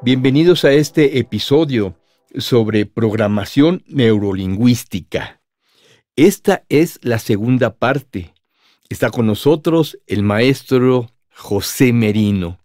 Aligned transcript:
Bienvenidos 0.00 0.64
a 0.64 0.70
este 0.70 1.18
episodio 1.18 1.96
sobre 2.36 2.86
programación 2.86 3.82
neurolingüística. 3.88 5.40
Esta 6.14 6.64
es 6.68 7.00
la 7.02 7.18
segunda 7.18 7.74
parte. 7.74 8.32
Está 8.88 9.10
con 9.10 9.26
nosotros 9.26 9.98
el 10.06 10.22
maestro 10.22 11.10
José 11.34 11.92
Merino. 11.92 12.60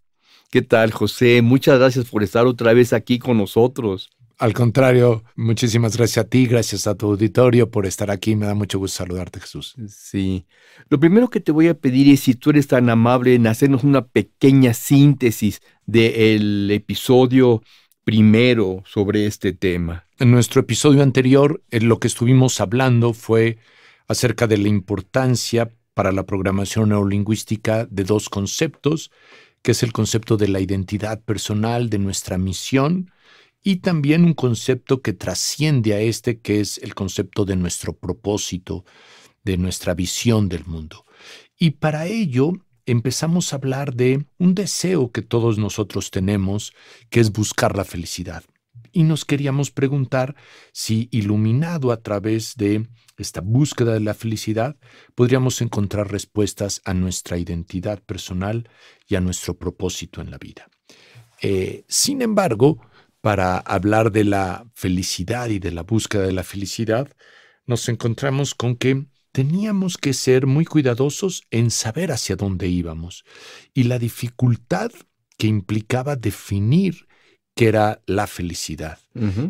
¿Qué 0.48 0.62
tal, 0.62 0.92
José? 0.92 1.42
Muchas 1.42 1.80
gracias 1.80 2.04
por 2.04 2.22
estar 2.22 2.46
otra 2.46 2.72
vez 2.72 2.92
aquí 2.92 3.18
con 3.18 3.36
nosotros. 3.36 4.10
Al 4.38 4.52
contrario, 4.52 5.22
muchísimas 5.36 5.96
gracias 5.96 6.24
a 6.24 6.28
ti, 6.28 6.46
gracias 6.46 6.86
a 6.86 6.96
tu 6.96 7.06
auditorio 7.06 7.70
por 7.70 7.86
estar 7.86 8.10
aquí. 8.10 8.34
Me 8.34 8.46
da 8.46 8.54
mucho 8.54 8.78
gusto 8.78 8.98
saludarte, 8.98 9.40
Jesús. 9.40 9.76
Sí. 9.88 10.44
Lo 10.88 10.98
primero 10.98 11.30
que 11.30 11.40
te 11.40 11.52
voy 11.52 11.68
a 11.68 11.74
pedir 11.74 12.12
es 12.12 12.20
si 12.20 12.34
tú 12.34 12.50
eres 12.50 12.66
tan 12.66 12.90
amable 12.90 13.34
en 13.34 13.46
hacernos 13.46 13.84
una 13.84 14.06
pequeña 14.06 14.74
síntesis 14.74 15.60
del 15.86 16.68
episodio 16.72 17.62
primero 18.04 18.82
sobre 18.86 19.26
este 19.26 19.52
tema. 19.52 20.06
En 20.18 20.30
nuestro 20.30 20.60
episodio 20.60 21.02
anterior, 21.02 21.62
en 21.70 21.88
lo 21.88 22.00
que 22.00 22.08
estuvimos 22.08 22.60
hablando 22.60 23.14
fue 23.14 23.58
acerca 24.08 24.46
de 24.46 24.58
la 24.58 24.68
importancia 24.68 25.70
para 25.94 26.12
la 26.12 26.26
programación 26.26 26.88
neurolingüística 26.90 27.86
de 27.86 28.04
dos 28.04 28.28
conceptos, 28.28 29.10
que 29.62 29.72
es 29.72 29.82
el 29.82 29.92
concepto 29.92 30.36
de 30.36 30.48
la 30.48 30.60
identidad 30.60 31.22
personal, 31.22 31.88
de 31.88 31.98
nuestra 31.98 32.36
misión, 32.36 33.10
y 33.66 33.76
también 33.76 34.24
un 34.24 34.34
concepto 34.34 35.00
que 35.00 35.14
trasciende 35.14 35.94
a 35.94 36.00
este, 36.00 36.38
que 36.38 36.60
es 36.60 36.76
el 36.78 36.94
concepto 36.94 37.46
de 37.46 37.56
nuestro 37.56 37.94
propósito, 37.94 38.84
de 39.42 39.56
nuestra 39.56 39.94
visión 39.94 40.50
del 40.50 40.66
mundo. 40.66 41.06
Y 41.58 41.70
para 41.70 42.06
ello 42.06 42.52
empezamos 42.84 43.52
a 43.52 43.56
hablar 43.56 43.94
de 43.94 44.26
un 44.38 44.54
deseo 44.54 45.10
que 45.10 45.22
todos 45.22 45.56
nosotros 45.56 46.10
tenemos, 46.10 46.74
que 47.08 47.20
es 47.20 47.32
buscar 47.32 47.74
la 47.74 47.84
felicidad. 47.84 48.44
Y 48.92 49.04
nos 49.04 49.24
queríamos 49.24 49.70
preguntar 49.70 50.36
si, 50.72 51.08
iluminado 51.10 51.90
a 51.90 52.02
través 52.02 52.56
de 52.56 52.86
esta 53.16 53.40
búsqueda 53.40 53.94
de 53.94 54.00
la 54.00 54.12
felicidad, 54.12 54.76
podríamos 55.14 55.62
encontrar 55.62 56.12
respuestas 56.12 56.82
a 56.84 56.92
nuestra 56.92 57.38
identidad 57.38 58.02
personal 58.02 58.68
y 59.08 59.14
a 59.14 59.20
nuestro 59.20 59.56
propósito 59.56 60.20
en 60.20 60.30
la 60.30 60.36
vida. 60.36 60.68
Eh, 61.40 61.84
sin 61.88 62.20
embargo, 62.20 62.78
para 63.24 63.56
hablar 63.56 64.12
de 64.12 64.22
la 64.22 64.66
felicidad 64.74 65.48
y 65.48 65.58
de 65.58 65.70
la 65.70 65.82
búsqueda 65.82 66.24
de 66.24 66.32
la 66.32 66.42
felicidad, 66.42 67.08
nos 67.64 67.88
encontramos 67.88 68.54
con 68.54 68.76
que 68.76 69.06
teníamos 69.32 69.96
que 69.96 70.12
ser 70.12 70.46
muy 70.46 70.66
cuidadosos 70.66 71.42
en 71.50 71.70
saber 71.70 72.12
hacia 72.12 72.36
dónde 72.36 72.68
íbamos 72.68 73.24
y 73.72 73.84
la 73.84 73.98
dificultad 73.98 74.92
que 75.38 75.46
implicaba 75.46 76.16
definir 76.16 77.06
qué 77.54 77.68
era 77.68 78.02
la 78.04 78.26
felicidad. 78.26 78.98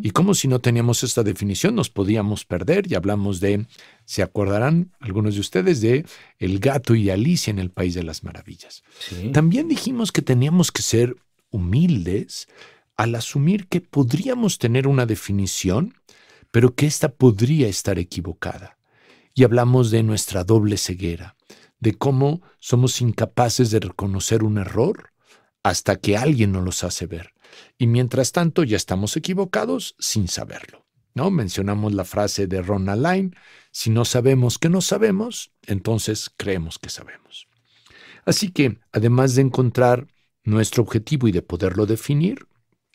Y 0.02 0.10
como 0.10 0.34
si 0.34 0.46
no 0.46 0.60
teníamos 0.60 1.02
esta 1.02 1.24
definición 1.24 1.74
nos 1.74 1.90
podíamos 1.90 2.44
perder 2.44 2.86
y 2.88 2.94
hablamos 2.94 3.40
de, 3.40 3.66
se 4.04 4.22
acordarán 4.22 4.92
algunos 5.00 5.34
de 5.34 5.40
ustedes, 5.40 5.80
de 5.80 6.06
El 6.38 6.60
gato 6.60 6.94
y 6.94 7.10
Alicia 7.10 7.50
en 7.50 7.58
el 7.58 7.70
País 7.70 7.94
de 7.94 8.04
las 8.04 8.22
Maravillas. 8.22 8.84
También 9.32 9.66
dijimos 9.66 10.12
que 10.12 10.22
teníamos 10.22 10.70
que 10.70 10.82
ser 10.82 11.16
humildes 11.50 12.46
al 12.96 13.14
asumir 13.14 13.66
que 13.68 13.80
podríamos 13.80 14.58
tener 14.58 14.86
una 14.86 15.06
definición, 15.06 15.94
pero 16.50 16.74
que 16.74 16.86
ésta 16.86 17.08
podría 17.08 17.68
estar 17.68 17.98
equivocada. 17.98 18.78
Y 19.34 19.44
hablamos 19.44 19.90
de 19.90 20.02
nuestra 20.02 20.44
doble 20.44 20.76
ceguera, 20.76 21.36
de 21.80 21.94
cómo 21.94 22.42
somos 22.60 23.00
incapaces 23.00 23.70
de 23.70 23.80
reconocer 23.80 24.44
un 24.44 24.58
error 24.58 25.10
hasta 25.62 25.96
que 25.96 26.16
alguien 26.16 26.52
nos 26.52 26.64
los 26.64 26.84
hace 26.84 27.06
ver. 27.06 27.34
Y 27.78 27.86
mientras 27.86 28.32
tanto 28.32 28.62
ya 28.62 28.76
estamos 28.76 29.16
equivocados 29.16 29.96
sin 29.98 30.28
saberlo. 30.28 30.84
¿no? 31.14 31.30
Mencionamos 31.30 31.94
la 31.94 32.04
frase 32.04 32.46
de 32.46 32.60
Ron 32.62 32.86
Line, 32.86 33.30
si 33.70 33.90
no 33.90 34.04
sabemos 34.04 34.58
que 34.58 34.68
no 34.68 34.80
sabemos, 34.80 35.52
entonces 35.66 36.30
creemos 36.36 36.78
que 36.78 36.90
sabemos. 36.90 37.48
Así 38.24 38.50
que, 38.50 38.78
además 38.92 39.34
de 39.34 39.42
encontrar 39.42 40.06
nuestro 40.44 40.82
objetivo 40.82 41.28
y 41.28 41.32
de 41.32 41.42
poderlo 41.42 41.86
definir, 41.86 42.46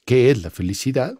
qué 0.09 0.31
es 0.31 0.41
la 0.41 0.49
felicidad, 0.49 1.15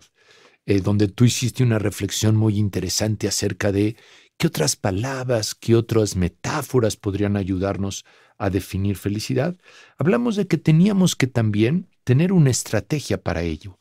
eh, 0.66 0.82
donde 0.82 1.08
tú 1.10 1.24
hiciste 1.24 1.62
una 1.62 1.78
reflexión 1.78 2.36
muy 2.36 2.58
interesante 2.58 3.28
acerca 3.28 3.72
de 3.72 3.96
qué 4.36 4.48
otras 4.48 4.76
palabras, 4.76 5.54
qué 5.54 5.76
otras 5.76 6.16
metáforas 6.16 6.96
podrían 6.96 7.38
ayudarnos 7.38 8.04
a 8.40 8.50
definir 8.50 8.98
felicidad. 8.98 9.56
Hablamos 10.00 10.38
de 10.38 10.48
que 10.48 10.58
teníamos 10.58 11.16
que 11.16 11.28
también 11.28 11.88
tener 12.04 12.34
una 12.34 12.50
estrategia 12.50 13.22
para 13.22 13.44
ello. 13.44 13.78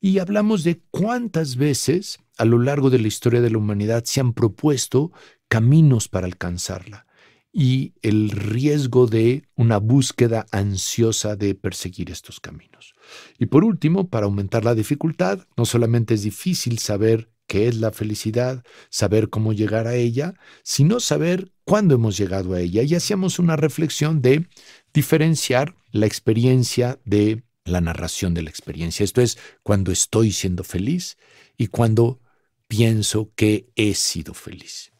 Y 0.00 0.18
hablamos 0.18 0.64
de 0.64 0.82
cuántas 0.90 1.54
veces 1.54 2.18
a 2.36 2.44
lo 2.44 2.58
largo 2.58 2.90
de 2.90 2.98
la 2.98 3.06
historia 3.06 3.40
de 3.40 3.50
la 3.50 3.58
humanidad 3.58 4.02
se 4.04 4.18
han 4.18 4.32
propuesto 4.32 5.12
caminos 5.46 6.08
para 6.08 6.26
alcanzarla 6.26 7.06
y 7.52 7.94
el 8.02 8.30
riesgo 8.30 9.06
de 9.06 9.44
una 9.56 9.78
búsqueda 9.78 10.46
ansiosa 10.52 11.36
de 11.36 11.54
perseguir 11.54 12.10
estos 12.10 12.40
caminos. 12.40 12.94
Y 13.38 13.46
por 13.46 13.64
último, 13.64 14.08
para 14.08 14.26
aumentar 14.26 14.64
la 14.64 14.74
dificultad, 14.74 15.46
no 15.56 15.64
solamente 15.64 16.14
es 16.14 16.22
difícil 16.22 16.78
saber 16.78 17.30
qué 17.46 17.66
es 17.66 17.76
la 17.76 17.90
felicidad, 17.90 18.62
saber 18.90 19.28
cómo 19.28 19.52
llegar 19.52 19.88
a 19.88 19.96
ella, 19.96 20.34
sino 20.62 21.00
saber 21.00 21.50
cuándo 21.64 21.96
hemos 21.96 22.16
llegado 22.16 22.54
a 22.54 22.60
ella. 22.60 22.84
Y 22.84 22.94
hacíamos 22.94 23.40
una 23.40 23.56
reflexión 23.56 24.22
de 24.22 24.46
diferenciar 24.94 25.74
la 25.90 26.06
experiencia 26.06 27.00
de 27.04 27.42
la 27.64 27.80
narración 27.80 28.34
de 28.34 28.42
la 28.42 28.50
experiencia. 28.50 29.02
Esto 29.02 29.20
es 29.20 29.38
cuando 29.64 29.90
estoy 29.90 30.30
siendo 30.30 30.62
feliz 30.62 31.16
y 31.56 31.66
cuando 31.66 32.20
pienso 32.68 33.32
que 33.34 33.68
he 33.74 33.94
sido 33.94 34.32
feliz. 34.32 34.92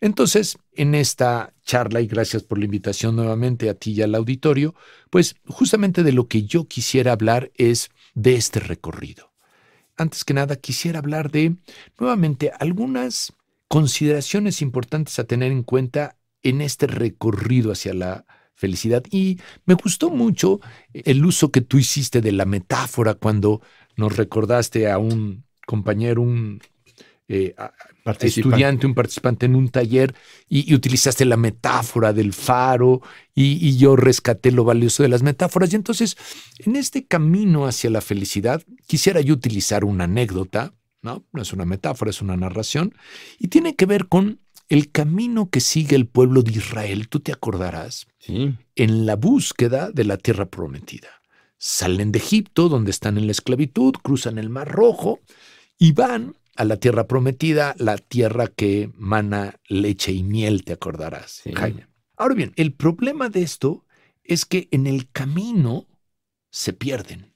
Entonces, 0.00 0.58
en 0.72 0.94
esta 0.94 1.54
charla, 1.64 2.00
y 2.00 2.06
gracias 2.06 2.42
por 2.42 2.58
la 2.58 2.64
invitación 2.64 3.16
nuevamente 3.16 3.68
a 3.68 3.74
ti 3.74 3.92
y 3.92 4.02
al 4.02 4.14
auditorio, 4.14 4.74
pues 5.10 5.36
justamente 5.46 6.02
de 6.02 6.12
lo 6.12 6.28
que 6.28 6.44
yo 6.44 6.66
quisiera 6.66 7.12
hablar 7.12 7.50
es 7.54 7.90
de 8.14 8.34
este 8.34 8.60
recorrido. 8.60 9.32
Antes 9.96 10.24
que 10.24 10.34
nada, 10.34 10.56
quisiera 10.56 10.98
hablar 10.98 11.30
de, 11.30 11.56
nuevamente, 11.98 12.52
algunas 12.58 13.32
consideraciones 13.68 14.62
importantes 14.62 15.18
a 15.18 15.24
tener 15.24 15.52
en 15.52 15.62
cuenta 15.62 16.16
en 16.42 16.60
este 16.60 16.86
recorrido 16.86 17.72
hacia 17.72 17.94
la 17.94 18.26
felicidad. 18.54 19.02
Y 19.10 19.40
me 19.64 19.74
gustó 19.74 20.10
mucho 20.10 20.60
el 20.92 21.24
uso 21.24 21.50
que 21.50 21.60
tú 21.60 21.78
hiciste 21.78 22.20
de 22.20 22.32
la 22.32 22.44
metáfora 22.44 23.14
cuando 23.14 23.62
nos 23.96 24.16
recordaste 24.16 24.90
a 24.90 24.98
un 24.98 25.44
compañero, 25.66 26.22
un 26.22 26.60
eh, 27.28 27.54
estudiante, 28.20 28.86
un 28.86 28.94
participante 28.94 29.46
en 29.46 29.56
un 29.56 29.68
taller 29.68 30.14
y, 30.48 30.72
utilizaste 30.72 31.24
la 31.24 31.36
metáfora 31.36 32.12
del 32.12 32.32
faro 32.32 33.02
y, 33.34 33.76
yo 33.76 33.96
rescaté 33.96 34.52
lo 34.52 34.64
valioso 34.64 35.02
de 35.02 35.08
las 35.08 35.22
metáforas. 35.22 35.72
Y 35.72 35.76
entonces, 35.76 36.16
en 36.58 36.76
este 36.76 37.06
camino 37.06 37.66
hacia 37.66 37.90
la 37.90 38.00
felicidad, 38.00 38.62
quisiera 38.86 39.20
yo 39.20 39.34
utilizar 39.34 39.84
una 39.84 40.04
anécdota, 40.04 40.74
¿no? 41.02 41.24
No 41.32 41.42
es 41.42 41.52
una 41.52 41.64
metáfora, 41.64 42.10
es 42.10 42.22
una 42.22 42.36
narración, 42.36 42.94
y 43.38 43.48
tiene 43.48 43.74
que 43.74 43.86
ver 43.86 44.06
con 44.06 44.40
el 44.68 44.90
camino 44.90 45.50
que 45.50 45.60
sigue 45.60 45.96
el 45.96 46.06
pueblo 46.06 46.42
de 46.42 46.52
Israel, 46.52 47.08
tú 47.08 47.20
te 47.20 47.32
acordarás, 47.32 48.06
en 48.26 49.06
la 49.06 49.14
búsqueda 49.14 49.90
de 49.92 50.04
la 50.04 50.16
tierra 50.16 50.46
prometida. 50.46 51.08
Salen 51.58 52.12
de 52.12 52.18
Egipto, 52.18 52.68
donde 52.68 52.90
están 52.90 53.16
en 53.16 53.26
la 53.26 53.32
esclavitud, 53.32 53.94
cruzan 54.02 54.38
el 54.38 54.50
Mar 54.50 54.68
Rojo 54.68 55.20
y 55.78 55.92
van 55.92 56.34
a 56.56 56.64
la 56.64 56.76
tierra 56.76 57.06
prometida, 57.06 57.74
la 57.78 57.96
tierra 57.98 58.48
que 58.48 58.90
mana 58.94 59.60
leche 59.68 60.12
y 60.12 60.22
miel, 60.22 60.64
te 60.64 60.72
acordarás, 60.72 61.42
Jaime. 61.54 61.86
Ahora 62.16 62.34
bien, 62.34 62.52
el 62.56 62.72
problema 62.72 63.28
de 63.28 63.42
esto 63.42 63.84
es 64.24 64.44
que 64.44 64.68
en 64.70 64.86
el 64.86 65.10
camino 65.10 65.86
se 66.50 66.72
pierden. 66.72 67.32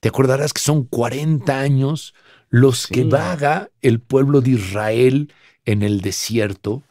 Te 0.00 0.08
acordarás 0.08 0.52
que 0.52 0.60
son 0.60 0.84
40 0.84 1.58
años 1.58 2.14
los 2.50 2.86
que 2.86 3.04
vaga 3.04 3.70
el 3.80 4.00
pueblo 4.00 4.40
de 4.42 4.50
Israel 4.50 5.32
en 5.64 5.82
el 5.82 6.02
desierto. 6.02 6.82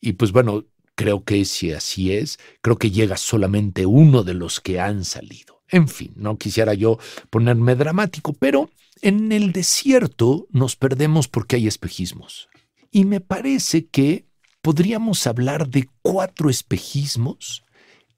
Y 0.00 0.12
pues 0.12 0.32
bueno, 0.32 0.66
creo 0.94 1.24
que 1.24 1.44
si 1.44 1.72
así 1.72 2.12
es, 2.12 2.38
creo 2.60 2.76
que 2.76 2.90
llega 2.90 3.16
solamente 3.16 3.86
uno 3.86 4.22
de 4.22 4.34
los 4.34 4.60
que 4.60 4.80
han 4.80 5.04
salido. 5.04 5.57
En 5.70 5.88
fin, 5.88 6.12
no 6.16 6.38
quisiera 6.38 6.74
yo 6.74 6.98
ponerme 7.30 7.74
dramático, 7.74 8.32
pero 8.32 8.70
en 9.02 9.32
el 9.32 9.52
desierto 9.52 10.46
nos 10.50 10.76
perdemos 10.76 11.28
porque 11.28 11.56
hay 11.56 11.66
espejismos. 11.66 12.48
Y 12.90 13.04
me 13.04 13.20
parece 13.20 13.86
que 13.86 14.26
podríamos 14.62 15.26
hablar 15.26 15.68
de 15.68 15.88
cuatro 16.02 16.50
espejismos 16.50 17.64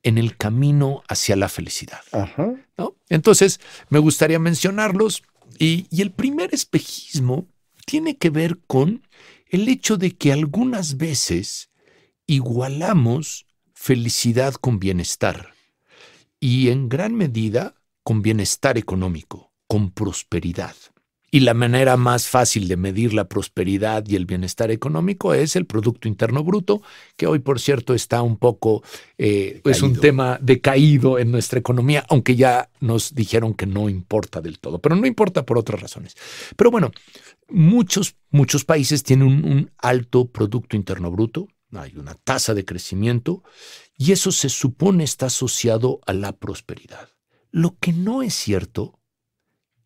en 0.03 0.17
el 0.17 0.37
camino 0.37 1.03
hacia 1.09 1.37
la 1.37 1.49
felicidad. 1.49 2.01
Entonces, 3.09 3.61
me 3.89 3.99
gustaría 3.99 4.39
mencionarlos. 4.39 5.23
Y, 5.59 5.87
y 5.91 6.01
el 6.03 6.13
primer 6.13 6.55
espejismo 6.55 7.47
tiene 7.85 8.17
que 8.17 8.31
ver 8.31 8.59
con 8.67 9.03
el 9.49 9.69
hecho 9.69 9.97
de 9.97 10.13
que 10.13 10.33
algunas 10.33 10.97
veces 10.97 11.71
igualamos 12.27 13.47
felicidad 13.75 14.55
con 14.55 14.79
bienestar 14.79 15.53
y 16.41 16.71
en 16.71 16.89
gran 16.89 17.15
medida 17.15 17.75
con 18.03 18.23
bienestar 18.23 18.79
económico, 18.79 19.53
con 19.69 19.91
prosperidad. 19.91 20.75
Y 21.33 21.41
la 21.41 21.55
manera 21.55 21.97
más 21.97 22.27
fácil 22.27 22.67
de 22.67 22.77
medir 22.77 23.15
la 23.15 23.29
prosperidad 23.29 24.05
y 24.09 24.17
el 24.17 24.27
bienestar 24.27 24.73
económico 24.73 25.33
es 25.33 25.55
el 25.55 25.65
Producto 25.65 26.09
Interno 26.09 26.43
Bruto, 26.43 26.83
que 27.17 27.29
hoy, 27.29 27.39
por 27.39 27.61
cierto, 27.61 27.95
está 27.95 28.21
un 28.23 28.37
poco, 28.37 28.83
eh, 29.17 29.61
es 29.65 29.83
un 29.83 29.95
tema 30.01 30.41
decaído 30.43 31.21
en 31.21 31.31
nuestra 31.31 31.61
economía, 31.61 32.05
aunque 32.09 32.35
ya 32.35 32.69
nos 32.81 33.15
dijeron 33.15 33.55
que 33.55 33.67
no 33.67 33.89
importa 33.89 34.41
del 34.41 34.59
todo, 34.59 34.81
pero 34.81 34.97
no 34.97 35.07
importa 35.07 35.47
por 35.47 35.57
otras 35.57 35.81
razones. 35.81 36.17
Pero 36.57 36.73
bueno, 36.73 36.91
muchos, 37.49 38.17
muchos 38.31 38.65
países 38.65 39.05
tienen 39.05 39.29
un, 39.29 39.45
un 39.45 39.71
alto 39.79 40.27
Producto 40.27 40.75
Interno 40.75 41.13
Bruto, 41.13 41.47
hay 41.73 41.95
una 41.97 42.15
tasa 42.15 42.55
de 42.55 42.65
crecimiento, 42.65 43.45
y 44.01 44.13
eso 44.13 44.33
se 44.33 44.49
supone 44.49 45.05
está 45.05 45.27
asociado 45.27 46.01
a 46.07 46.15
la 46.15 46.33
prosperidad. 46.33 47.11
Lo 47.51 47.77
que 47.79 47.93
no 47.93 48.23
es 48.23 48.33
cierto 48.33 48.99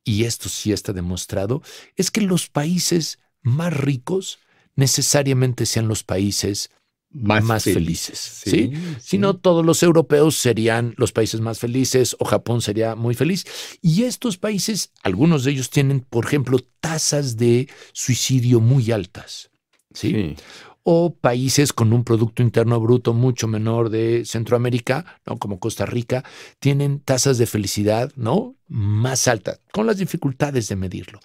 y 0.05 0.23
esto 0.23 0.49
sí 0.49 0.71
está 0.71 0.93
demostrado, 0.93 1.63
es 1.97 2.13
que 2.13 2.21
los 2.21 2.49
países 2.49 3.19
más 3.43 3.77
ricos 3.77 4.39
necesariamente 4.77 5.67
sean 5.67 5.89
los 5.89 6.05
países 6.05 6.71
más, 7.11 7.65
felices. 7.65 8.19
¿sí? 8.45 8.73
Si 9.01 9.19
no, 9.19 9.37
todos 9.37 9.67
los 9.67 9.83
europeos 9.83 10.37
serían 10.37 10.95
los 10.97 11.11
países 11.11 11.41
más 11.41 11.59
felices 11.59 12.15
o 12.21 12.25
Japón 12.25 12.63
sería 12.63 12.95
muy 12.95 13.17
feliz. 13.17 13.45
Y 13.83 14.05
estos 14.05 14.39
países, 14.39 14.93
algunos 15.03 15.43
de 15.43 15.51
ellos 15.51 15.71
tienen, 15.71 16.01
por 16.01 16.27
ejemplo, 16.27 16.61
tasas 16.81 17.37
de 17.37 17.69
suicidio 17.93 18.61
muy 18.61 18.93
altas. 18.93 19.51
¿sí? 19.93 20.37
O 20.85 21.15
países 21.15 21.73
con 21.73 21.93
un 21.93 22.05
Producto 22.05 22.43
Interno 22.43 22.79
Bruto 22.79 23.15
mucho 23.15 23.49
menor 23.49 23.89
de 23.89 24.25
Centroamérica, 24.27 25.19
¿no? 25.27 25.39
como 25.39 25.59
Costa 25.59 25.87
Rica, 25.87 26.23
tienen 26.61 27.01
tasas 27.01 27.39
de 27.39 27.47
felicidad 27.47 28.13
¿no? 28.17 28.55
más 28.69 29.27
altas, 29.27 29.61
con 29.73 29.87
las 29.87 29.97
dificultades 29.97 30.69
de 30.69 30.77
medirlo. 30.77 31.21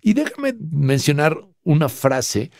Y 0.00 0.14
déjame 0.14 0.54
mencionar 0.58 1.38
una 1.62 1.90
frase 1.90 2.50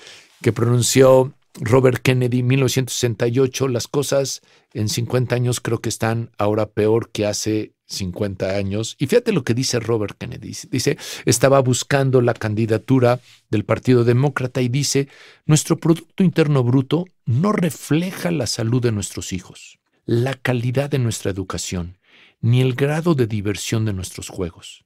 que 0.42 0.52
pronunció 0.52 1.32
Robert 1.60 2.00
Kennedy 2.02 2.40
en 2.40 2.46
1968, 2.46 3.68
las 3.68 3.86
cosas 3.86 4.40
en 4.72 4.88
50 4.88 5.34
años 5.34 5.60
creo 5.60 5.80
que 5.80 5.88
están 5.88 6.30
ahora 6.38 6.66
peor 6.66 7.10
que 7.10 7.26
hace 7.26 7.74
50 7.86 8.56
años. 8.56 8.96
Y 8.98 9.06
fíjate 9.06 9.32
lo 9.32 9.44
que 9.44 9.54
dice 9.54 9.78
Robert 9.78 10.16
Kennedy. 10.18 10.56
Dice, 10.70 10.96
estaba 11.26 11.60
buscando 11.60 12.20
la 12.20 12.34
candidatura 12.34 13.20
del 13.50 13.64
Partido 13.64 14.04
Demócrata 14.04 14.62
y 14.62 14.68
dice, 14.68 15.08
nuestro 15.44 15.76
Producto 15.76 16.24
Interno 16.24 16.64
Bruto 16.64 17.04
no 17.26 17.52
refleja 17.52 18.30
la 18.30 18.46
salud 18.46 18.82
de 18.82 18.92
nuestros 18.92 19.32
hijos, 19.32 19.78
la 20.04 20.34
calidad 20.34 20.90
de 20.90 20.98
nuestra 20.98 21.30
educación, 21.30 21.98
ni 22.40 22.60
el 22.60 22.74
grado 22.74 23.14
de 23.14 23.26
diversión 23.26 23.84
de 23.84 23.92
nuestros 23.92 24.28
juegos. 24.28 24.84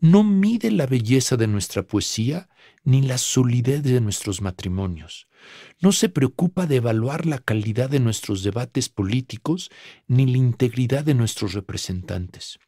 No 0.00 0.24
mide 0.24 0.70
la 0.70 0.86
belleza 0.86 1.36
de 1.36 1.46
nuestra 1.46 1.82
poesía 1.82 2.48
ni 2.84 3.02
la 3.02 3.18
solidez 3.18 3.82
de 3.82 4.00
nuestros 4.00 4.40
matrimonios. 4.40 5.28
No 5.80 5.92
se 5.92 6.08
preocupa 6.08 6.66
de 6.66 6.76
evaluar 6.76 7.26
la 7.26 7.38
calidad 7.38 7.90
de 7.90 8.00
nuestros 8.00 8.42
debates 8.42 8.88
políticos 8.88 9.70
ni 10.06 10.26
la 10.26 10.38
integridad 10.38 11.04
de 11.04 11.14
nuestros 11.14 11.52
representantes. 11.52 12.58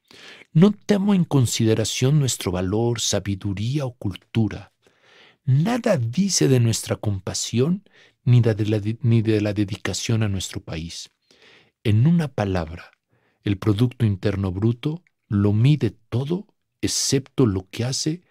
No 0.53 0.73
temo 0.73 1.15
en 1.15 1.25
consideración 1.25 2.19
nuestro 2.19 2.53
valor, 2.53 3.01
sabiduría 3.01 3.85
o 3.87 3.95
cultura. 3.95 4.73
Nada 5.45 5.97
dice 5.97 6.49
de 6.49 6.61
nuestra 6.61 6.97
compasión 6.97 7.89
ni 8.25 8.41
de 8.41 8.67
la, 8.67 8.81
ni 9.03 9.23
de 9.23 9.41
la 9.41 9.53
dedicación 9.53 10.23
a 10.23 10.29
nuestro 10.29 10.61
país. 10.63 11.11
En 11.83 12.07
una 12.07 12.29
palabra, 12.29 12.93
el 13.43 13.59
Producto 13.59 14.07
Interno 14.07 14.53
Bruto 14.53 15.03
lo 15.29 15.53
mide 15.53 15.91
todo 16.09 16.47
excepto 16.81 17.47
lo 17.47 17.69
que 17.71 17.85
hace 17.85 18.23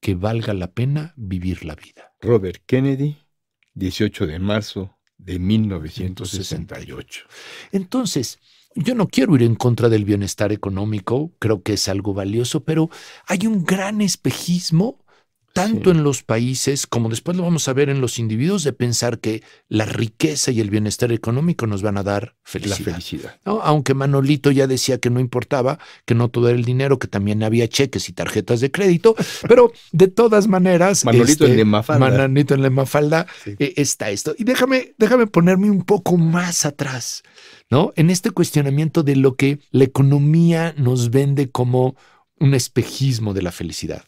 que 0.00 0.14
valga 0.14 0.54
la 0.54 0.72
pena 0.72 1.14
vivir 1.16 1.64
la 1.64 1.74
vida. 1.74 2.14
Robert 2.20 2.62
Kennedy, 2.66 3.18
18 3.74 4.26
de 4.26 4.38
marzo 4.38 4.98
de 5.18 5.38
1968. 5.38 7.24
Entonces, 7.72 8.38
yo 8.74 8.94
no 8.94 9.08
quiero 9.08 9.34
ir 9.34 9.42
en 9.42 9.56
contra 9.56 9.88
del 9.88 10.04
bienestar 10.04 10.52
económico, 10.52 11.32
creo 11.38 11.62
que 11.62 11.74
es 11.74 11.88
algo 11.88 12.14
valioso, 12.14 12.64
pero 12.64 12.88
hay 13.26 13.46
un 13.46 13.64
gran 13.64 14.00
espejismo 14.00 15.04
tanto 15.52 15.90
en 15.90 16.04
los 16.04 16.22
países 16.22 16.86
como 16.86 17.08
después 17.08 17.36
lo 17.36 17.42
vamos 17.42 17.66
a 17.68 17.72
ver 17.72 17.88
en 17.88 18.00
los 18.00 18.18
individuos, 18.18 18.64
de 18.64 18.72
pensar 18.72 19.18
que 19.18 19.42
la 19.68 19.84
riqueza 19.84 20.50
y 20.50 20.60
el 20.60 20.70
bienestar 20.70 21.12
económico 21.12 21.66
nos 21.66 21.82
van 21.82 21.98
a 21.98 22.02
dar 22.02 22.36
felicidad. 22.42 22.78
La 22.78 22.84
felicidad. 22.84 23.40
Aunque 23.44 23.94
Manolito 23.94 24.50
ya 24.50 24.66
decía 24.66 24.98
que 24.98 25.10
no 25.10 25.20
importaba, 25.20 25.78
que 26.04 26.14
no 26.14 26.28
todo 26.28 26.48
era 26.48 26.58
el 26.58 26.64
dinero, 26.64 26.98
que 26.98 27.08
también 27.08 27.42
había 27.42 27.68
cheques 27.68 28.08
y 28.08 28.12
tarjetas 28.12 28.60
de 28.60 28.70
crédito, 28.70 29.16
pero 29.48 29.72
de 29.92 30.08
todas 30.08 30.46
maneras... 30.46 31.04
Manolito 31.04 31.44
en 31.46 31.52
este, 31.52 31.64
Mafalda. 31.64 32.10
Manolito 32.10 32.54
en 32.54 32.72
Mafalda 32.72 33.26
eh, 33.46 33.74
está 33.76 34.10
esto. 34.10 34.34
Y 34.38 34.44
déjame, 34.44 34.94
déjame 34.98 35.26
ponerme 35.26 35.70
un 35.70 35.82
poco 35.82 36.16
más 36.16 36.64
atrás, 36.64 37.22
¿no? 37.70 37.92
En 37.96 38.10
este 38.10 38.30
cuestionamiento 38.30 39.02
de 39.02 39.16
lo 39.16 39.34
que 39.34 39.58
la 39.70 39.84
economía 39.84 40.74
nos 40.76 41.10
vende 41.10 41.50
como 41.50 41.96
un 42.38 42.54
espejismo 42.54 43.34
de 43.34 43.42
la 43.42 43.52
felicidad. 43.52 44.02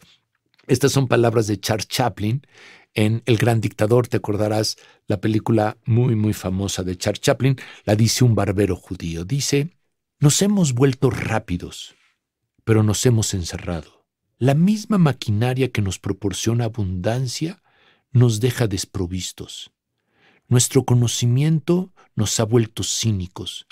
Estas 0.65 0.93
son 0.93 1.07
palabras 1.07 1.47
de 1.47 1.59
Charles 1.59 1.87
Chaplin 1.87 2.45
en 2.93 3.21
El 3.25 3.37
Gran 3.37 3.59
Dictador. 3.59 4.07
Te 4.07 4.17
acordarás 4.17 4.77
la 5.07 5.19
película 5.19 5.77
muy, 5.85 6.15
muy 6.15 6.33
famosa 6.33 6.83
de 6.83 6.97
Charles 6.97 7.19
Chaplin. 7.19 7.57
La 7.83 7.95
dice 7.95 8.23
un 8.23 8.33
barbero 8.33 8.77
judío. 8.77 9.25
Dice, 9.25 9.75
nos 10.19 10.41
hemos 10.41 10.73
vuelto 10.73 11.09
rápidos, 11.09 11.95
pero 12.63 12.81
nos 12.81 13.05
hemos 13.05 13.33
encerrado. 13.33 14.05
La 14.37 14.53
misma 14.53 14.97
maquinaria 14.97 15.69
que 15.71 15.81
nos 15.81 15.99
proporciona 15.99 16.65
abundancia 16.65 17.61
nos 18.11 18.39
deja 18.39 18.67
desprovistos. 18.67 19.71
Nuestro 20.47 20.85
conocimiento 20.85 21.91
nos 22.15 22.39
ha 22.39 22.45
vuelto 22.45 22.83
cínicos 22.83 23.67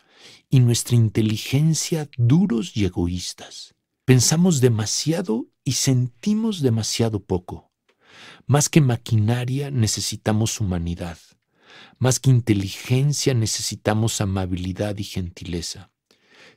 y 0.50 0.60
nuestra 0.60 0.96
inteligencia 0.96 2.10
duros 2.18 2.75
y 2.75 2.86
egoístas. 2.86 3.75
Pensamos 4.04 4.60
demasiado 4.60 5.50
y 5.63 5.74
sentimos 5.74 6.62
demasiado 6.62 7.24
poco. 7.24 7.72
Más 8.46 8.70
que 8.70 8.82
maquinaria 8.82 9.72
necesitamos 9.72 10.60
humanidad. 10.60 11.18
Más 12.00 12.20
que 12.20 12.30
inteligencia 12.30 13.34
necesitamos 13.34 14.22
amabilidad 14.22 14.98
y 14.98 15.03
gentileza. 15.03 15.91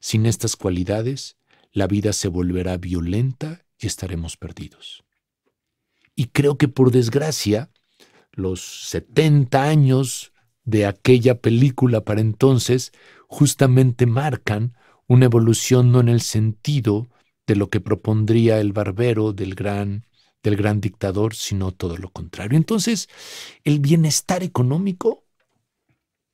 Sin 0.01 0.27
estas 0.27 0.57
cualidades, 0.57 1.37
la 1.73 1.87
vida 1.87 2.13
se 2.13 2.29
volverá 2.29 2.77
violenta 2.77 3.67
y 3.79 3.87
estaremos 3.87 4.37
perdidos. 4.37 5.05
Y 6.17 6.27
creo 6.27 6.57
que 6.57 6.69
por 6.69 6.91
desgracia, 6.91 7.71
los 8.33 8.89
70 8.89 9.65
años 9.65 10.33
de 10.65 10.87
aquella 10.87 11.41
película 11.41 12.05
para 12.05 12.21
entonces 12.21 12.93
justamente 13.29 14.07
marcan 14.07 14.77
una 15.07 15.27
evolución 15.27 15.93
no 15.93 16.01
en 16.01 16.09
el 16.09 16.21
sentido 16.21 17.09
de 17.47 17.57
lo 17.57 17.69
que 17.69 17.81
propondría 17.81 18.61
el 18.61 18.73
barbero 18.73 19.33
del 19.33 19.55
gran, 19.55 20.07
del 20.43 20.57
gran 20.57 20.81
dictador, 20.81 21.35
sino 21.35 21.73
todo 21.73 21.97
lo 21.97 22.11
contrario. 22.11 22.57
Entonces, 22.57 23.09
el 23.65 23.81
bienestar 23.81 24.43
económico 24.43 25.25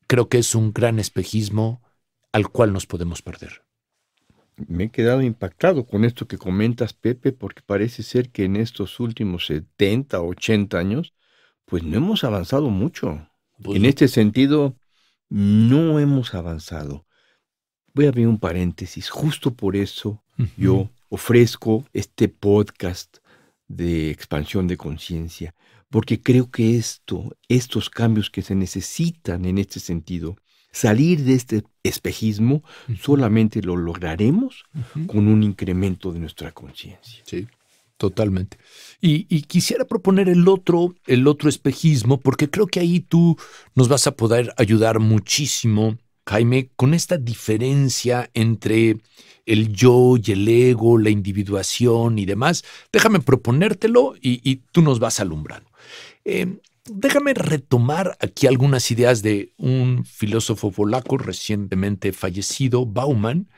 creo 0.07 0.29
que 0.29 0.39
es 0.39 0.55
un 0.55 0.73
gran 0.73 0.99
espejismo 0.99 1.83
al 2.33 2.49
cual 2.49 2.73
nos 2.73 2.87
podemos 2.87 3.23
perder. 3.23 3.63
Me 4.69 4.85
he 4.85 4.91
quedado 4.91 5.23
impactado 5.23 5.87
con 5.87 6.05
esto 6.05 6.29
que 6.29 6.37
comentas, 6.37 6.93
Pepe, 6.93 7.33
porque 7.33 7.63
parece 7.65 8.03
ser 8.03 8.31
que 8.31 8.45
en 8.45 8.57
estos 8.57 9.01
últimos 9.01 9.47
70, 9.47 10.21
80 10.21 10.79
años, 10.79 11.15
pues 11.65 11.83
no 11.83 11.97
hemos 11.97 12.25
avanzado 12.25 12.69
mucho. 12.69 13.27
Pues 13.63 13.77
en 13.77 13.87
este 13.87 14.09
sentido, 14.09 14.77
no 15.29 15.99
hemos 15.99 16.35
avanzado. 16.35 17.07
Voy 17.95 18.07
a 18.07 18.09
abrir 18.09 18.27
un 18.27 18.39
paréntesis. 18.39 19.09
Justo 19.09 19.55
por 19.55 19.77
eso 19.77 20.23
yo 20.57 20.91
ofrezco 21.11 21.85
este 21.93 22.29
podcast 22.29 23.19
de 23.69 24.11
expansión 24.11 24.67
de 24.67 24.79
conciencia, 24.79 25.55
porque 25.91 26.23
creo 26.23 26.51
que 26.51 26.77
esto, 26.77 27.37
estos 27.49 27.91
cambios 27.91 28.31
que 28.31 28.41
se 28.41 28.55
necesitan 28.55 29.45
en 29.45 29.59
este 29.59 29.79
sentido, 29.79 30.37
Salir 30.73 31.25
de 31.25 31.35
este 31.35 31.65
espejismo 31.83 32.63
solamente 33.01 33.61
lo 33.61 33.77
lograremos 33.77 34.65
con 35.09 35.27
un 35.27 35.43
incremento 35.43 36.13
de 36.13 36.21
nuestra 36.21 36.53
conciencia. 36.53 37.23
Sí, 37.25 37.49
totalmente. 37.97 38.57
Y, 39.01 39.43
quisiera 39.43 39.85
proponer 39.85 40.29
el 40.29 40.47
otro, 40.47 40.95
el 41.07 41.27
otro 41.27 41.49
espejismo, 41.49 42.21
porque 42.21 42.49
creo 42.49 42.69
que 42.69 42.79
ahí 42.79 43.01
tú 43.01 43.37
nos 43.75 43.89
vas 43.89 44.07
a 44.07 44.13
poder 44.13 44.55
ayudar 44.59 45.01
muchísimo, 45.01 45.99
Jaime, 46.27 46.71
con 46.77 46.95
esta 46.95 47.17
diferencia 47.17 48.31
entre 48.35 48.99
el 49.47 49.73
yo 49.73 50.17
y 50.23 50.33
el 50.33 50.49
ego, 50.49 50.99
la 50.99 51.11
individuación 51.11 52.19
y 52.19 52.27
demás. 52.27 52.65
Déjame 52.93 53.21
proponértelo 53.21 54.15
y, 54.21 54.57
tú 54.73 54.83
nos 54.83 55.01
vas 55.01 55.21
alumbrando. 55.21 55.71
Eh, 56.25 56.59
déjame 56.85 57.35
retomar 57.35 58.17
aquí 58.21 58.47
algunas 58.47 58.91
ideas 58.91 59.23
de 59.23 59.53
un 59.57 60.05
filósofo 60.05 60.71
polaco 60.71 61.19
recientemente 61.19 62.13
fallecido, 62.13 62.87
Bauman, 62.87 63.49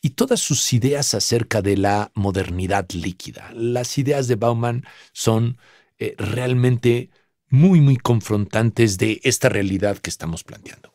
y 0.00 0.10
todas 0.10 0.40
sus 0.40 0.72
ideas 0.72 1.14
acerca 1.14 1.62
de 1.62 1.76
la 1.76 2.10
modernidad 2.14 2.88
líquida. 2.92 3.50
Las 3.54 3.98
ideas 3.98 4.28
de 4.28 4.36
Bauman 4.36 4.84
son 5.12 5.58
eh, 5.98 6.14
realmente 6.18 7.10
muy, 7.48 7.80
muy 7.80 7.96
confrontantes 7.96 8.96
de 8.96 9.20
esta 9.24 9.48
realidad 9.48 9.98
que 9.98 10.10
estamos 10.10 10.42
planteando. 10.42 10.92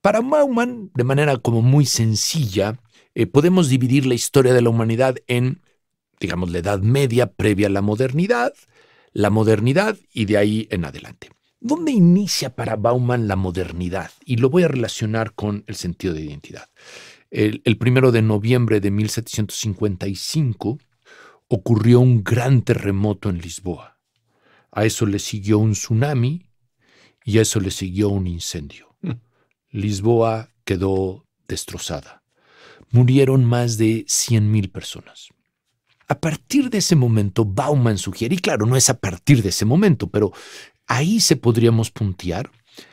Para 0.00 0.20
Bauman, 0.20 0.90
de 0.94 1.04
manera 1.04 1.36
como 1.36 1.60
muy 1.60 1.84
sencilla, 1.84 2.80
eh, 3.14 3.26
podemos 3.26 3.68
dividir 3.68 4.06
la 4.06 4.14
historia 4.14 4.54
de 4.54 4.62
la 4.62 4.70
humanidad 4.70 5.16
en, 5.26 5.60
digamos, 6.18 6.50
la 6.50 6.58
Edad 6.58 6.80
Media 6.80 7.32
previa 7.32 7.66
a 7.66 7.70
la 7.70 7.82
modernidad, 7.82 8.54
la 9.12 9.30
modernidad 9.30 9.98
y 10.12 10.24
de 10.24 10.38
ahí 10.38 10.68
en 10.70 10.84
adelante. 10.84 11.30
¿Dónde 11.60 11.92
inicia 11.92 12.54
para 12.56 12.76
Bauman 12.76 13.28
la 13.28 13.36
modernidad? 13.36 14.10
Y 14.24 14.36
lo 14.36 14.48
voy 14.48 14.62
a 14.62 14.68
relacionar 14.68 15.34
con 15.34 15.64
el 15.66 15.74
sentido 15.74 16.14
de 16.14 16.22
identidad. 16.22 16.70
El, 17.30 17.60
primero 17.78 18.10
de 18.10 18.22
noviembre 18.22 18.80
de 18.80 18.90
1755 18.90 20.78
ocurrió 21.48 22.00
un 22.00 22.24
gran 22.24 22.62
terremoto 22.62 23.28
en 23.28 23.38
Lisboa. 23.38 23.98
A 24.72 24.84
eso 24.86 25.04
le 25.04 25.18
siguió 25.18 25.58
un 25.58 25.72
tsunami 25.72 26.46
y 27.24 27.38
a 27.38 27.42
eso 27.42 27.60
le 27.60 27.70
siguió 27.70 28.08
un 28.08 28.26
incendio. 28.26 28.89
Lisboa 29.70 30.50
quedó 30.64 31.26
destrozada. 31.48 32.22
Murieron 32.90 33.44
más 33.44 33.78
de 33.78 34.04
100.000 34.06 34.70
personas. 34.70 35.28
A 36.08 36.18
partir 36.18 36.70
de 36.70 36.78
ese 36.78 36.96
momento, 36.96 37.44
Bauman 37.44 37.98
sugiere, 37.98 38.34
y 38.34 38.38
claro, 38.38 38.66
no 38.66 38.76
es 38.76 38.90
a 38.90 38.98
partir 38.98 39.42
de 39.42 39.50
ese 39.50 39.64
momento, 39.64 40.08
pero 40.08 40.32
ahí 40.86 41.20
se 41.20 41.36
podríamos 41.36 41.92
puntear, 41.92 42.50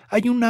hay 0.09 0.29
un 0.29 0.43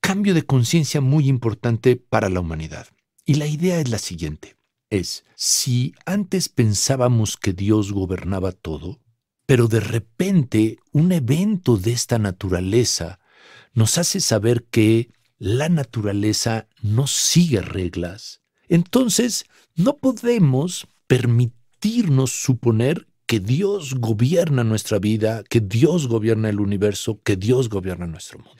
cambio 0.00 0.34
de 0.34 0.42
conciencia 0.42 1.00
muy 1.00 1.28
importante 1.28 1.94
para 1.94 2.28
la 2.28 2.40
humanidad. 2.40 2.88
Y 3.24 3.34
la 3.34 3.46
idea 3.46 3.78
es 3.78 3.88
la 3.88 3.98
siguiente, 3.98 4.56
es, 4.90 5.24
si 5.36 5.94
antes 6.06 6.48
pensábamos 6.48 7.36
que 7.36 7.52
Dios 7.52 7.92
gobernaba 7.92 8.52
todo, 8.52 8.98
pero 9.46 9.68
de 9.68 9.80
repente 9.80 10.78
un 10.92 11.12
evento 11.12 11.76
de 11.76 11.92
esta 11.92 12.18
naturaleza 12.18 13.20
nos 13.74 13.96
hace 13.96 14.20
saber 14.20 14.64
que 14.64 15.10
la 15.38 15.68
naturaleza 15.68 16.68
no 16.82 17.06
sigue 17.06 17.60
reglas, 17.60 18.42
entonces 18.68 19.44
no 19.74 19.96
podemos 19.96 20.86
permitir 21.06 21.58
suponer 22.26 23.06
que 23.26 23.40
Dios 23.40 23.94
gobierna 23.94 24.64
nuestra 24.64 24.98
vida, 24.98 25.44
que 25.48 25.60
Dios 25.60 26.08
gobierna 26.08 26.48
el 26.48 26.60
universo, 26.60 27.20
que 27.22 27.36
Dios 27.36 27.68
gobierna 27.68 28.06
nuestro 28.06 28.38
mundo. 28.38 28.56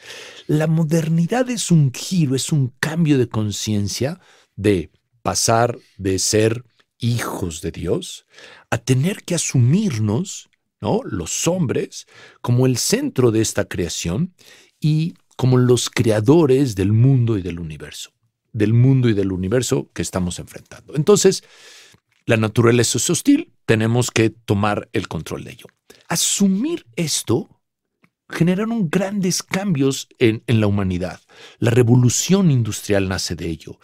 La 0.47 0.67
modernidad 0.67 1.49
es 1.49 1.71
un 1.71 1.91
giro, 1.93 2.37
es 2.37 2.53
un 2.53 2.75
cambio 2.79 3.19
de 3.19 3.29
conciencia 3.29 4.21
de 4.57 4.91
pasar 5.23 5.79
de 5.97 6.19
ser 6.19 6.65
hijos 6.99 7.63
de 7.63 7.71
Dios 7.71 8.27
a 8.71 8.79
tener 8.79 9.25
que 9.25 9.35
asumirnos, 9.35 10.51
¿no? 10.81 11.01
Los 11.03 11.49
hombres 11.49 12.07
como 12.43 12.67
el 12.67 12.77
centro 12.77 13.31
de 13.31 13.41
esta 13.41 13.65
creación 13.65 14.35
y 14.81 15.15
como 15.39 15.57
los 15.57 15.89
creadores 15.89 16.75
del 16.75 16.93
mundo 16.93 17.39
y 17.39 17.43
del 17.43 17.61
universo, 17.61 18.11
del 18.53 18.75
mundo 18.75 19.09
y 19.09 19.15
del 19.15 19.31
universo 19.31 19.89
que 19.95 20.03
estamos 20.03 20.41
enfrentando. 20.41 20.97
Entonces, 20.97 21.45
la 22.27 22.37
naturaleza 22.37 22.99
es 22.99 23.09
hostil, 23.09 23.53
tenemos 23.65 24.11
que 24.11 24.31
tomar 24.31 24.89
el 24.93 25.07
control 25.07 25.45
de 25.45 25.53
ello. 25.53 25.67
Asumir 26.09 26.87
esto 26.97 27.63
generaron 28.29 28.91
grandes 28.91 29.45
cambios 29.45 30.09
en, 30.19 30.43
la 30.49 30.67
humanidad. 30.67 31.21
La 31.61 31.71
revolución 31.71 32.51
industrial 32.51 33.09
nace 33.09 33.37
de 33.37 33.49
ello 33.49 33.79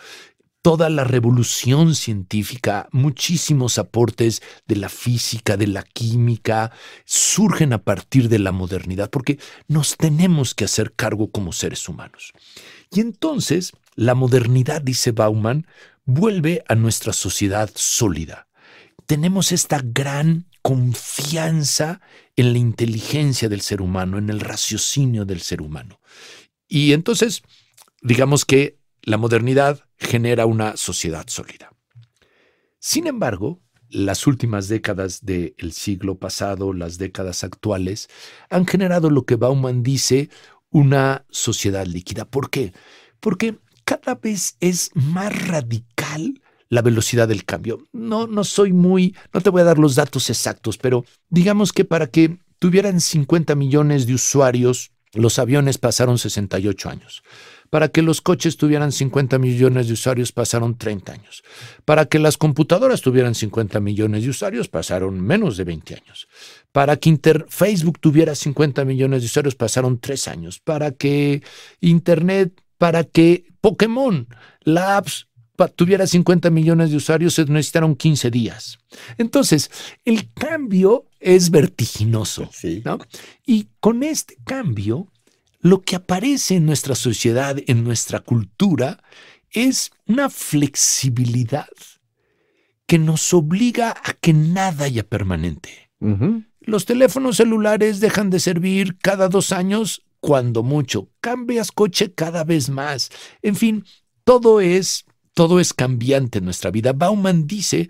toda 0.65 0.89
la 0.89 1.05
revolución 1.05 1.95
científica, 1.95 2.89
muchísimos 2.91 3.77
aportes 3.77 4.41
de 4.67 4.77
la 4.77 4.89
física, 4.89 5.59
de 5.59 5.67
la 5.67 5.83
química, 5.83 6.73
surgen 7.05 7.75
a 7.75 7.83
partir 7.83 8.31
de 8.31 8.39
la 8.39 8.51
modernidad, 8.51 9.11
porque 9.11 9.39
nos 9.69 9.99
tenemos 9.99 10.55
que 10.55 10.65
hacer 10.65 10.95
cargo 10.95 11.31
como 11.31 11.53
seres 11.53 11.87
humanos. 11.87 12.33
Y 12.91 13.03
entonces, 13.03 13.73
la 13.95 14.15
modernidad, 14.15 14.81
dice 14.81 15.13
Bauman, 15.13 15.67
vuelve 16.07 16.65
a 16.67 16.75
nuestra 16.77 17.13
sociedad 17.13 17.71
sólida. 17.75 18.49
Tenemos 19.05 19.53
esta 19.53 19.83
gran 19.85 20.47
confianza 20.63 22.01
en 22.37 22.55
la 22.55 22.59
inteligencia 22.59 23.51
del 23.51 23.61
ser 23.61 23.83
humano, 23.83 24.17
en 24.17 24.31
el 24.31 24.41
raciocinio 24.41 25.27
del 25.27 25.43
ser 25.43 25.61
humano. 25.61 26.01
Y 26.67 26.95
entonces, 26.95 27.43
digamos 28.01 28.47
que 28.47 28.79
la 29.03 29.19
modernidad 29.19 29.84
genera 29.99 30.47
una 30.47 30.77
sociedad 30.77 31.27
sólida. 31.29 31.73
Sin 32.79 33.07
embargo, 33.07 33.61
las 33.89 34.27
últimas 34.27 34.69
décadas 34.69 35.25
del 35.25 35.73
siglo 35.73 36.19
pasado, 36.19 36.73
las 36.73 36.99
décadas 36.99 37.45
actuales, 37.45 38.09
han 38.51 38.67
generado 38.67 39.09
lo 39.11 39.25
que 39.25 39.37
Bauman 39.37 39.83
dice 39.83 40.31
una 40.71 41.25
sociedad 41.31 41.87
líquida. 41.87 42.25
¿Por 42.25 42.51
qué? 42.51 42.73
Porque 43.21 43.59
cada 43.85 44.17
vez 44.17 44.57
es 44.61 44.91
más 44.95 45.49
radical 45.49 46.43
la 46.69 46.83
velocidad 46.83 47.29
del 47.29 47.45
cambio. 47.45 47.87
No, 47.93 48.27
no 48.27 48.43
soy 48.43 48.73
muy, 48.73 49.15
no 49.33 49.41
te 49.41 49.51
voy 49.51 49.61
a 49.61 49.65
dar 49.65 49.79
los 49.79 49.95
datos 49.95 50.29
exactos, 50.29 50.77
pero 50.77 51.05
digamos 51.29 51.73
que 51.73 51.85
para 51.85 52.09
que 52.09 52.39
tuvieran 52.59 53.01
50 53.01 53.55
millones 53.55 54.07
de 54.07 54.15
usuarios, 54.15 54.91
los 55.13 55.39
aviones 55.39 55.79
pasaron 55.79 56.19
68 56.19 56.91
años. 56.91 57.23
Para 57.75 57.89
que 57.89 58.03
los 58.03 58.21
coches 58.21 58.57
tuvieran 58.57 58.93
50 58.93 59.37
millones 59.41 59.89
de 59.89 59.95
usuarios 59.95 60.31
pasaron 60.31 60.79
30 60.79 61.11
años. 61.11 61.43
Para 61.85 62.07
que 62.07 62.21
las 62.21 62.37
computadoras 62.37 63.01
tuvieran 63.01 63.35
50 63.35 63.81
millones 63.81 64.23
de 64.23 64.31
usuarios 64.31 64.69
pasaron 64.69 65.21
menos 65.21 65.57
de 65.57 65.65
20 65.65 65.95
años. 65.97 66.29
Para 66.71 66.97
que 66.99 67.19
Facebook 67.49 67.99
tuviera 67.99 68.37
50 68.37 68.85
millones 68.85 69.23
de 69.23 69.27
usuarios 69.27 69.57
pasaron 69.57 69.99
3 69.99 70.29
años. 70.29 70.61
Para 70.61 70.93
que 70.93 71.43
Internet 71.81 72.53
para 72.79 73.03
que 73.03 73.47
Pokémon, 73.61 74.29
la 74.61 74.99
apps, 74.99 75.27
tuviera 75.75 76.07
50 76.07 76.51
millones 76.51 76.91
de 76.93 76.99
usuarios, 76.99 77.35
se 77.35 77.45
necesitaron 77.47 77.97
15 77.97 78.31
días. 78.31 78.79
Entonces, 79.19 79.69
el 80.05 80.33
cambio 80.33 81.07
es 81.19 81.51
vertiginoso. 81.51 82.49
Y 83.45 83.67
con 83.81 84.05
este 84.05 84.37
cambio, 84.45 85.09
lo 85.65 85.81
que 85.81 85.97
aparece 85.97 86.57
en 86.57 86.67
nuestra 86.67 86.95
sociedad, 86.95 87.57
en 87.67 87.85
nuestra 87.85 88.21
cultura, 88.21 89.03
es 89.51 89.93
una 90.07 90.29
flexibilidad 90.29 91.71
que 92.87 92.99
nos 92.99 93.33
obliga 93.33 93.93
a 94.05 94.13
que 94.13 94.35
nada 94.35 94.85
haya 94.85 95.09
permanente. 95.09 95.91
Los 96.61 96.85
teléfonos 96.85 97.39
celulares 97.39 98.01
dejan 98.01 98.29
de 98.29 98.41
servir 98.41 98.99
cada 98.99 99.31
dos 99.31 99.53
años 99.53 100.03
cuando 100.21 100.63
mucho. 100.63 101.09
Cambias 101.23 101.73
coche 101.73 102.13
cada 102.13 102.45
vez 102.45 102.69
más. 102.69 103.09
En 103.41 103.57
fin, 103.57 103.87
todo 104.25 104.61
es, 104.61 105.07
todo 105.33 105.61
es 105.61 105.73
cambiante 105.73 106.41
en 106.41 106.45
nuestra 106.45 106.71
vida. 106.71 106.93
Bauman 106.93 107.47
dice, 107.47 107.89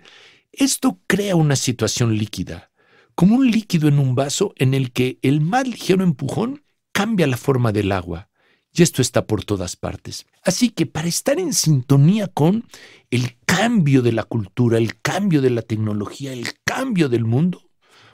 esto 0.53 1.01
crea 1.07 1.35
una 1.35 1.57
situación 1.57 2.17
líquida, 2.17 2.71
como 3.15 3.35
un 3.35 3.51
líquido 3.51 3.89
en 3.89 3.99
un 3.99 4.15
vaso 4.15 4.53
en 4.55 4.73
el 4.73 4.93
que 4.93 5.19
el 5.23 5.41
más 5.41 5.67
ligero 5.67 6.05
empujón 6.05 6.61
cambia 6.95 7.27
la 7.27 7.35
forma 7.35 7.73
del 7.73 7.91
agua. 7.91 8.29
Y 8.71 8.81
esto 8.81 9.01
está 9.01 9.27
por 9.27 9.43
todas 9.43 9.75
partes. 9.75 10.25
Así 10.43 10.69
que 10.69 10.85
para 10.85 11.09
estar 11.09 11.39
en 11.39 11.53
sintonía 11.53 12.27
con 12.27 12.65
el 13.11 13.35
cambio 13.45 14.01
de 14.01 14.13
la 14.13 14.23
cultura, 14.23 14.77
el 14.77 15.01
cambio 15.01 15.41
de 15.41 15.49
la 15.49 15.61
tecnología, 15.61 16.31
el 16.31 16.47
cambio 16.63 17.09
del 17.09 17.25
mundo, 17.25 17.69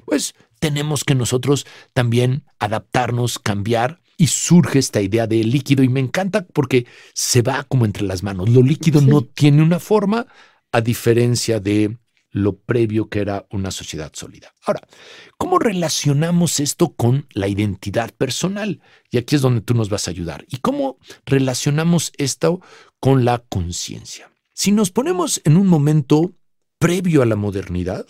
pues 0.05 0.33
tenemos 0.59 1.03
que 1.03 1.13
nosotros 1.13 1.67
también 1.93 2.43
adaptarnos, 2.57 3.37
cambiar 3.37 4.01
y 4.17 4.27
surge 4.27 4.79
esta 4.79 4.99
idea 4.99 5.27
de 5.27 5.43
líquido 5.43 5.83
y 5.83 5.89
me 5.89 5.99
encanta 5.99 6.45
porque 6.51 6.87
se 7.13 7.43
va 7.43 7.63
como 7.63 7.85
entre 7.85 8.03
las 8.03 8.23
manos. 8.23 8.49
Lo 8.49 8.63
líquido 8.63 8.99
no 9.01 9.21
tiene 9.21 9.61
una 9.61 9.79
forma 9.79 10.25
a 10.71 10.81
diferencia 10.81 11.59
de 11.59 11.97
lo 12.31 12.57
previo 12.57 13.09
que 13.09 13.19
era 13.19 13.45
una 13.51 13.71
sociedad 13.71 14.11
sólida. 14.13 14.53
Ahora, 14.65 14.81
¿cómo 15.37 15.59
relacionamos 15.59 16.59
esto 16.59 16.93
con 16.93 17.27
la 17.33 17.47
identidad 17.47 18.11
personal? 18.11 18.81
Y 19.09 19.17
aquí 19.17 19.35
es 19.35 19.41
donde 19.41 19.61
tú 19.61 19.73
nos 19.73 19.89
vas 19.89 20.07
a 20.07 20.11
ayudar. 20.11 20.45
¿Y 20.49 20.57
cómo 20.57 20.97
relacionamos 21.25 22.13
esto 22.17 22.61
con 22.99 23.25
la 23.25 23.39
conciencia? 23.39 24.31
Si 24.53 24.71
nos 24.71 24.91
ponemos 24.91 25.41
en 25.43 25.57
un 25.57 25.67
momento 25.67 26.33
previo 26.79 27.21
a 27.21 27.25
la 27.25 27.35
modernidad, 27.35 28.05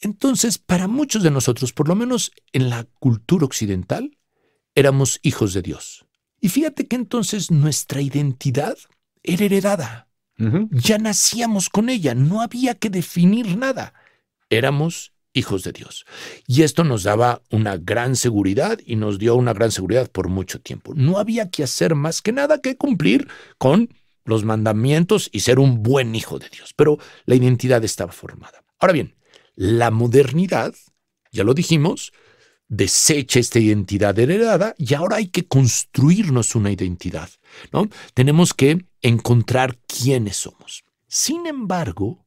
entonces 0.00 0.58
para 0.58 0.88
muchos 0.88 1.22
de 1.22 1.30
nosotros, 1.30 1.72
por 1.72 1.88
lo 1.88 1.94
menos 1.94 2.32
en 2.52 2.68
la 2.68 2.84
cultura 2.98 3.46
occidental, 3.46 4.18
éramos 4.74 5.20
hijos 5.22 5.54
de 5.54 5.62
Dios. 5.62 6.04
Y 6.40 6.48
fíjate 6.48 6.88
que 6.88 6.96
entonces 6.96 7.50
nuestra 7.50 8.00
identidad 8.00 8.76
era 9.22 9.44
heredada. 9.44 10.08
Ya 10.70 10.98
nacíamos 10.98 11.70
con 11.70 11.88
ella, 11.88 12.14
no 12.14 12.40
había 12.40 12.74
que 12.74 12.90
definir 12.90 13.56
nada. 13.56 13.94
Éramos 14.50 15.12
hijos 15.32 15.62
de 15.64 15.72
Dios. 15.72 16.04
Y 16.46 16.62
esto 16.62 16.84
nos 16.84 17.04
daba 17.04 17.42
una 17.50 17.76
gran 17.76 18.16
seguridad 18.16 18.78
y 18.84 18.96
nos 18.96 19.18
dio 19.18 19.34
una 19.36 19.52
gran 19.52 19.70
seguridad 19.70 20.10
por 20.10 20.28
mucho 20.28 20.60
tiempo. 20.60 20.94
No 20.94 21.18
había 21.18 21.50
que 21.50 21.62
hacer 21.62 21.94
más 21.94 22.22
que 22.22 22.32
nada 22.32 22.60
que 22.60 22.76
cumplir 22.76 23.28
con 23.58 23.88
los 24.24 24.44
mandamientos 24.44 25.28
y 25.32 25.40
ser 25.40 25.58
un 25.58 25.82
buen 25.82 26.14
hijo 26.14 26.38
de 26.38 26.48
Dios. 26.48 26.74
Pero 26.74 26.98
la 27.24 27.34
identidad 27.34 27.82
estaba 27.84 28.12
formada. 28.12 28.62
Ahora 28.78 28.92
bien, 28.92 29.14
la 29.54 29.90
modernidad, 29.90 30.74
ya 31.30 31.44
lo 31.44 31.54
dijimos, 31.54 32.12
desecha 32.68 33.38
esta 33.38 33.58
identidad 33.58 34.18
heredada 34.18 34.74
y 34.78 34.94
ahora 34.94 35.16
hay 35.16 35.28
que 35.28 35.46
construirnos 35.46 36.54
una 36.54 36.70
identidad. 36.70 37.30
¿no? 37.72 37.88
Tenemos 38.14 38.54
que 38.54 38.84
encontrar 39.02 39.78
quiénes 39.86 40.36
somos. 40.36 40.84
Sin 41.08 41.46
embargo, 41.46 42.24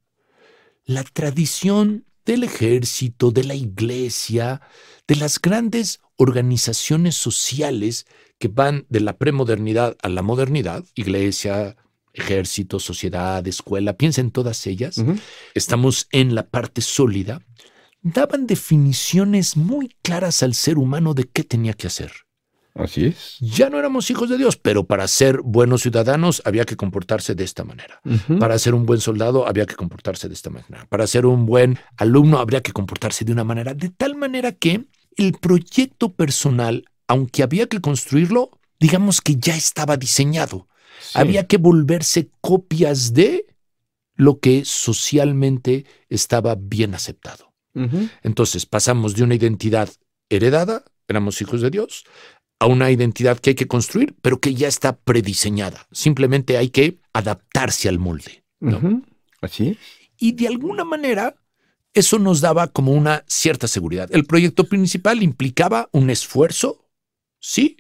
la 0.86 1.04
tradición 1.04 2.06
del 2.26 2.44
ejército, 2.44 3.32
de 3.32 3.44
la 3.44 3.56
iglesia, 3.56 4.62
de 5.08 5.16
las 5.16 5.40
grandes 5.40 6.02
organizaciones 6.18 7.16
sociales 7.16 8.06
que 8.38 8.48
van 8.48 8.86
de 8.90 9.00
la 9.00 9.18
premodernidad 9.18 9.96
a 10.02 10.10
la 10.10 10.22
modernidad, 10.22 10.84
iglesia, 10.96 11.78
ejército, 12.14 12.80
sociedad, 12.80 13.46
escuela, 13.48 13.98
piensa 13.98 14.22
en 14.22 14.32
todas 14.32 14.66
ellas, 14.68 15.04
estamos 15.54 16.08
en 16.12 16.36
la 16.36 16.48
parte 16.48 16.82
sólida, 16.82 17.42
daban 18.02 18.48
definiciones 18.48 19.58
muy 19.58 19.96
claras 20.02 20.44
al 20.44 20.54
ser 20.54 20.78
humano 20.78 21.14
de 21.14 21.26
qué 21.26 21.44
tenía 21.44 21.74
que 21.74 21.88
hacer. 21.88 22.25
Así 22.76 23.06
es. 23.06 23.38
Ya 23.40 23.70
no 23.70 23.80
éramos 23.80 24.12
hijos 24.12 24.30
de 24.30 24.38
Dios, 24.38 24.58
pero 24.58 24.86
para 24.86 25.08
ser 25.08 25.40
buenos 25.42 25.82
ciudadanos 25.82 26.42
había 26.46 26.66
que 26.66 26.76
comportarse 26.76 27.34
de 27.34 27.46
esta 27.46 27.64
manera. 27.64 28.02
Para 28.40 28.60
ser 28.60 28.76
un 28.76 28.86
buen 28.86 29.00
soldado 29.00 29.48
había 29.48 29.66
que 29.66 29.76
comportarse 29.76 30.28
de 30.28 30.34
esta 30.34 30.50
manera. 30.50 30.86
Para 30.90 31.08
ser 31.08 31.26
un 31.26 31.46
buen 31.46 31.80
alumno 31.98 32.38
habría 32.38 32.62
que 32.62 32.74
comportarse 32.74 33.24
de 33.24 33.32
una 33.32 33.46
manera, 33.46 33.74
de 33.74 33.90
tal 33.90 34.16
manera 34.16 34.52
que 34.52 34.86
el 35.16 35.32
proyecto 35.34 36.14
personal, 36.14 36.84
aunque 37.08 37.44
había 37.44 37.68
que 37.68 37.80
construirlo, 37.80 38.52
digamos 38.80 39.22
que 39.22 39.38
ya 39.38 39.56
estaba 39.56 39.96
diseñado. 39.96 40.68
Había 41.14 41.48
que 41.48 41.58
volverse 41.58 42.30
copias 42.42 43.14
de 43.14 43.46
lo 44.16 44.40
que 44.40 44.66
socialmente 44.66 45.86
estaba 46.10 46.56
bien 46.56 46.94
aceptado. 46.94 47.54
Entonces 48.22 48.66
pasamos 48.66 49.16
de 49.16 49.24
una 49.24 49.36
identidad 49.36 49.90
heredada, 50.30 50.84
éramos 51.08 51.42
hijos 51.42 51.62
de 51.62 51.70
Dios, 51.70 52.06
a 52.60 52.68
una 52.68 52.92
identidad 52.92 53.40
que 53.40 53.52
hay 53.52 53.56
que 53.56 53.68
construir, 53.68 54.16
pero 54.22 54.40
que 54.40 54.54
ya 54.54 54.68
está 54.68 54.98
prediseñada. 54.98 55.88
Simplemente 55.92 56.58
hay 56.58 56.70
que 56.70 57.00
adaptarse 57.14 57.90
al 57.90 58.00
molde. 58.00 58.44
Así 59.42 59.78
Y 60.18 60.32
de 60.32 60.48
alguna 60.48 60.84
manera, 60.84 61.36
eso 61.94 62.20
nos 62.20 62.42
daba 62.42 62.68
como 62.68 62.94
una 62.94 63.24
cierta 63.28 63.68
seguridad. 63.68 64.10
El 64.12 64.26
proyecto 64.26 64.66
principal 64.66 65.22
implicaba 65.22 65.90
un 65.92 66.10
esfuerzo, 66.10 66.90
sí, 67.40 67.78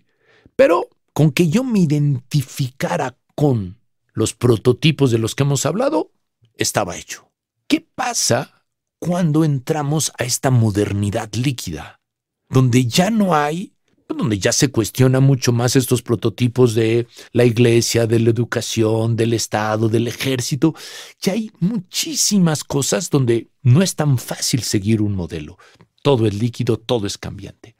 pero 0.56 0.90
con 1.14 1.32
que 1.32 1.50
yo 1.50 1.64
me 1.64 1.80
identificara 1.80 3.18
con 3.36 3.80
los 4.14 4.34
prototipos 4.34 5.12
de 5.12 5.18
los 5.18 5.36
que 5.36 5.44
hemos 5.44 5.66
hablado, 5.66 6.12
estaba 6.56 6.98
hecho. 6.98 7.32
¿Qué 7.68 7.82
pasa 7.82 8.56
cuando 9.00 9.44
entramos 9.44 10.12
a 10.18 10.24
esta 10.24 10.52
modernidad 10.52 11.34
líquida, 11.34 12.02
donde 12.50 12.86
ya 12.86 13.10
no 13.10 13.36
hay 13.36 13.75
donde 14.08 14.38
ya 14.38 14.52
se 14.52 14.70
cuestiona 14.70 15.20
mucho 15.20 15.52
más 15.52 15.76
estos 15.76 16.02
prototipos 16.02 16.76
de 16.76 17.08
la 17.32 17.46
iglesia, 17.46 18.06
de 18.06 18.20
la 18.20 18.30
educación, 18.30 19.16
del 19.16 19.34
Estado, 19.34 19.90
del 19.90 20.08
ejército. 20.08 20.76
Ya 21.22 21.34
hay 21.34 21.52
muchísimas 21.60 22.64
cosas 22.64 23.10
donde 23.10 23.50
no 23.62 23.82
es 23.82 23.96
tan 23.96 24.18
fácil 24.18 24.62
seguir 24.62 25.02
un 25.02 25.16
modelo. 25.16 25.58
Todo 26.04 26.28
es 26.28 26.36
líquido, 26.36 26.78
todo 26.78 27.08
es 27.08 27.18
cambiante. 27.18 27.76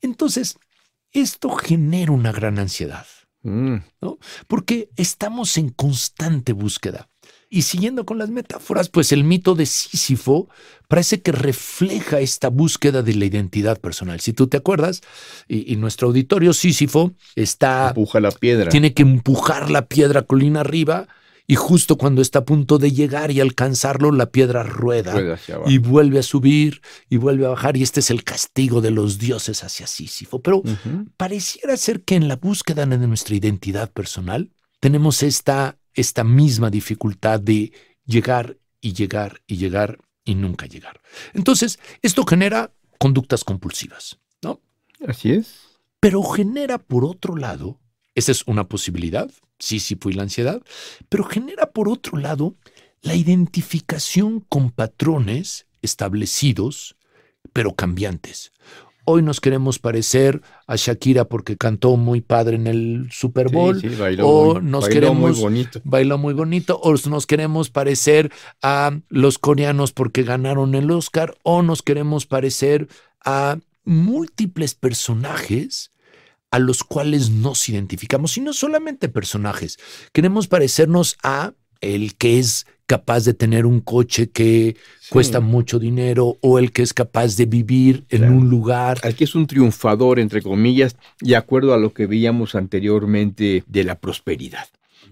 Entonces, 0.00 0.58
esto 1.10 1.50
genera 1.50 2.12
una 2.12 2.30
gran 2.30 2.58
ansiedad, 2.58 3.06
mm. 3.42 3.76
¿no? 4.00 4.18
Porque 4.46 4.90
estamos 4.96 5.56
en 5.58 5.70
constante 5.70 6.52
búsqueda. 6.52 7.08
Y 7.50 7.62
siguiendo 7.62 8.04
con 8.04 8.18
las 8.18 8.28
metáforas, 8.28 8.90
pues 8.90 9.10
el 9.10 9.24
mito 9.24 9.54
de 9.54 9.64
Sísifo 9.64 10.48
parece 10.86 11.22
que 11.22 11.32
refleja 11.32 12.20
esta 12.20 12.48
búsqueda 12.48 13.02
de 13.02 13.14
la 13.14 13.24
identidad 13.24 13.80
personal. 13.80 14.20
Si 14.20 14.34
tú 14.34 14.48
te 14.48 14.58
acuerdas, 14.58 15.00
y, 15.48 15.76
nuestro 15.76 16.08
auditorio 16.08 16.52
Sísifo 16.52 17.14
está... 17.36 17.88
Empuja 17.88 18.20
la 18.20 18.32
piedra. 18.32 18.68
Tiene 18.68 18.92
que 18.92 19.02
empujar 19.02 19.70
la 19.70 19.86
piedra 19.86 20.22
colina 20.22 20.60
arriba 20.60 21.08
y 21.50 21.54
justo 21.54 21.96
cuando 21.96 22.20
está 22.20 22.40
a 22.40 22.44
punto 22.44 22.76
de 22.76 22.92
llegar 22.92 23.30
y 23.30 23.40
alcanzarlo, 23.40 24.12
la 24.12 24.30
piedra 24.30 24.62
rueda, 24.62 25.38
y 25.64 25.78
vuelve 25.78 26.18
a 26.18 26.22
subir 26.22 26.82
y 27.08 27.16
vuelve 27.16 27.46
a 27.46 27.48
bajar. 27.48 27.78
Y 27.78 27.82
este 27.82 28.00
es 28.00 28.10
el 28.10 28.22
castigo 28.22 28.82
de 28.82 28.90
los 28.90 29.18
dioses 29.18 29.64
hacia 29.64 29.86
Sísifo. 29.86 30.42
Pero 30.42 30.62
pareciera 31.16 31.78
ser 31.78 32.02
que 32.02 32.16
en 32.16 32.28
la 32.28 32.36
búsqueda 32.36 32.84
de 32.84 32.98
nuestra 32.98 33.34
identidad 33.34 33.90
personal 33.90 34.50
tenemos 34.80 35.22
esta 35.22 35.78
esta 35.94 36.24
misma 36.24 36.70
dificultad 36.70 37.40
de 37.40 37.72
llegar 38.04 38.56
y 38.80 38.92
llegar 38.92 39.42
y 39.46 39.56
llegar 39.56 39.98
y 40.24 40.34
nunca 40.34 40.66
llegar. 40.66 41.00
Entonces, 41.32 41.78
esto 42.02 42.24
genera 42.24 42.72
conductas 42.98 43.44
compulsivas, 43.44 44.18
¿no? 44.42 44.60
Así 45.06 45.32
es. 45.32 45.78
Pero 46.00 46.22
genera, 46.22 46.78
por 46.78 47.04
otro 47.04 47.36
lado, 47.36 47.80
esa 48.14 48.32
es 48.32 48.42
una 48.46 48.68
posibilidad, 48.68 49.30
sí, 49.58 49.80
sí 49.80 49.96
fue 50.00 50.12
la 50.12 50.22
ansiedad, 50.22 50.62
pero 51.08 51.24
genera, 51.24 51.70
por 51.70 51.88
otro 51.88 52.18
lado, 52.18 52.56
la 53.00 53.14
identificación 53.14 54.40
con 54.40 54.70
patrones 54.70 55.66
establecidos, 55.82 56.96
pero 57.52 57.74
cambiantes. 57.74 58.52
Hoy 59.10 59.22
nos 59.22 59.40
queremos 59.40 59.78
parecer 59.78 60.42
a 60.66 60.76
Shakira 60.76 61.24
porque 61.24 61.56
cantó 61.56 61.96
muy 61.96 62.20
padre 62.20 62.56
en 62.56 62.66
el 62.66 63.08
Super 63.10 63.50
Bowl. 63.50 63.80
Sí, 63.80 63.88
bailó 63.88 64.28
o 64.28 64.60
nos 64.60 64.86
queremos, 64.86 65.30
muy 65.30 65.40
bonito. 65.40 65.80
Bailó 65.82 66.18
muy 66.18 66.34
bonito. 66.34 66.78
O 66.82 66.94
nos 67.08 67.26
queremos 67.26 67.70
parecer 67.70 68.30
a 68.60 69.00
los 69.08 69.38
coreanos 69.38 69.92
porque 69.92 70.24
ganaron 70.24 70.74
el 70.74 70.90
Oscar. 70.90 71.38
O 71.42 71.62
nos 71.62 71.80
queremos 71.80 72.26
parecer 72.26 72.86
a 73.24 73.56
múltiples 73.86 74.74
personajes 74.74 75.90
a 76.50 76.58
los 76.58 76.84
cuales 76.84 77.30
nos 77.30 77.66
identificamos. 77.70 78.36
Y 78.36 78.42
no 78.42 78.52
solamente 78.52 79.08
personajes. 79.08 79.78
Queremos 80.12 80.48
parecernos 80.48 81.16
a 81.22 81.54
el 81.80 82.14
que 82.16 82.40
es 82.40 82.66
capaz 82.88 83.26
de 83.26 83.34
tener 83.34 83.66
un 83.66 83.80
coche 83.80 84.30
que 84.30 84.74
cuesta 85.10 85.40
mucho 85.40 85.78
dinero 85.78 86.38
o 86.40 86.58
el 86.58 86.72
que 86.72 86.82
es 86.82 86.94
capaz 86.94 87.36
de 87.36 87.44
vivir 87.44 88.06
en 88.08 88.32
un 88.32 88.48
lugar. 88.48 88.98
Al 89.02 89.14
que 89.14 89.24
es 89.24 89.34
un 89.34 89.46
triunfador, 89.46 90.18
entre 90.18 90.40
comillas, 90.40 90.96
de 91.20 91.36
acuerdo 91.36 91.74
a 91.74 91.76
lo 91.76 91.92
que 91.92 92.06
veíamos 92.06 92.54
anteriormente 92.54 93.62
de 93.66 93.84
la 93.84 94.00
prosperidad. 94.00 94.66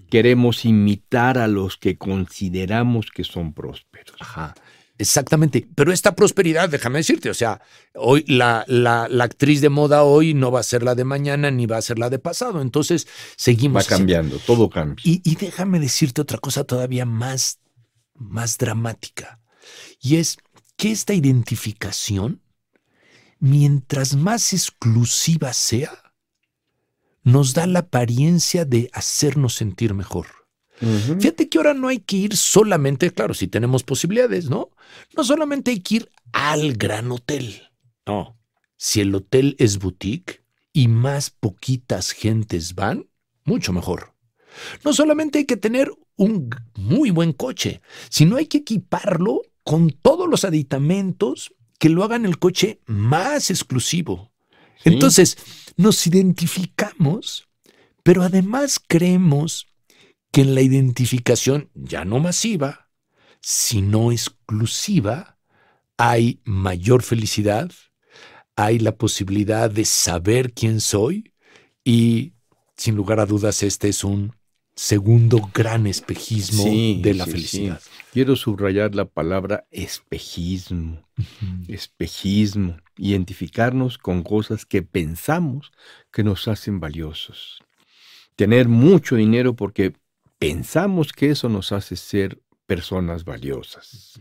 Queremos 0.09 0.65
imitar 0.65 1.37
a 1.37 1.49
los 1.49 1.77
que 1.77 1.99
consideramos 1.99 3.11
que 3.11 3.25
son 3.25 3.53
prósperos. 3.53 4.17
Ajá. 4.21 4.55
Exactamente, 4.99 5.69
pero 5.75 5.93
esta 5.93 6.17
prosperidad, 6.17 6.71
déjame 6.71 7.01
decirte, 7.01 7.29
o 7.29 7.35
sea, 7.35 7.61
hoy 7.95 8.25
la, 8.27 8.65
la, 8.67 9.05
actriz 9.23 9.61
de 9.61 9.69
moda 9.69 10.05
hoy 10.05 10.33
no 10.33 10.51
va 10.51 10.61
a 10.61 10.63
ser 10.63 10.83
la 10.83 10.95
de 10.95 11.05
mañana 11.05 11.51
ni 11.51 11.67
va 11.67 11.77
a 11.77 11.83
ser 11.83 11.99
la 11.99 12.09
de 12.09 12.19
pasado, 12.19 12.63
entonces 12.63 13.07
seguimos. 13.37 13.85
Va 13.85 13.87
cambiando, 13.87 14.39
todo 14.39 14.71
cambia. 14.71 15.03
Y, 15.05 15.21
y, 15.23 15.37
déjame 15.37 15.81
decirte 15.81 16.23
otra 16.23 16.39
cosa 16.39 16.65
todavía 16.65 17.05
más, 17.05 17.59
más 18.19 18.59
dramática, 18.59 19.41
y 20.01 20.17
es 20.17 20.39
que 20.77 20.93
esta 20.93 21.15
identificación, 21.15 22.43
mientras 23.39 24.15
más 24.15 24.53
exclusiva 24.53 25.53
sea, 25.53 26.15
nos 27.23 27.55
da 27.55 27.67
la 27.67 27.81
apariencia 27.81 28.65
de 28.65 28.89
hacernos 28.93 29.55
sentir 29.55 29.95
mejor. 29.95 30.27
Fíjate 30.79 31.49
que 31.49 31.59
ahora 31.59 31.75
no 31.75 31.89
hay 31.89 32.01
que 32.01 32.17
ir 32.17 32.37
solamente, 32.37 33.11
claro, 33.11 33.33
si 33.33 33.49
tenemos 33.49 33.83
posibilidades, 33.83 34.51
¿no? 34.51 34.71
No 35.17 35.25
solamente 35.25 35.71
hay 35.71 35.81
que 35.81 35.97
ir 35.97 36.11
al 36.33 36.75
gran 36.75 37.11
hotel. 37.11 37.71
No. 38.07 38.39
Si 38.77 39.01
el 39.01 39.15
hotel 39.15 39.57
es 39.59 39.79
boutique 39.79 40.45
y 40.73 40.89
más 40.89 41.31
poquitas 41.31 42.11
gentes 42.11 42.75
van, 42.75 43.09
mucho 43.45 43.73
mejor. 43.73 44.15
No 44.85 44.93
solamente 44.93 45.39
hay 45.39 45.45
que 45.47 45.57
tener 45.57 45.91
un 46.17 46.51
muy 46.75 47.11
buen 47.11 47.33
coche, 47.33 47.81
sino 48.09 48.37
hay 48.37 48.47
que 48.47 48.59
equiparlo 48.59 49.43
con 49.63 49.91
todos 49.91 50.29
los 50.29 50.45
aditamentos 50.45 51.53
que 51.79 51.89
lo 51.89 52.05
hagan 52.05 52.25
el 52.25 52.39
coche 52.39 52.81
más 52.87 53.51
exclusivo. 53.51 54.33
Entonces, 54.85 55.37
nos 55.77 56.07
identificamos, 56.07 57.49
pero 58.03 58.23
además 58.23 58.81
creemos 58.87 59.67
que 60.31 60.43
en 60.43 60.55
la 60.55 60.61
identificación 60.61 61.71
ya 61.75 62.05
no 62.05 62.21
masiva, 62.21 62.91
sino 63.41 64.13
exclusiva, 64.13 65.39
hay 65.97 66.41
mayor 66.45 67.03
felicidad, 67.03 67.71
hay 68.55 68.79
la 68.79 68.97
posibilidad 68.97 69.71
de 69.71 69.85
saber 69.85 70.53
quién 70.53 70.81
soy 70.81 71.33
y, 71.85 72.35
sin 72.77 72.95
lugar 72.95 73.19
a 73.19 73.27
dudas, 73.27 73.63
este 73.63 73.89
es 73.89 74.05
un 74.05 74.36
segundo 74.77 75.51
gran 75.55 75.87
espejismo 75.87 76.65
de 77.03 77.15
la 77.15 77.25
felicidad. 77.25 77.81
Quiero 78.13 78.37
subrayar 78.37 78.95
la 78.95 79.07
palabra 79.07 79.67
espejismo. 79.71 81.03
Espejismo. 81.67 82.77
Identificarnos 82.97 83.99
con 83.99 84.23
cosas 84.23 84.67
que 84.67 84.83
pensamos 84.83 85.73
que 86.13 86.23
nos 86.23 86.47
hacen 86.47 86.79
valiosos. 86.79 87.63
Tener 88.37 88.69
mucho 88.69 89.17
dinero 89.17 89.57
porque 89.57 89.95
pensamos 90.39 91.13
que 91.13 91.31
eso 91.31 91.49
nos 91.49 91.73
hace 91.73 91.97
ser 91.97 92.41
personas 92.67 93.25
valiosas 93.25 94.21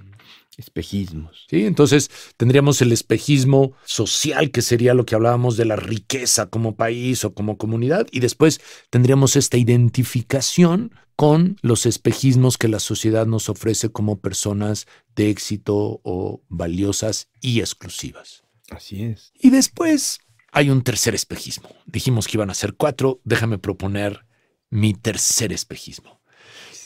espejismos. 0.57 1.45
Sí, 1.49 1.65
entonces 1.65 2.09
tendríamos 2.37 2.81
el 2.81 2.91
espejismo 2.91 3.73
social, 3.85 4.51
que 4.51 4.61
sería 4.61 4.93
lo 4.93 5.05
que 5.05 5.15
hablábamos 5.15 5.57
de 5.57 5.65
la 5.65 5.75
riqueza 5.75 6.47
como 6.47 6.75
país 6.75 7.25
o 7.25 7.33
como 7.33 7.57
comunidad, 7.57 8.07
y 8.11 8.19
después 8.19 8.61
tendríamos 8.89 9.35
esta 9.35 9.57
identificación 9.57 10.91
con 11.15 11.57
los 11.61 11.85
espejismos 11.85 12.57
que 12.57 12.67
la 12.67 12.79
sociedad 12.79 13.25
nos 13.25 13.49
ofrece 13.49 13.89
como 13.89 14.19
personas 14.19 14.85
de 15.15 15.29
éxito 15.29 16.01
o 16.03 16.41
valiosas 16.49 17.29
y 17.41 17.61
exclusivas. 17.61 18.43
Así 18.69 19.03
es. 19.03 19.31
Y 19.39 19.49
después 19.49 20.19
hay 20.51 20.69
un 20.69 20.83
tercer 20.83 21.15
espejismo. 21.15 21.69
Dijimos 21.85 22.27
que 22.27 22.37
iban 22.37 22.49
a 22.49 22.55
ser 22.55 22.75
cuatro, 22.75 23.21
déjame 23.23 23.57
proponer 23.57 24.25
mi 24.69 24.93
tercer 24.93 25.53
espejismo. 25.53 26.21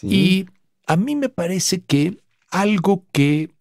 Y 0.01 0.45
a 0.85 0.95
mí 0.95 1.15
me 1.15 1.29
parece 1.29 1.81
que 1.81 2.17
algo 2.49 3.05
que 3.11 3.51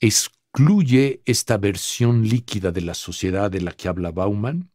excluye 0.00 1.22
esta 1.24 1.58
versión 1.58 2.28
líquida 2.28 2.72
de 2.72 2.80
la 2.80 2.94
sociedad 2.94 3.50
de 3.50 3.60
la 3.60 3.72
que 3.72 3.88
habla 3.88 4.10
Bauman, 4.10 4.70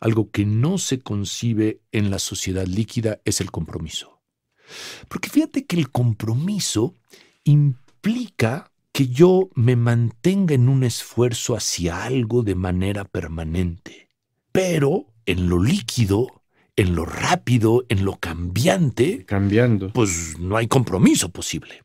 algo 0.00 0.30
que 0.30 0.44
no 0.44 0.78
se 0.78 0.98
concibe 0.98 1.80
en 1.92 2.10
la 2.10 2.18
sociedad 2.18 2.66
líquida 2.66 3.20
es 3.24 3.40
el 3.40 3.50
compromiso. 3.50 4.20
Porque 5.08 5.28
fíjate 5.28 5.64
que 5.64 5.76
el 5.76 5.90
compromiso 5.90 6.94
implica 7.44 8.72
que 8.92 9.08
yo 9.08 9.48
me 9.54 9.76
mantenga 9.76 10.54
en 10.54 10.68
un 10.68 10.84
esfuerzo 10.84 11.56
hacia 11.56 12.04
algo 12.04 12.42
de 12.42 12.54
manera 12.54 13.04
permanente. 13.04 14.08
Pero 14.50 15.06
en 15.24 15.48
lo 15.48 15.62
líquido, 15.62 16.42
en 16.76 16.94
lo 16.94 17.04
rápido, 17.04 17.84
en 17.88 18.04
lo 18.04 18.16
cambiante, 18.16 19.24
cambiando, 19.24 19.92
pues 19.92 20.38
no 20.38 20.56
hay 20.56 20.66
compromiso 20.66 21.30
posible. 21.30 21.82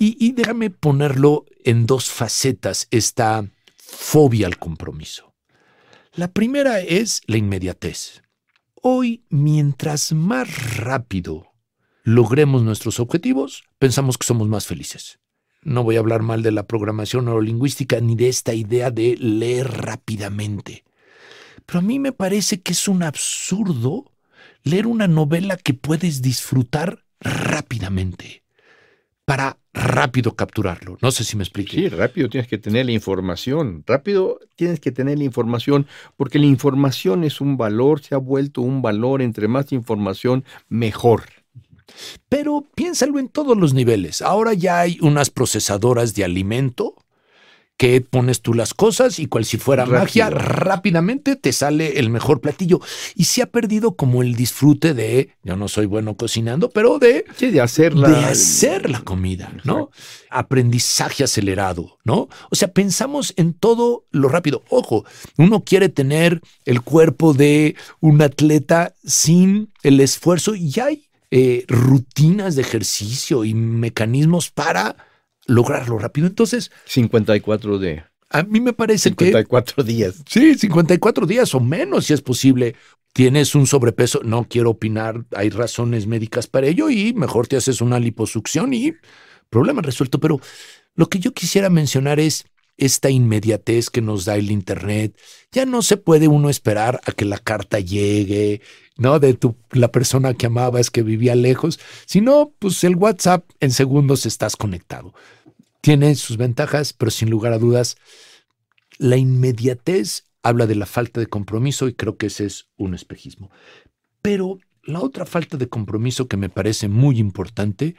Y, 0.00 0.30
déjame 0.32 0.70
ponerlo 0.70 1.44
en 1.64 1.84
dos 1.84 2.08
facetas, 2.08 2.86
esta 2.92 3.44
fobia 3.76 4.46
al 4.46 4.56
compromiso. 4.56 5.34
La 6.14 6.28
primera 6.28 6.80
es 6.80 7.20
la 7.26 7.36
inmediatez. 7.36 8.22
Hoy, 8.80 9.24
mientras 9.28 10.12
más 10.12 10.76
rápido 10.76 11.52
logremos 12.04 12.62
nuestros 12.62 13.00
objetivos, 13.00 13.64
pensamos 13.80 14.16
que 14.16 14.26
somos 14.26 14.46
más 14.48 14.68
felices. 14.68 15.18
No 15.62 15.82
voy 15.82 15.96
a 15.96 15.98
hablar 15.98 16.22
mal 16.22 16.44
de 16.44 16.52
la 16.52 16.68
programación 16.68 17.24
neurolingüística 17.24 18.00
ni 18.00 18.14
de 18.14 18.28
esta 18.28 18.54
idea 18.54 18.92
de 18.92 19.16
leer 19.16 19.68
rápidamente. 19.68 20.84
Pero 21.66 21.80
a 21.80 21.82
mí 21.82 21.98
me 21.98 22.12
parece 22.12 22.60
que 22.60 22.70
es 22.70 22.86
un 22.86 23.02
absurdo 23.02 24.12
leer 24.62 24.86
una 24.86 25.08
novela 25.08 25.56
que 25.56 25.74
puedes 25.74 26.22
disfrutar 26.22 27.04
rápidamente 27.20 28.44
para 29.24 29.58
rápido 29.78 30.34
capturarlo. 30.34 30.98
No 31.00 31.10
sé 31.10 31.24
si 31.24 31.36
me 31.36 31.44
explico. 31.44 31.72
Sí, 31.72 31.88
rápido 31.88 32.28
tienes 32.28 32.48
que 32.48 32.58
tener 32.58 32.86
la 32.86 32.92
información. 32.92 33.84
Rápido 33.86 34.40
tienes 34.56 34.80
que 34.80 34.92
tener 34.92 35.18
la 35.18 35.24
información 35.24 35.86
porque 36.16 36.38
la 36.38 36.46
información 36.46 37.24
es 37.24 37.40
un 37.40 37.56
valor, 37.56 38.00
se 38.00 38.14
ha 38.14 38.18
vuelto 38.18 38.60
un 38.60 38.82
valor. 38.82 39.22
Entre 39.22 39.48
más 39.48 39.72
información, 39.72 40.44
mejor. 40.68 41.24
Pero 42.28 42.66
piénsalo 42.74 43.18
en 43.18 43.28
todos 43.28 43.56
los 43.56 43.72
niveles. 43.72 44.22
Ahora 44.22 44.52
ya 44.54 44.80
hay 44.80 44.98
unas 45.00 45.30
procesadoras 45.30 46.14
de 46.14 46.24
alimento 46.24 46.94
que 47.78 48.00
pones 48.00 48.42
tú 48.42 48.54
las 48.54 48.74
cosas 48.74 49.20
y 49.20 49.26
cual 49.26 49.44
si 49.44 49.56
fuera 49.56 49.86
magia, 49.86 50.30
rápidamente 50.30 51.36
te 51.36 51.52
sale 51.52 52.00
el 52.00 52.10
mejor 52.10 52.40
platillo. 52.40 52.80
Y 53.14 53.24
se 53.24 53.40
ha 53.40 53.46
perdido 53.46 53.94
como 53.94 54.22
el 54.22 54.34
disfrute 54.34 54.94
de, 54.94 55.30
yo 55.44 55.56
no 55.56 55.68
soy 55.68 55.86
bueno 55.86 56.16
cocinando, 56.16 56.70
pero 56.70 56.98
de, 56.98 57.24
de, 57.38 57.60
hacer, 57.60 57.94
la, 57.94 58.08
de 58.08 58.24
hacer 58.24 58.90
la 58.90 59.00
comida, 59.02 59.52
¿no? 59.62 59.90
Aprendizaje 60.28 61.22
acelerado, 61.22 61.98
¿no? 62.02 62.28
O 62.50 62.56
sea, 62.56 62.66
pensamos 62.66 63.32
en 63.36 63.54
todo 63.54 64.04
lo 64.10 64.28
rápido. 64.28 64.64
Ojo, 64.70 65.04
uno 65.36 65.62
quiere 65.62 65.88
tener 65.88 66.42
el 66.64 66.82
cuerpo 66.82 67.32
de 67.32 67.76
un 68.00 68.20
atleta 68.22 68.96
sin 69.04 69.72
el 69.84 70.00
esfuerzo 70.00 70.56
y 70.56 70.72
hay 70.80 71.04
eh, 71.30 71.64
rutinas 71.68 72.56
de 72.56 72.62
ejercicio 72.62 73.44
y 73.44 73.54
mecanismos 73.54 74.50
para 74.50 74.96
lograrlo 75.48 75.98
rápido. 75.98 76.28
Entonces... 76.28 76.70
54 76.84 77.78
de... 77.78 78.04
A 78.30 78.42
mí 78.44 78.60
me 78.60 78.72
parece 78.72 79.12
que... 79.12 79.26
54 79.26 79.82
días. 79.82 80.22
Sí, 80.28 80.54
54 80.54 81.26
días 81.26 81.52
o 81.54 81.60
menos 81.60 82.06
si 82.06 82.12
es 82.12 82.22
posible. 82.22 82.76
Tienes 83.12 83.54
un 83.56 83.66
sobrepeso, 83.66 84.20
no 84.22 84.46
quiero 84.48 84.70
opinar, 84.70 85.24
hay 85.34 85.48
razones 85.48 86.06
médicas 86.06 86.46
para 86.46 86.68
ello 86.68 86.90
y 86.90 87.14
mejor 87.14 87.48
te 87.48 87.56
haces 87.56 87.80
una 87.80 87.98
liposucción 87.98 88.72
y 88.74 88.92
problema 89.50 89.82
resuelto. 89.82 90.20
Pero 90.20 90.40
lo 90.94 91.08
que 91.08 91.18
yo 91.18 91.32
quisiera 91.32 91.70
mencionar 91.70 92.20
es 92.20 92.44
esta 92.76 93.10
inmediatez 93.10 93.90
que 93.90 94.02
nos 94.02 94.24
da 94.24 94.36
el 94.36 94.50
Internet. 94.50 95.18
Ya 95.50 95.66
no 95.66 95.82
se 95.82 95.96
puede 95.96 96.28
uno 96.28 96.48
esperar 96.48 97.00
a 97.04 97.12
que 97.12 97.24
la 97.24 97.38
carta 97.38 97.80
llegue, 97.80 98.60
¿no? 98.96 99.18
De 99.18 99.34
tu, 99.34 99.56
la 99.72 99.90
persona 99.90 100.34
que 100.34 100.46
amabas 100.46 100.90
que 100.90 101.02
vivía 101.02 101.34
lejos, 101.34 101.80
sino 102.06 102.52
pues 102.58 102.84
el 102.84 102.94
WhatsApp 102.94 103.44
en 103.60 103.72
segundos 103.72 104.26
estás 104.26 104.54
conectado 104.54 105.12
tiene 105.80 106.14
sus 106.14 106.36
ventajas, 106.36 106.92
pero 106.92 107.10
sin 107.10 107.30
lugar 107.30 107.52
a 107.52 107.58
dudas, 107.58 107.96
la 108.98 109.16
inmediatez 109.16 110.24
habla 110.42 110.66
de 110.66 110.74
la 110.74 110.86
falta 110.86 111.20
de 111.20 111.26
compromiso 111.26 111.88
y 111.88 111.94
creo 111.94 112.16
que 112.16 112.26
ese 112.26 112.46
es 112.46 112.68
un 112.76 112.94
espejismo. 112.94 113.50
Pero 114.22 114.58
la 114.82 115.00
otra 115.00 115.26
falta 115.26 115.56
de 115.56 115.68
compromiso 115.68 116.28
que 116.28 116.36
me 116.36 116.48
parece 116.48 116.88
muy 116.88 117.18
importante 117.18 117.96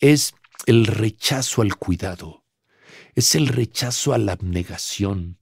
es 0.00 0.34
el 0.66 0.86
rechazo 0.86 1.62
al 1.62 1.76
cuidado, 1.76 2.44
es 3.14 3.34
el 3.34 3.48
rechazo 3.48 4.12
a 4.12 4.18
la 4.18 4.32
abnegación, 4.32 5.38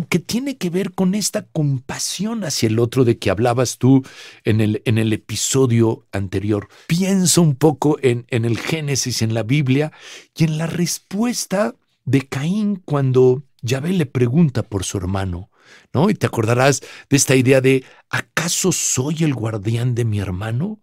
Que 0.00 0.18
tiene 0.18 0.56
que 0.56 0.70
ver 0.70 0.92
con 0.92 1.14
esta 1.14 1.42
compasión 1.42 2.44
hacia 2.44 2.68
el 2.68 2.78
otro 2.78 3.04
de 3.04 3.18
que 3.18 3.30
hablabas 3.30 3.78
tú 3.78 4.02
en 4.44 4.60
el, 4.60 4.82
en 4.86 4.96
el 4.98 5.12
episodio 5.12 6.06
anterior. 6.12 6.68
Pienso 6.86 7.42
un 7.42 7.54
poco 7.54 7.98
en, 8.00 8.24
en 8.28 8.44
el 8.44 8.58
Génesis, 8.58 9.20
en 9.22 9.34
la 9.34 9.42
Biblia, 9.42 9.92
y 10.34 10.44
en 10.44 10.58
la 10.58 10.66
respuesta 10.66 11.74
de 12.04 12.22
Caín 12.22 12.82
cuando 12.84 13.44
Yahvé 13.60 13.92
le 13.92 14.06
pregunta 14.06 14.62
por 14.62 14.84
su 14.84 14.96
hermano. 14.98 15.50
¿No? 15.94 16.10
Y 16.10 16.14
te 16.14 16.26
acordarás 16.26 16.82
de 17.08 17.16
esta 17.16 17.36
idea 17.36 17.60
de 17.60 17.84
¿acaso 18.10 18.72
soy 18.72 19.24
el 19.24 19.32
guardián 19.32 19.94
de 19.94 20.04
mi 20.04 20.18
hermano? 20.18 20.80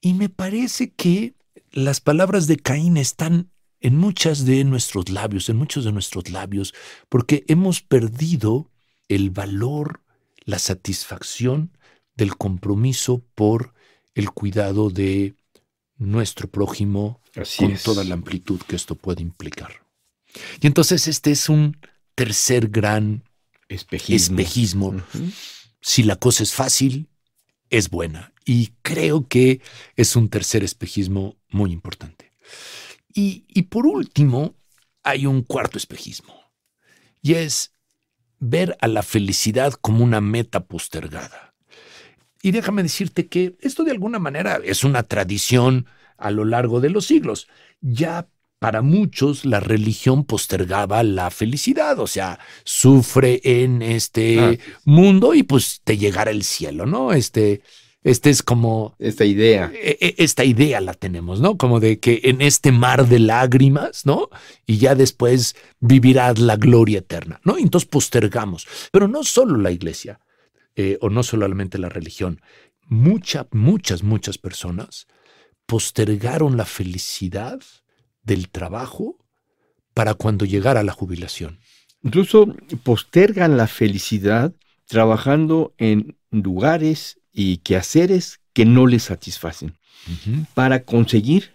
Y 0.00 0.14
me 0.14 0.28
parece 0.28 0.92
que 0.92 1.34
las 1.72 2.00
palabras 2.00 2.46
de 2.46 2.56
Caín 2.56 2.96
están 2.96 3.50
en 3.84 3.98
muchas 3.98 4.46
de 4.46 4.64
nuestros 4.64 5.10
labios, 5.10 5.50
en 5.50 5.56
muchos 5.56 5.84
de 5.84 5.92
nuestros 5.92 6.30
labios, 6.30 6.72
porque 7.10 7.44
hemos 7.48 7.82
perdido 7.82 8.70
el 9.08 9.28
valor, 9.28 10.00
la 10.46 10.58
satisfacción 10.58 11.76
del 12.16 12.34
compromiso 12.38 13.22
por 13.34 13.74
el 14.14 14.30
cuidado 14.30 14.88
de 14.88 15.34
nuestro 15.98 16.48
prójimo 16.48 17.20
con 17.58 17.76
toda 17.76 18.04
la 18.04 18.14
amplitud 18.14 18.58
que 18.66 18.76
esto 18.76 18.94
puede 18.94 19.20
implicar. 19.20 19.84
Y 20.62 20.66
entonces 20.66 21.06
este 21.06 21.32
es 21.32 21.50
un 21.50 21.76
tercer 22.14 22.68
gran 22.68 23.22
espejismo. 23.68 24.94
Si 25.82 26.04
la 26.04 26.16
cosa 26.16 26.42
es 26.42 26.54
fácil, 26.54 27.10
es 27.68 27.90
buena. 27.90 28.32
Y 28.46 28.72
creo 28.80 29.28
que 29.28 29.60
es 29.94 30.16
un 30.16 30.30
tercer 30.30 30.64
espejismo 30.64 31.36
muy 31.50 31.70
importante. 31.70 32.32
Y, 33.14 33.62
por 33.62 33.86
último, 33.86 34.56
hay 35.04 35.26
un 35.26 35.42
cuarto 35.42 35.78
espejismo, 35.78 36.34
y 37.22 37.34
es 37.34 37.72
ver 38.40 38.76
a 38.80 38.88
la 38.88 39.02
felicidad 39.02 39.72
como 39.74 40.02
una 40.04 40.20
meta 40.20 40.64
postergada. 40.64 41.54
Y 42.42 42.50
déjame 42.50 42.82
decirte 42.82 43.28
que 43.28 43.56
esto 43.60 43.84
de 43.84 43.92
alguna 43.92 44.18
manera 44.18 44.60
es 44.62 44.84
una 44.84 45.02
tradición 45.04 45.86
a 46.18 46.30
lo 46.30 46.44
largo 46.44 46.80
de 46.80 46.90
los 46.90 47.06
siglos. 47.06 47.48
Ya 47.80 48.28
para 48.58 48.82
muchos 48.82 49.44
la 49.44 49.60
religión 49.60 50.24
postergaba 50.24 51.02
la 51.02 51.30
felicidad, 51.30 51.98
o 52.00 52.06
sea, 52.06 52.38
sufre 52.64 53.40
en 53.44 53.80
este 53.80 54.38
Ah. 54.40 54.56
mundo 54.84 55.34
y 55.34 55.42
pues 55.42 55.80
te 55.84 55.96
llegará 55.96 56.30
el 56.30 56.44
cielo, 56.44 56.84
¿no? 56.84 57.12
Este, 57.12 57.62
este 58.04 58.30
es 58.30 58.42
como 58.42 58.94
Esta 58.98 59.24
idea. 59.24 59.72
e- 59.74 59.96
e- 60.00 60.14
esta 60.18 60.44
idea 60.44 60.80
la 60.80 60.94
tenemos, 60.94 61.40
¿no? 61.40 61.56
Como 61.56 61.80
de 61.80 61.98
que 61.98 62.20
en 62.24 62.42
este 62.42 62.70
mar 62.70 63.08
de 63.08 63.18
lágrimas, 63.18 64.04
¿no? 64.06 64.28
Y 64.66 64.76
ya 64.76 64.94
después 64.94 65.56
vivirás 65.80 66.38
la 66.38 66.56
gloria 66.56 66.98
eterna, 66.98 67.40
¿no? 67.44 67.56
Entonces 67.58 67.88
postergamos. 67.88 68.66
Pero 68.92 69.08
no 69.08 69.24
solo 69.24 69.56
la 69.58 69.72
iglesia, 69.72 70.20
eh, 70.76 70.98
o 71.00 71.08
no 71.08 71.22
solamente 71.22 71.78
la 71.78 71.88
religión, 71.88 72.40
muchas, 72.86 73.46
muchas, 73.52 74.02
muchas 74.02 74.38
personas 74.38 75.06
postergaron 75.66 76.56
la 76.58 76.66
felicidad 76.66 77.58
del 78.22 78.50
trabajo 78.50 79.16
para 79.94 80.14
cuando 80.14 80.44
llegara 80.44 80.82
la 80.82 80.92
jubilación. 80.92 81.58
Incluso 82.02 82.54
postergan 82.82 83.56
la 83.56 83.66
felicidad 83.66 84.52
trabajando 84.86 85.72
en 85.78 86.18
lugares 86.30 87.18
y 87.34 87.58
quehaceres 87.58 88.40
que 88.54 88.64
no 88.64 88.86
les 88.86 89.02
satisfacen 89.02 89.76
para 90.54 90.84
conseguir 90.84 91.50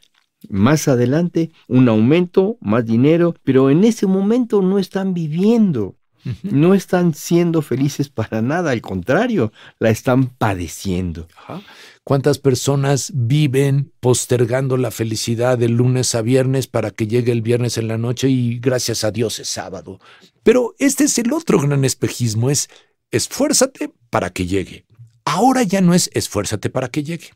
más 0.50 0.88
adelante 0.88 1.52
un 1.68 1.90
aumento, 1.90 2.58
más 2.62 2.86
dinero, 2.86 3.36
pero 3.44 3.70
en 3.70 3.84
ese 3.84 4.06
momento 4.06 4.62
no 4.62 4.80
están 4.80 5.14
viviendo, 5.14 5.96
no 6.44 6.74
están 6.74 7.14
siendo 7.14 7.62
felices 7.62 8.10
para 8.10 8.42
nada, 8.42 8.72
al 8.72 8.82
contrario, 8.82 9.52
la 9.80 9.90
están 9.90 10.28
padeciendo. 10.28 11.28
Ajá. 11.38 11.62
¿Cuántas 12.04 12.40
personas 12.40 13.12
viven 13.14 13.92
postergando 14.00 14.78
la 14.78 14.90
felicidad 14.90 15.60
de 15.60 15.70
lunes 15.70 16.16
a 16.16 16.24
viernes 16.24 16.66
para 16.66 16.90
que 16.90 17.06
llegue 17.06 17.32
el 17.32 17.44
viernes 17.44 17.78
en 17.78 17.88
la 17.88 18.00
noche 18.00 18.30
y 18.30 18.58
gracias 18.58 19.04
a 19.04 19.12
Dios 19.12 19.38
es 19.38 19.50
sábado? 19.50 20.00
Pero 20.42 20.74
este 20.80 21.04
es 21.04 21.20
el 21.20 21.32
otro 21.34 21.60
gran 21.60 21.86
espejismo, 21.86 22.50
es 22.50 22.68
esfuérzate 23.12 23.92
para 24.10 24.32
que 24.32 24.48
llegue. 24.48 24.86
Ahora 25.26 25.64
ya 25.64 25.82
no 25.82 25.94
es 25.94 26.10
esfuérzate 26.14 26.70
para 26.70 26.90
que 26.90 27.04
llegue. 27.04 27.30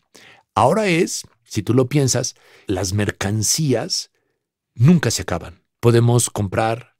Ahora 0.56 0.88
es, 0.88 1.24
si 1.43 1.63
tú 1.63 1.74
lo 1.74 1.89
piensas, 1.89 2.36
las 2.67 2.93
mercancías 2.93 4.12
nunca 4.76 5.12
se 5.12 5.24
acaban. 5.24 5.63
Podemos 5.80 6.30
comprar 6.30 6.96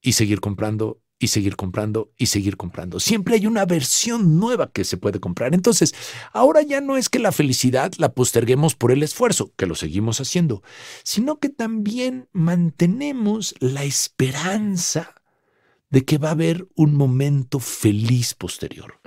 y 0.00 0.12
seguir 0.12 0.40
comprando 0.40 1.00
y 1.18 1.28
seguir 1.28 1.56
comprando 1.56 2.12
y 2.16 2.26
seguir 2.26 2.56
comprando. 2.56 3.00
Siempre 3.00 3.36
hay 3.36 3.46
una 3.46 3.64
versión 3.64 4.38
nueva 4.38 4.70
que 4.70 4.84
se 4.84 4.96
puede 4.96 5.18
comprar. 5.18 5.54
Entonces, 5.54 5.94
ahora 6.32 6.62
ya 6.62 6.80
no 6.80 6.96
es 6.96 7.08
que 7.08 7.18
la 7.18 7.32
felicidad 7.32 7.92
la 7.98 8.12
posterguemos 8.12 8.74
por 8.74 8.92
el 8.92 9.02
esfuerzo, 9.02 9.52
que 9.56 9.66
lo 9.66 9.74
seguimos 9.74 10.20
haciendo, 10.20 10.62
sino 11.04 11.38
que 11.38 11.48
también 11.48 12.28
mantenemos 12.32 13.54
la 13.60 13.84
esperanza 13.84 15.14
de 15.96 16.04
que 16.04 16.18
va 16.18 16.28
a 16.28 16.32
haber 16.32 16.68
un 16.74 16.94
momento 16.94 17.58
feliz 17.58 18.34
posterior. 18.34 19.00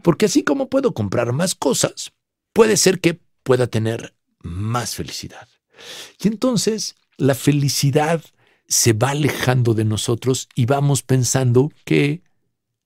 Porque 0.00 0.24
así 0.24 0.42
como 0.42 0.70
puedo 0.70 0.94
comprar 0.94 1.34
más 1.34 1.54
cosas, 1.54 2.14
puede 2.54 2.78
ser 2.78 3.02
que 3.02 3.20
pueda 3.42 3.66
tener 3.66 4.16
más 4.42 4.94
felicidad. 4.94 5.46
Y 6.18 6.28
entonces 6.28 6.94
la 7.18 7.34
felicidad 7.34 8.24
se 8.66 8.94
va 8.94 9.10
alejando 9.10 9.74
de 9.74 9.84
nosotros 9.84 10.48
y 10.54 10.64
vamos 10.64 11.02
pensando 11.02 11.70
que 11.84 12.22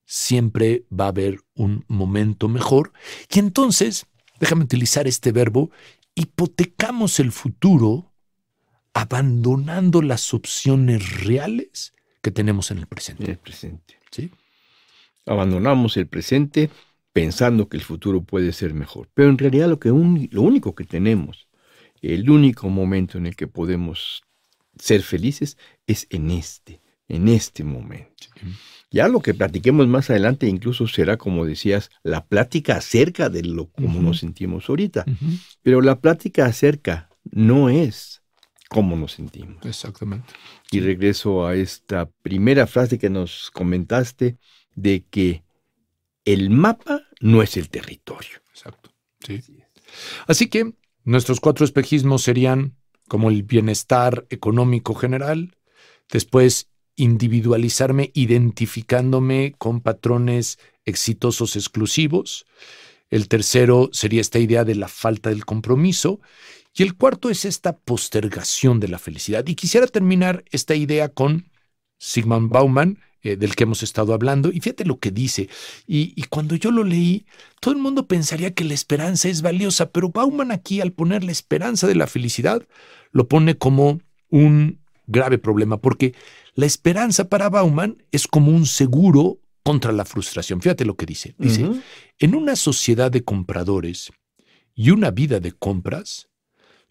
siempre 0.05 0.85
va 0.91 1.05
a 1.05 1.15
haber 1.15 1.39
un 1.55 1.85
momento 1.87 2.49
mejor. 2.49 2.93
Y 3.33 3.39
entonces, 3.39 4.07
déjame 4.41 4.65
utilizar 4.65 5.07
este 5.07 5.31
verbo, 5.31 5.71
hipotecamos 6.17 7.21
el 7.21 7.31
futuro 7.31 8.13
abandonando 8.95 10.03
las 10.03 10.35
opciones 10.35 11.23
reales 11.23 11.95
que 12.25 12.31
tenemos 12.33 12.71
en 12.73 12.79
el 12.79 12.85
En 12.85 12.89
presente. 12.89 13.31
el 13.31 13.39
presente. 13.39 13.95
¿sí? 14.11 14.31
Abandonamos 15.27 15.97
el 15.97 16.07
presente 16.07 16.71
pensando 17.13 17.69
que 17.69 17.77
el 17.77 17.83
futuro 17.85 18.23
puede 18.23 18.53
ser 18.53 18.75
mejor. 18.75 19.09
Pero 19.15 19.29
en 19.31 19.39
realidad 19.39 19.69
lo, 19.69 19.79
que 19.79 19.91
un- 19.91 20.29
lo 20.33 20.43
único 20.43 20.75
que 20.75 20.85
tenemos, 20.85 21.47
el 22.03 22.29
único 22.29 22.69
momento 22.69 23.19
en 23.19 23.27
el 23.27 23.37
que 23.37 23.47
podemos 23.47 24.23
ser 24.79 25.03
felices 25.03 25.57
es 25.87 26.07
en 26.11 26.31
este, 26.31 26.81
en 27.09 27.29
este 27.29 27.63
momento. 27.63 28.27
Ya 28.91 29.09
lo 29.09 29.21
que 29.21 29.35
platiquemos 29.35 29.87
más 29.87 30.11
adelante 30.11 30.47
incluso 30.49 30.87
será, 30.89 31.17
como 31.17 31.45
decías, 31.47 31.91
la 32.03 32.27
plática 32.27 32.77
acerca 32.77 33.29
de 33.29 33.43
lo 33.45 33.67
como 33.71 34.01
nos 34.03 34.19
sentimos 34.19 34.69
ahorita. 34.69 35.05
Pero 35.63 35.81
la 35.83 36.01
plática 36.01 36.47
acerca 36.47 37.09
no 37.31 37.69
es 37.69 38.23
cómo 38.75 38.97
nos 38.97 39.13
sentimos. 39.13 39.65
Exactamente. 39.65 40.35
Y 40.73 40.81
regreso 40.81 41.47
a 41.47 41.55
esta 41.55 42.11
primera 42.23 42.67
frase 42.67 42.99
que 42.99 43.09
nos 43.09 43.53
comentaste 43.53 44.37
de 44.75 45.05
que 45.09 45.45
el 46.25 46.51
mapa 46.51 47.03
no 47.21 47.41
es 47.41 47.57
el 47.57 47.71
territorio. 47.71 48.39
Exacto. 48.51 48.91
Sí. 49.25 49.41
Así 50.27 50.49
que 50.49 50.73
nuestros 51.05 51.39
cuatro 51.39 51.65
espejismos 51.65 52.23
serían 52.23 52.75
como 53.07 53.31
el 53.31 53.45
bienestar 53.45 54.27
económico 54.29 54.97
general, 54.97 55.57
después 56.11 56.69
individualizarme 56.97 58.11
identificándome 58.13 59.55
con 59.57 59.83
patrones 59.83 60.59
exitosos 60.85 61.55
exclusivos, 61.55 62.45
el 63.09 63.29
tercero 63.29 63.91
sería 63.93 64.21
esta 64.21 64.41
idea 64.41 64.65
de 64.65 64.75
la 64.75 64.89
falta 64.89 65.31
del 65.31 65.45
compromiso 65.45 66.21
y 66.77 66.83
el 66.83 66.97
cuarto 66.97 67.31
es 67.31 67.45
esta 67.45 67.77
postergación 67.77 68.81
de 68.81 68.89
la 68.89 68.99
felicidad. 68.99 69.47
Y 69.47 69.55
quisiera 69.55 69.87
terminar 69.87 70.45
esta 70.51 70.75
idea 70.75 71.09
con 71.09 71.49
Sigmund 71.99 72.51
Bauman, 72.51 72.99
eh, 73.23 73.37
del 73.37 73.55
que 73.55 73.63
hemos 73.63 73.83
estado 73.83 74.13
hablando, 74.13 74.51
y 74.51 74.61
fíjate 74.61 74.85
lo 74.85 74.99
que 74.99 75.11
dice. 75.11 75.49
Y, 75.87 76.13
y 76.17 76.25
cuando 76.25 76.57
yo 76.57 76.71
lo 76.71 76.85
leí, 76.85 77.27
todo 77.61 77.73
el 77.73 77.81
mundo 77.81 78.07
pensaría 78.07 78.53
que 78.53 78.65
la 78.65 78.75
esperanza 78.75 79.29
es 79.29 79.41
valiosa, 79.41 79.91
pero 79.91 80.11
Bauman 80.11 80.51
aquí 80.51 80.81
al 80.81 80.93
poner 80.93 81.25
la 81.25 81.33
esperanza 81.33 81.87
de 81.87 81.95
la 81.95 82.07
felicidad 82.07 82.67
lo 83.13 83.29
pone 83.29 83.57
como 83.57 84.01
un 84.29 84.81
grave 85.07 85.39
problema, 85.39 85.79
porque 85.79 86.15
la 86.55 86.67
esperanza 86.67 87.29
para 87.29 87.49
Bauman 87.49 88.03
es 88.11 88.27
como 88.27 88.51
un 88.51 88.67
seguro 88.67 89.39
contra 89.63 89.93
la 89.93 90.05
frustración. 90.05 90.61
Fíjate 90.61 90.85
lo 90.85 90.97
que 90.97 91.07
dice. 91.07 91.35
Dice, 91.39 91.67
en 92.19 92.35
una 92.35 92.57
sociedad 92.57 93.11
de 93.11 93.23
compradores 93.23 94.13
y 94.75 94.91
una 94.91 95.11
vida 95.11 95.41
de 95.41 95.53
compras, 95.53 96.29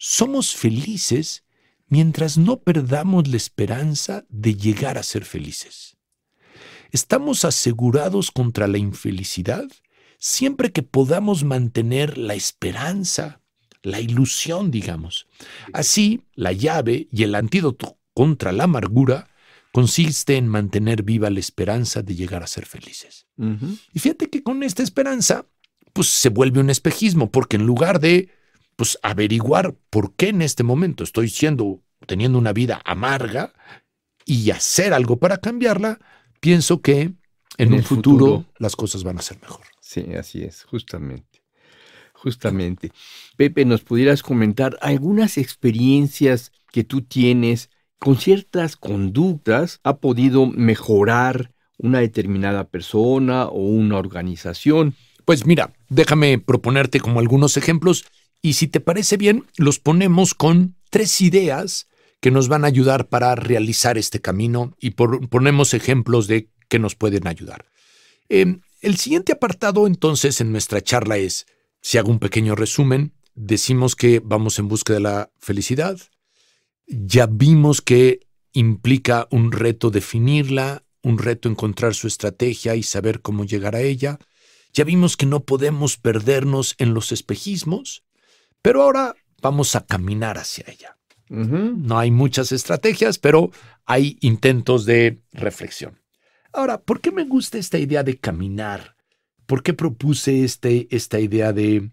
somos 0.06 0.54
felices 0.54 1.44
mientras 1.88 2.36
no 2.36 2.60
perdamos 2.60 3.26
la 3.26 3.38
esperanza 3.38 4.26
de 4.28 4.54
llegar 4.54 4.98
a 4.98 5.02
ser 5.02 5.24
felices. 5.24 5.96
Estamos 6.92 7.46
asegurados 7.46 8.30
contra 8.30 8.68
la 8.68 8.76
infelicidad 8.76 9.66
siempre 10.18 10.72
que 10.72 10.82
podamos 10.82 11.42
mantener 11.42 12.18
la 12.18 12.34
esperanza, 12.34 13.40
la 13.82 13.98
ilusión, 13.98 14.70
digamos. 14.70 15.26
Así, 15.72 16.20
la 16.34 16.52
llave 16.52 17.08
y 17.10 17.22
el 17.22 17.34
antídoto 17.34 17.96
contra 18.12 18.52
la 18.52 18.64
amargura 18.64 19.30
consiste 19.72 20.36
en 20.36 20.48
mantener 20.48 21.02
viva 21.02 21.30
la 21.30 21.40
esperanza 21.40 22.02
de 22.02 22.14
llegar 22.14 22.42
a 22.42 22.46
ser 22.46 22.66
felices. 22.66 23.26
Y 23.94 23.98
fíjate 23.98 24.28
que 24.28 24.42
con 24.42 24.62
esta 24.64 24.82
esperanza, 24.82 25.46
pues 25.94 26.08
se 26.08 26.28
vuelve 26.28 26.60
un 26.60 26.68
espejismo, 26.68 27.30
porque 27.30 27.56
en 27.56 27.64
lugar 27.64 28.00
de 28.00 28.28
pues 28.76 28.98
averiguar 29.02 29.74
por 29.90 30.14
qué 30.14 30.28
en 30.28 30.42
este 30.42 30.62
momento 30.62 31.04
estoy 31.04 31.28
siendo, 31.28 31.80
teniendo 32.06 32.38
una 32.38 32.52
vida 32.52 32.80
amarga 32.84 33.52
y 34.24 34.50
hacer 34.50 34.92
algo 34.94 35.18
para 35.18 35.38
cambiarla, 35.38 35.98
pienso 36.40 36.80
que 36.80 37.00
en, 37.02 37.16
En 37.58 37.74
un 37.74 37.82
futuro, 37.82 38.26
futuro. 38.26 38.46
las 38.58 38.74
cosas 38.76 39.04
van 39.04 39.18
a 39.18 39.22
ser 39.22 39.40
mejor. 39.40 39.64
Sí, 39.80 40.04
así 40.18 40.42
es, 40.42 40.64
justamente. 40.64 41.42
Justamente. 42.12 42.90
Pepe, 43.36 43.64
¿nos 43.64 43.82
pudieras 43.82 44.22
comentar 44.22 44.78
algunas 44.80 45.36
experiencias 45.38 46.52
que 46.72 46.84
tú 46.84 47.02
tienes 47.02 47.70
con 47.98 48.16
ciertas 48.16 48.76
conductas? 48.76 49.80
¿Ha 49.84 49.98
podido 49.98 50.46
mejorar 50.46 51.52
una 51.76 52.00
determinada 52.00 52.64
persona 52.68 53.46
o 53.46 53.58
una 53.60 53.98
organización? 53.98 54.94
Pues 55.24 55.46
mira, 55.46 55.72
déjame 55.88 56.38
proponerte 56.38 57.00
como 57.00 57.20
algunos 57.20 57.56
ejemplos 57.56 58.04
y 58.44 58.52
si 58.52 58.68
te 58.68 58.80
parece 58.80 59.16
bien, 59.16 59.46
los 59.56 59.78
ponemos 59.78 60.34
con 60.34 60.76
tres 60.90 61.22
ideas 61.22 61.88
que 62.20 62.30
nos 62.30 62.48
van 62.48 62.64
a 62.64 62.66
ayudar 62.66 63.08
para 63.08 63.34
realizar 63.36 63.96
este 63.96 64.20
camino 64.20 64.76
y 64.78 64.90
ponemos 64.90 65.72
ejemplos 65.72 66.26
de 66.26 66.50
que 66.68 66.78
nos 66.78 66.94
pueden 66.94 67.26
ayudar. 67.26 67.64
Eh, 68.28 68.58
el 68.82 68.96
siguiente 68.98 69.32
apartado 69.32 69.86
entonces 69.86 70.42
en 70.42 70.52
nuestra 70.52 70.82
charla 70.82 71.16
es, 71.16 71.46
si 71.80 71.96
hago 71.96 72.10
un 72.10 72.18
pequeño 72.18 72.54
resumen, 72.54 73.14
decimos 73.34 73.96
que 73.96 74.20
vamos 74.22 74.58
en 74.58 74.68
busca 74.68 74.92
de 74.92 75.00
la 75.00 75.30
felicidad, 75.38 75.98
ya 76.86 77.26
vimos 77.26 77.80
que 77.80 78.26
implica 78.52 79.26
un 79.30 79.52
reto 79.52 79.90
definirla, 79.90 80.84
un 81.02 81.16
reto 81.16 81.48
encontrar 81.48 81.94
su 81.94 82.08
estrategia 82.08 82.76
y 82.76 82.82
saber 82.82 83.22
cómo 83.22 83.46
llegar 83.46 83.74
a 83.74 83.80
ella, 83.80 84.18
ya 84.74 84.84
vimos 84.84 85.16
que 85.16 85.24
no 85.24 85.44
podemos 85.44 85.96
perdernos 85.96 86.74
en 86.76 86.92
los 86.92 87.10
espejismos, 87.10 88.04
pero 88.64 88.82
ahora 88.82 89.14
vamos 89.42 89.76
a 89.76 89.84
caminar 89.84 90.38
hacia 90.38 90.64
ella. 90.68 90.96
No 91.28 91.98
hay 91.98 92.10
muchas 92.10 92.50
estrategias, 92.50 93.18
pero 93.18 93.50
hay 93.84 94.16
intentos 94.22 94.86
de 94.86 95.22
reflexión. 95.32 96.00
Ahora, 96.50 96.80
¿por 96.80 97.02
qué 97.02 97.12
me 97.12 97.24
gusta 97.24 97.58
esta 97.58 97.78
idea 97.78 98.02
de 98.02 98.18
caminar? 98.18 98.96
¿Por 99.44 99.62
qué 99.62 99.74
propuse 99.74 100.44
este, 100.44 100.88
esta 100.90 101.20
idea 101.20 101.52
de, 101.52 101.90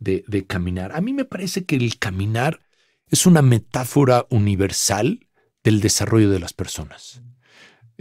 de 0.00 0.46
caminar? 0.48 0.90
A 0.92 1.00
mí 1.00 1.12
me 1.12 1.24
parece 1.24 1.66
que 1.66 1.76
el 1.76 1.96
caminar 2.00 2.58
es 3.06 3.24
una 3.24 3.42
metáfora 3.42 4.26
universal 4.28 5.28
del 5.62 5.80
desarrollo 5.80 6.30
de 6.30 6.40
las 6.40 6.52
personas. 6.52 7.22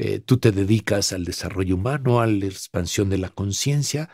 Eh, 0.03 0.19
tú 0.19 0.37
te 0.37 0.51
dedicas 0.51 1.13
al 1.13 1.25
desarrollo 1.25 1.75
humano, 1.75 2.21
a 2.21 2.25
la 2.25 2.47
expansión 2.47 3.11
de 3.11 3.19
la 3.19 3.29
conciencia, 3.29 4.09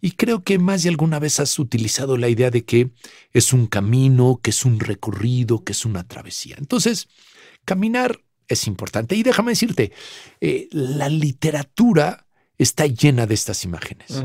y 0.00 0.12
creo 0.12 0.42
que 0.42 0.58
más 0.58 0.82
de 0.82 0.88
alguna 0.88 1.20
vez 1.20 1.38
has 1.38 1.60
utilizado 1.60 2.16
la 2.16 2.28
idea 2.28 2.50
de 2.50 2.64
que 2.64 2.90
es 3.32 3.52
un 3.52 3.68
camino, 3.68 4.40
que 4.42 4.50
es 4.50 4.64
un 4.64 4.80
recorrido, 4.80 5.62
que 5.62 5.70
es 5.70 5.84
una 5.84 6.08
travesía. 6.08 6.56
Entonces, 6.58 7.06
caminar 7.64 8.20
es 8.48 8.66
importante. 8.66 9.14
Y 9.14 9.22
déjame 9.22 9.52
decirte, 9.52 9.92
eh, 10.40 10.66
la 10.72 11.08
literatura 11.08 12.26
está 12.56 12.86
llena 12.86 13.26
de 13.26 13.34
estas 13.34 13.62
imágenes. 13.62 14.24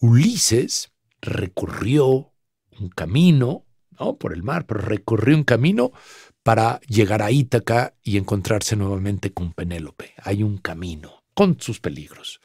Ulises 0.00 0.92
recorrió 1.22 2.34
un 2.78 2.90
camino, 2.90 3.64
¿no? 3.98 4.18
Por 4.18 4.34
el 4.34 4.42
mar, 4.42 4.66
pero 4.66 4.80
recorrió 4.80 5.34
un 5.34 5.44
camino 5.44 5.92
para 6.42 6.80
llegar 6.88 7.22
a 7.22 7.30
Ítaca 7.30 7.94
y 8.02 8.16
encontrarse 8.16 8.76
nuevamente 8.76 9.32
con 9.32 9.52
Penélope. 9.52 10.14
Hay 10.22 10.42
un 10.42 10.58
camino 10.58 11.22
con 11.34 11.60
sus 11.60 11.80
peligros. 11.80 12.40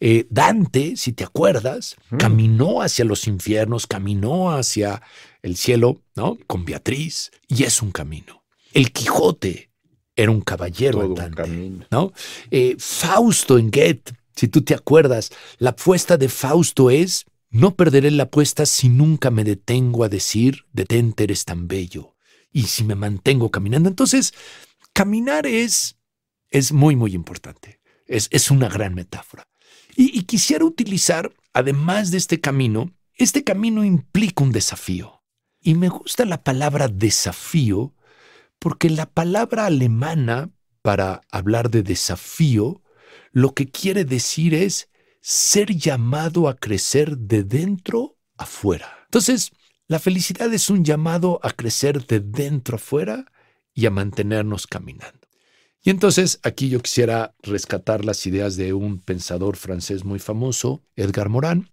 Eh, 0.00 0.26
Dante, 0.30 0.96
si 0.96 1.12
te 1.12 1.24
acuerdas, 1.24 1.96
mm. 2.10 2.16
caminó 2.18 2.82
hacia 2.82 3.04
los 3.04 3.26
infiernos, 3.26 3.86
caminó 3.86 4.52
hacia 4.52 5.02
el 5.42 5.56
cielo, 5.56 6.02
¿no? 6.14 6.38
Con 6.46 6.64
Beatriz, 6.64 7.30
y 7.48 7.64
es 7.64 7.82
un 7.82 7.90
camino. 7.90 8.44
El 8.72 8.92
Quijote 8.92 9.70
era 10.14 10.30
un 10.30 10.40
caballero 10.40 11.02
andante, 11.02 11.86
¿no? 11.90 12.12
Eh, 12.50 12.76
Fausto 12.78 13.58
en 13.58 13.70
Goethe, 13.70 14.12
si 14.36 14.46
tú 14.46 14.62
te 14.62 14.74
acuerdas, 14.74 15.30
la 15.58 15.70
apuesta 15.70 16.16
de 16.16 16.28
Fausto 16.28 16.90
es 16.90 17.24
no 17.50 17.74
perderé 17.74 18.10
la 18.10 18.24
apuesta 18.24 18.66
si 18.66 18.88
nunca 18.88 19.30
me 19.30 19.42
detengo 19.42 20.04
a 20.04 20.08
decir 20.08 20.66
detente 20.72 21.24
eres 21.24 21.44
tan 21.44 21.66
bello 21.66 22.14
y 22.52 22.64
si 22.64 22.84
me 22.84 22.94
mantengo 22.94 23.50
caminando. 23.50 23.88
Entonces, 23.88 24.34
caminar 24.92 25.46
es, 25.46 25.98
es 26.50 26.72
muy, 26.72 26.96
muy 26.96 27.14
importante. 27.14 27.80
Es, 28.06 28.28
es 28.30 28.50
una 28.50 28.68
gran 28.68 28.94
metáfora. 28.94 29.46
Y, 29.96 30.18
y 30.18 30.22
quisiera 30.22 30.64
utilizar, 30.64 31.32
además 31.52 32.10
de 32.10 32.18
este 32.18 32.40
camino, 32.40 32.92
este 33.14 33.44
camino 33.44 33.84
implica 33.84 34.44
un 34.44 34.52
desafío. 34.52 35.22
Y 35.60 35.74
me 35.74 35.88
gusta 35.88 36.24
la 36.24 36.42
palabra 36.42 36.88
desafío 36.88 37.94
porque 38.58 38.90
la 38.90 39.06
palabra 39.06 39.66
alemana 39.66 40.50
para 40.82 41.20
hablar 41.30 41.70
de 41.70 41.82
desafío 41.82 42.82
lo 43.32 43.54
que 43.54 43.70
quiere 43.70 44.04
decir 44.04 44.54
es 44.54 44.88
ser 45.20 45.74
llamado 45.76 46.48
a 46.48 46.56
crecer 46.56 47.18
de 47.18 47.44
dentro 47.44 48.16
afuera. 48.36 48.98
Entonces, 49.04 49.52
la 49.88 49.98
felicidad 49.98 50.52
es 50.52 50.68
un 50.68 50.84
llamado 50.84 51.40
a 51.42 51.50
crecer 51.50 52.06
de 52.06 52.20
dentro 52.20 52.76
afuera 52.76 53.24
y 53.74 53.86
a 53.86 53.90
mantenernos 53.90 54.66
caminando. 54.66 55.18
Y 55.82 55.90
entonces 55.90 56.40
aquí 56.42 56.68
yo 56.68 56.80
quisiera 56.80 57.34
rescatar 57.42 58.04
las 58.04 58.26
ideas 58.26 58.56
de 58.56 58.74
un 58.74 59.00
pensador 59.00 59.56
francés 59.56 60.04
muy 60.04 60.18
famoso, 60.18 60.84
Edgar 60.94 61.30
Morin, 61.30 61.70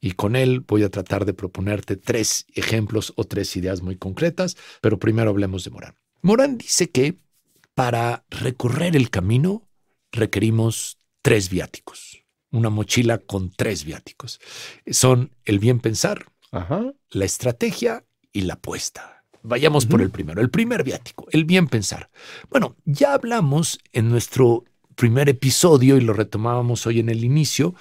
y 0.00 0.12
con 0.12 0.36
él 0.36 0.60
voy 0.60 0.82
a 0.84 0.88
tratar 0.88 1.26
de 1.26 1.34
proponerte 1.34 1.96
tres 1.96 2.46
ejemplos 2.54 3.12
o 3.16 3.24
tres 3.24 3.54
ideas 3.56 3.82
muy 3.82 3.96
concretas, 3.96 4.56
pero 4.80 4.98
primero 4.98 5.28
hablemos 5.30 5.62
de 5.64 5.70
Morin. 5.70 5.94
Morin 6.22 6.56
dice 6.56 6.90
que 6.90 7.18
para 7.74 8.24
recorrer 8.30 8.96
el 8.96 9.10
camino 9.10 9.68
requerimos 10.12 10.96
tres 11.20 11.50
viáticos, 11.50 12.24
una 12.50 12.70
mochila 12.70 13.18
con 13.18 13.50
tres 13.50 13.84
viáticos. 13.84 14.40
Son 14.86 15.36
el 15.44 15.58
bien 15.58 15.80
pensar, 15.80 16.26
la 16.52 17.24
estrategia 17.24 18.04
y 18.32 18.42
la 18.42 18.54
apuesta. 18.54 19.24
Vayamos 19.42 19.86
por 19.86 20.02
el 20.02 20.10
primero, 20.10 20.40
el 20.40 20.50
primer 20.50 20.84
viático, 20.84 21.26
el 21.30 21.44
bien 21.44 21.66
pensar. 21.66 22.10
Bueno, 22.50 22.76
ya 22.84 23.14
hablamos 23.14 23.78
en 23.92 24.10
nuestro 24.10 24.64
primer 24.96 25.30
episodio 25.30 25.96
y 25.96 26.02
lo 26.02 26.12
retomábamos 26.12 26.86
hoy 26.86 27.00
en 27.00 27.08
el 27.08 27.24
inicio, 27.24 27.74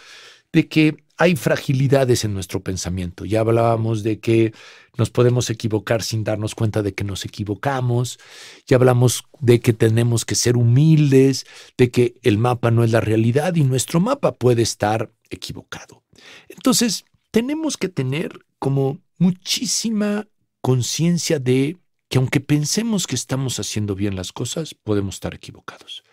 de 0.54 0.68
que 0.68 1.04
hay 1.18 1.36
fragilidades 1.36 2.24
en 2.24 2.34
nuestro 2.34 2.62
pensamiento. 2.62 3.26
Ya 3.26 3.42
hablábamos 3.42 4.04
de 4.04 4.22
que 4.22 4.54
nos 4.98 5.10
podemos 5.10 5.50
equivocar 5.50 6.02
sin 6.02 6.24
darnos 6.24 6.56
cuenta 6.56 6.82
de 6.82 6.94
que 6.94 7.04
nos 7.04 7.26
equivocamos. 7.26 8.20
Ya 8.66 8.78
hablamos 8.78 9.26
de 9.42 9.60
que 9.60 9.74
tenemos 9.74 10.24
que 10.24 10.36
ser 10.36 10.56
humildes, 10.56 11.46
de 11.78 11.92
que 11.92 12.16
el 12.24 12.38
mapa 12.38 12.72
no 12.72 12.86
es 12.86 12.92
la 12.92 13.02
realidad 13.02 13.56
y 13.56 13.66
nuestro 13.66 14.00
mapa 14.00 14.36
puede 14.36 14.62
estar 14.62 15.12
equivocado. 15.30 16.04
Entonces, 16.48 17.04
tenemos 17.32 17.78
que 17.78 17.90
tener 17.90 18.46
como 18.58 19.00
muchísima 19.18 20.28
conciencia 20.62 21.40
de 21.40 21.78
que 22.08 22.18
aunque 22.18 22.40
pensemos 22.40 23.06
que 23.06 23.16
estamos 23.16 23.60
haciendo 23.60 23.94
bien 23.94 24.16
las 24.16 24.32
cosas, 24.32 24.74
podemos 24.74 25.16
estar 25.16 25.36
equivocados. 25.36 26.04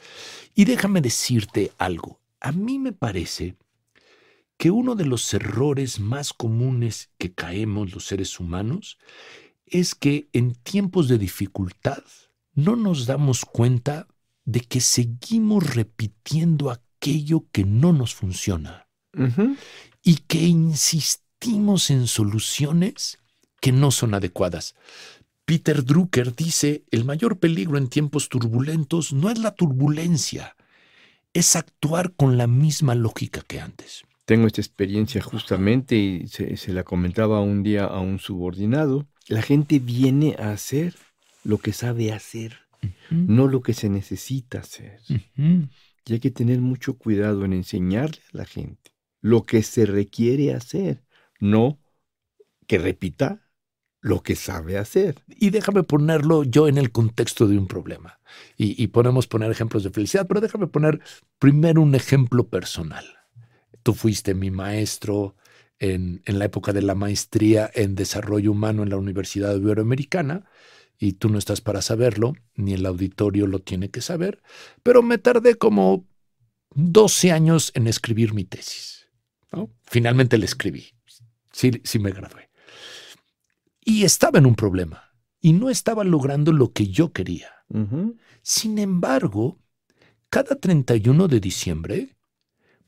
Y 0.54 0.66
déjame 0.66 1.00
decirte 1.00 1.72
algo. 1.78 2.20
A 2.40 2.52
mí 2.52 2.78
me 2.78 2.92
parece 2.92 3.56
que 4.58 4.70
uno 4.70 4.94
de 4.94 5.06
los 5.06 5.32
errores 5.32 5.98
más 5.98 6.32
comunes 6.32 7.10
que 7.18 7.32
caemos 7.32 7.94
los 7.94 8.04
seres 8.04 8.38
humanos 8.38 8.98
es 9.64 9.94
que 9.94 10.28
en 10.32 10.54
tiempos 10.54 11.08
de 11.08 11.18
dificultad 11.18 12.04
no 12.54 12.76
nos 12.76 13.06
damos 13.06 13.44
cuenta 13.44 14.06
de 14.44 14.60
que 14.60 14.80
seguimos 14.80 15.74
repitiendo 15.74 16.70
aquello 16.70 17.46
que 17.52 17.64
no 17.64 17.92
nos 17.92 18.14
funciona 18.14 18.85
y 20.02 20.16
que 20.28 20.42
insistimos 20.42 21.90
en 21.90 22.06
soluciones 22.06 23.18
que 23.60 23.72
no 23.72 23.90
son 23.90 24.14
adecuadas. 24.14 24.74
Peter 25.44 25.84
Drucker 25.84 26.34
dice, 26.34 26.84
el 26.90 27.04
mayor 27.04 27.38
peligro 27.38 27.78
en 27.78 27.88
tiempos 27.88 28.28
turbulentos 28.28 29.12
no 29.12 29.30
es 29.30 29.38
la 29.38 29.54
turbulencia, 29.54 30.56
es 31.32 31.54
actuar 31.54 32.12
con 32.14 32.36
la 32.36 32.46
misma 32.46 32.94
lógica 32.94 33.42
que 33.46 33.60
antes. 33.60 34.02
Tengo 34.24 34.48
esta 34.48 34.60
experiencia 34.60 35.22
justamente 35.22 35.96
y 35.96 36.26
se, 36.26 36.72
la 36.72 36.82
comentaba 36.82 37.40
un 37.40 37.62
día 37.62 37.84
a 37.84 38.00
un 38.00 38.18
subordinado. 38.18 39.06
La 39.28 39.42
gente 39.42 39.78
viene 39.78 40.34
a 40.36 40.50
hacer 40.50 40.96
lo 41.44 41.58
que 41.58 41.72
sabe 41.72 42.12
hacer, 42.12 42.58
no 43.10 43.46
lo 43.46 43.62
que 43.62 43.72
se 43.72 43.88
necesita 43.88 44.58
hacer. 44.58 44.98
Y 45.36 46.12
hay 46.12 46.18
que 46.18 46.32
tener 46.32 46.60
mucho 46.60 46.98
cuidado 46.98 47.44
en 47.44 47.52
enseñarle 47.52 48.20
a 48.32 48.38
la 48.38 48.44
gente 48.46 48.95
lo 49.20 49.44
que 49.44 49.62
se 49.62 49.86
requiere 49.86 50.54
hacer 50.54 51.02
no 51.40 51.80
que 52.66 52.78
repita 52.78 53.46
lo 54.00 54.22
que 54.22 54.36
sabe 54.36 54.78
hacer. 54.78 55.24
Y 55.26 55.50
déjame 55.50 55.82
ponerlo 55.82 56.44
yo 56.44 56.68
en 56.68 56.78
el 56.78 56.92
contexto 56.92 57.48
de 57.48 57.58
un 57.58 57.66
problema. 57.66 58.20
Y, 58.56 58.86
podemos 58.88 59.26
poner 59.26 59.50
ejemplos 59.50 59.82
de 59.82 59.90
felicidad, 59.90 60.26
pero 60.28 60.40
déjame 60.40 60.66
poner 60.66 61.00
primero 61.38 61.82
un 61.82 61.94
ejemplo 61.94 62.48
personal. 62.48 63.04
Tú 63.82 63.94
fuiste 63.94 64.34
mi 64.34 64.50
maestro 64.50 65.34
en, 65.78 66.22
en, 66.24 66.38
la 66.38 66.44
época 66.44 66.72
de 66.72 66.82
la 66.82 66.94
maestría 66.94 67.70
en 67.74 67.94
desarrollo 67.94 68.52
humano 68.52 68.82
en 68.82 68.90
la 68.90 68.96
Universidad 68.96 69.56
Iberoamericana, 69.56 70.44
y 70.98 71.14
tú 71.14 71.28
no 71.28 71.38
estás 71.38 71.60
para 71.60 71.82
saberlo, 71.82 72.34
ni 72.54 72.74
el 72.74 72.86
auditorio 72.86 73.46
lo 73.46 73.58
tiene 73.58 73.90
que 73.90 74.00
saber, 74.00 74.42
pero 74.82 75.02
me 75.02 75.18
tardé 75.18 75.56
como 75.56 76.06
12 76.74 77.32
años 77.32 77.72
en 77.74 77.86
escribir 77.86 78.34
mi 78.34 78.44
tesis. 78.44 79.05
Finalmente 79.84 80.38
la 80.38 80.44
escribí 80.44 80.96
sí, 81.56 81.70
sí 81.84 81.98
me 81.98 82.10
gradué. 82.10 82.50
Y 83.84 84.04
estaba 84.04 84.38
en 84.38 84.46
un 84.46 84.54
problema 84.54 85.14
y 85.40 85.52
no 85.52 85.70
estaba 85.70 86.04
logrando 86.04 86.52
lo 86.52 86.72
que 86.72 86.88
yo 86.88 87.12
quería. 87.12 87.50
Sin 88.42 88.78
embargo, 88.78 89.58
cada 90.28 90.56
31 90.56 91.28
de 91.28 91.40
diciembre 91.40 92.16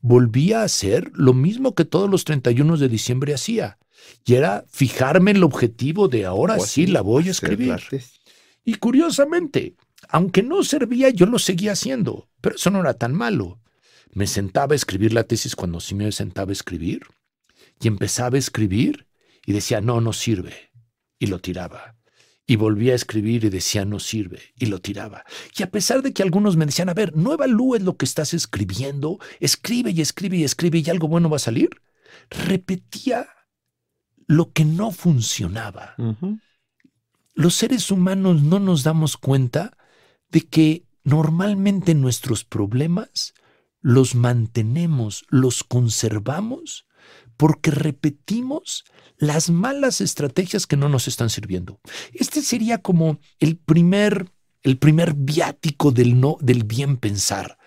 volvía 0.01 0.61
a 0.61 0.65
hacer 0.65 1.11
lo 1.13 1.33
mismo 1.33 1.75
que 1.75 1.83
todos 1.83 2.09
los 2.09 2.23
31 2.23 2.77
de 2.77 2.87
diciembre 2.87 3.33
hacía. 3.33 3.77
Y 4.25 4.35
era 4.35 4.65
fijarme 4.69 5.31
el 5.31 5.43
objetivo 5.43 6.07
de 6.07 6.25
ahora 6.25 6.55
pues 6.57 6.69
sí 6.69 6.87
la 6.87 7.01
voy 7.01 7.27
a 7.27 7.31
escribir. 7.31 7.81
Y 8.63 8.75
curiosamente, 8.75 9.75
aunque 10.07 10.43
no 10.43 10.63
servía, 10.63 11.09
yo 11.09 11.25
lo 11.25 11.39
seguía 11.39 11.73
haciendo. 11.73 12.29
Pero 12.39 12.55
eso 12.55 12.69
no 12.69 12.79
era 12.81 12.93
tan 12.93 13.13
malo. 13.13 13.59
Me 14.11 14.27
sentaba 14.27 14.73
a 14.73 14.75
escribir 14.75 15.13
la 15.13 15.23
tesis 15.23 15.55
cuando 15.55 15.79
sí 15.79 15.95
me 15.95 16.11
sentaba 16.11 16.49
a 16.49 16.53
escribir 16.53 17.01
y 17.79 17.87
empezaba 17.87 18.35
a 18.35 18.39
escribir 18.39 19.07
y 19.45 19.53
decía, 19.53 19.81
no, 19.81 20.01
no 20.01 20.13
sirve, 20.13 20.71
y 21.17 21.27
lo 21.27 21.39
tiraba. 21.39 21.95
Y 22.45 22.55
volvía 22.55 22.93
a 22.93 22.95
escribir 22.95 23.45
y 23.45 23.49
decía, 23.49 23.85
no 23.85 23.99
sirve, 23.99 24.53
y 24.57 24.65
lo 24.65 24.79
tiraba. 24.79 25.23
Y 25.55 25.63
a 25.63 25.69
pesar 25.69 26.01
de 26.01 26.13
que 26.13 26.23
algunos 26.23 26.57
me 26.57 26.65
decían, 26.65 26.89
a 26.89 26.93
ver, 26.93 27.15
no 27.15 27.33
evalúes 27.33 27.83
lo 27.83 27.95
que 27.95 28.05
estás 28.05 28.33
escribiendo, 28.33 29.19
escribe 29.39 29.91
y 29.91 30.01
escribe 30.01 30.37
y 30.37 30.43
escribe 30.43 30.79
y 30.79 30.89
algo 30.89 31.07
bueno 31.07 31.29
va 31.29 31.37
a 31.37 31.39
salir, 31.39 31.69
repetía 32.29 33.27
lo 34.27 34.51
que 34.51 34.65
no 34.65 34.91
funcionaba. 34.91 35.95
los 37.33 37.55
seres 37.55 37.89
humanos 37.89 38.43
no 38.43 38.59
nos 38.59 38.83
damos 38.83 39.17
cuenta 39.17 39.77
de 40.29 40.41
que 40.41 40.83
normalmente 41.03 41.95
nuestros 41.95 42.43
problemas 42.43 43.33
los 43.81 44.15
mantenemos, 44.15 45.25
los 45.29 45.63
conservamos, 45.63 46.85
porque 47.37 47.71
repetimos 47.71 48.83
las 49.17 49.49
malas 49.49 50.01
estrategias 50.01 50.67
que 50.67 50.77
no 50.77 50.89
nos 50.89 51.07
están 51.07 51.29
sirviendo. 51.29 51.79
Este 52.13 52.41
sería 52.41 52.79
como 52.79 53.19
el 53.39 53.57
primer, 53.57 54.31
el 54.61 54.77
primer 54.77 55.13
viático 55.13 55.91
del, 55.91 56.19
no, 56.19 56.37
del 56.41 56.63
bien 56.63 56.97
pensar. 56.97 57.57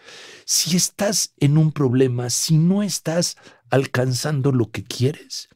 Si 0.45 0.77
estás 0.77 1.35
en 1.39 1.57
un 1.57 1.73
problema, 1.73 2.29
si 2.31 2.59
no 2.59 2.83
estás 2.83 3.37
alcanzando 3.71 4.53
lo 4.53 4.71
que 4.71 4.85
quieres, 4.85 5.49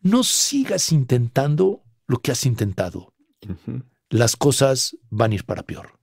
no 0.00 0.24
sigas 0.24 0.92
intentando 0.92 1.84
lo 2.06 2.20
que 2.20 2.32
has 2.32 2.46
intentado. 2.46 3.14
Las 4.08 4.34
cosas 4.34 4.96
van 5.10 5.30
a 5.30 5.34
ir 5.36 5.44
para 5.44 5.62
peor. 5.62 6.00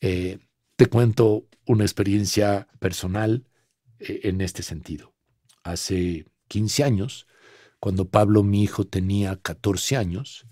Eh, 0.00 0.38
te 0.76 0.86
cuento 0.86 1.46
una 1.66 1.84
experiencia 1.84 2.68
personal 2.78 3.46
eh, 3.98 4.20
en 4.24 4.40
este 4.40 4.62
sentido. 4.62 5.14
Hace 5.62 6.26
15 6.48 6.84
años, 6.84 7.26
cuando 7.80 8.08
Pablo, 8.08 8.42
mi 8.42 8.62
hijo, 8.62 8.84
tenía 8.84 9.36
14 9.36 9.96
años, 9.96 10.46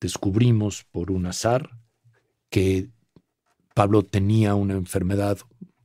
descubrimos 0.00 0.84
por 0.84 1.10
un 1.10 1.26
azar 1.26 1.70
que 2.50 2.90
Pablo 3.74 4.02
tenía 4.02 4.54
una 4.54 4.74
enfermedad, 4.74 5.38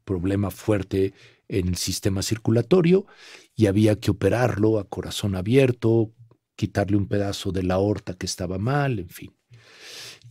problema 0.03 0.51
fuerte 0.51 1.13
en 1.47 1.69
el 1.69 1.75
sistema 1.77 2.21
circulatorio 2.21 3.05
y 3.55 3.67
había 3.67 3.99
que 3.99 4.11
operarlo 4.11 4.77
a 4.77 4.88
corazón 4.88 5.36
abierto, 5.36 6.13
quitarle 6.55 6.97
un 6.97 7.07
pedazo 7.07 7.51
de 7.51 7.63
la 7.63 7.75
aorta 7.75 8.13
que 8.13 8.25
estaba 8.25 8.57
mal, 8.57 8.99
en 8.99 9.09
fin. 9.09 9.38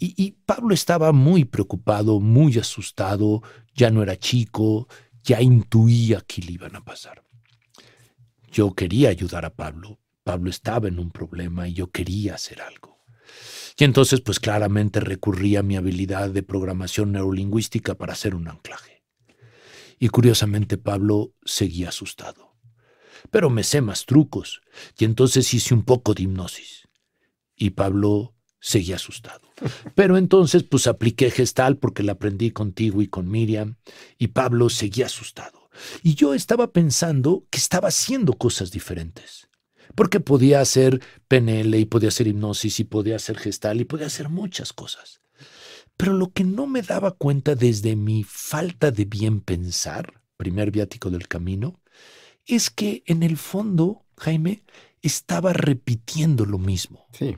Y, 0.00 0.36
Pablo 0.46 0.74
estaba 0.74 1.12
muy 1.12 1.44
preocupado, 1.44 2.20
muy 2.20 2.56
asustado, 2.58 3.42
ya 3.74 3.90
no 3.90 4.02
era 4.02 4.16
chico, 4.16 4.86
ya 5.24 5.42
intuía 5.42 6.22
que 6.26 6.40
le 6.42 6.52
iban 6.52 6.76
a 6.76 6.84
pasar. 6.84 7.24
Yo 8.50 8.74
quería 8.74 9.08
ayudar 9.08 9.44
a 9.44 9.54
Pablo. 9.54 9.98
Pablo 10.22 10.50
estaba 10.50 10.88
en 10.88 11.00
un 11.00 11.10
problema 11.10 11.66
y 11.68 11.74
yo 11.74 11.90
quería 11.90 12.34
hacer 12.34 12.62
algo. 12.62 12.98
Y 13.76 13.84
entonces, 13.84 14.20
pues 14.20 14.40
claramente 14.40 15.00
recurrí 15.00 15.56
a 15.56 15.62
mi 15.62 15.76
habilidad 15.76 16.30
de 16.30 16.42
programación 16.42 17.12
neurolingüística 17.12 17.96
para 17.96 18.12
hacer 18.12 18.34
un 18.34 18.48
anclaje. 18.48 19.04
Y 19.98 20.08
curiosamente 20.08 20.78
Pablo 20.78 21.34
seguía 21.44 21.88
asustado. 21.88 22.56
Pero 23.30 23.50
me 23.50 23.64
sé 23.64 23.80
más 23.80 24.06
trucos 24.06 24.62
y 24.96 25.04
entonces 25.04 25.52
hice 25.52 25.74
un 25.74 25.82
poco 25.82 26.14
de 26.14 26.22
hipnosis. 26.22 26.88
Y 27.56 27.70
Pablo 27.70 28.34
seguía 28.60 28.96
asustado. 28.96 29.48
Pero 29.94 30.16
entonces 30.16 30.62
pues 30.62 30.86
apliqué 30.86 31.30
gestal 31.30 31.76
porque 31.76 32.02
la 32.02 32.12
aprendí 32.12 32.50
contigo 32.50 33.02
y 33.02 33.08
con 33.08 33.30
Miriam 33.30 33.76
y 34.18 34.28
Pablo 34.28 34.68
seguía 34.68 35.06
asustado. 35.06 35.70
Y 36.02 36.14
yo 36.14 36.34
estaba 36.34 36.72
pensando 36.72 37.46
que 37.50 37.58
estaba 37.58 37.88
haciendo 37.88 38.32
cosas 38.32 38.70
diferentes. 38.70 39.48
Porque 39.94 40.20
podía 40.20 40.60
hacer 40.60 41.00
PNL 41.28 41.74
y 41.74 41.84
podía 41.84 42.10
hacer 42.10 42.26
hipnosis 42.26 42.80
y 42.80 42.84
podía 42.84 43.16
hacer 43.16 43.38
gestal 43.38 43.80
y 43.80 43.84
podía 43.84 44.06
hacer 44.06 44.28
muchas 44.28 44.72
cosas. 44.72 45.20
Pero 45.96 46.12
lo 46.12 46.30
que 46.30 46.44
no 46.44 46.66
me 46.66 46.82
daba 46.82 47.12
cuenta 47.12 47.54
desde 47.54 47.96
mi 47.96 48.22
falta 48.24 48.90
de 48.90 49.04
bien 49.04 49.40
pensar, 49.40 50.22
primer 50.36 50.70
viático 50.70 51.10
del 51.10 51.26
camino, 51.26 51.80
es 52.46 52.70
que 52.70 53.02
en 53.06 53.22
el 53.22 53.36
fondo, 53.36 54.06
Jaime, 54.16 54.62
estaba 55.02 55.52
repitiendo 55.52 56.44
lo 56.44 56.58
mismo. 56.58 57.06
Sí. 57.12 57.36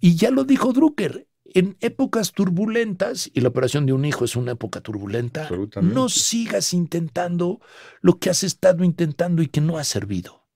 Y 0.00 0.16
ya 0.16 0.30
lo 0.30 0.44
dijo 0.44 0.72
Drucker, 0.72 1.28
en 1.44 1.76
épocas 1.80 2.32
turbulentas, 2.32 3.30
y 3.32 3.40
la 3.40 3.48
operación 3.48 3.86
de 3.86 3.92
un 3.92 4.04
hijo 4.04 4.24
es 4.24 4.36
una 4.36 4.52
época 4.52 4.80
turbulenta, 4.80 5.48
no 5.80 6.08
sigas 6.08 6.72
intentando 6.72 7.60
lo 8.00 8.18
que 8.18 8.30
has 8.30 8.42
estado 8.42 8.84
intentando 8.84 9.42
y 9.42 9.48
que 9.48 9.60
no 9.60 9.78
ha 9.78 9.84
servido. 9.84 10.46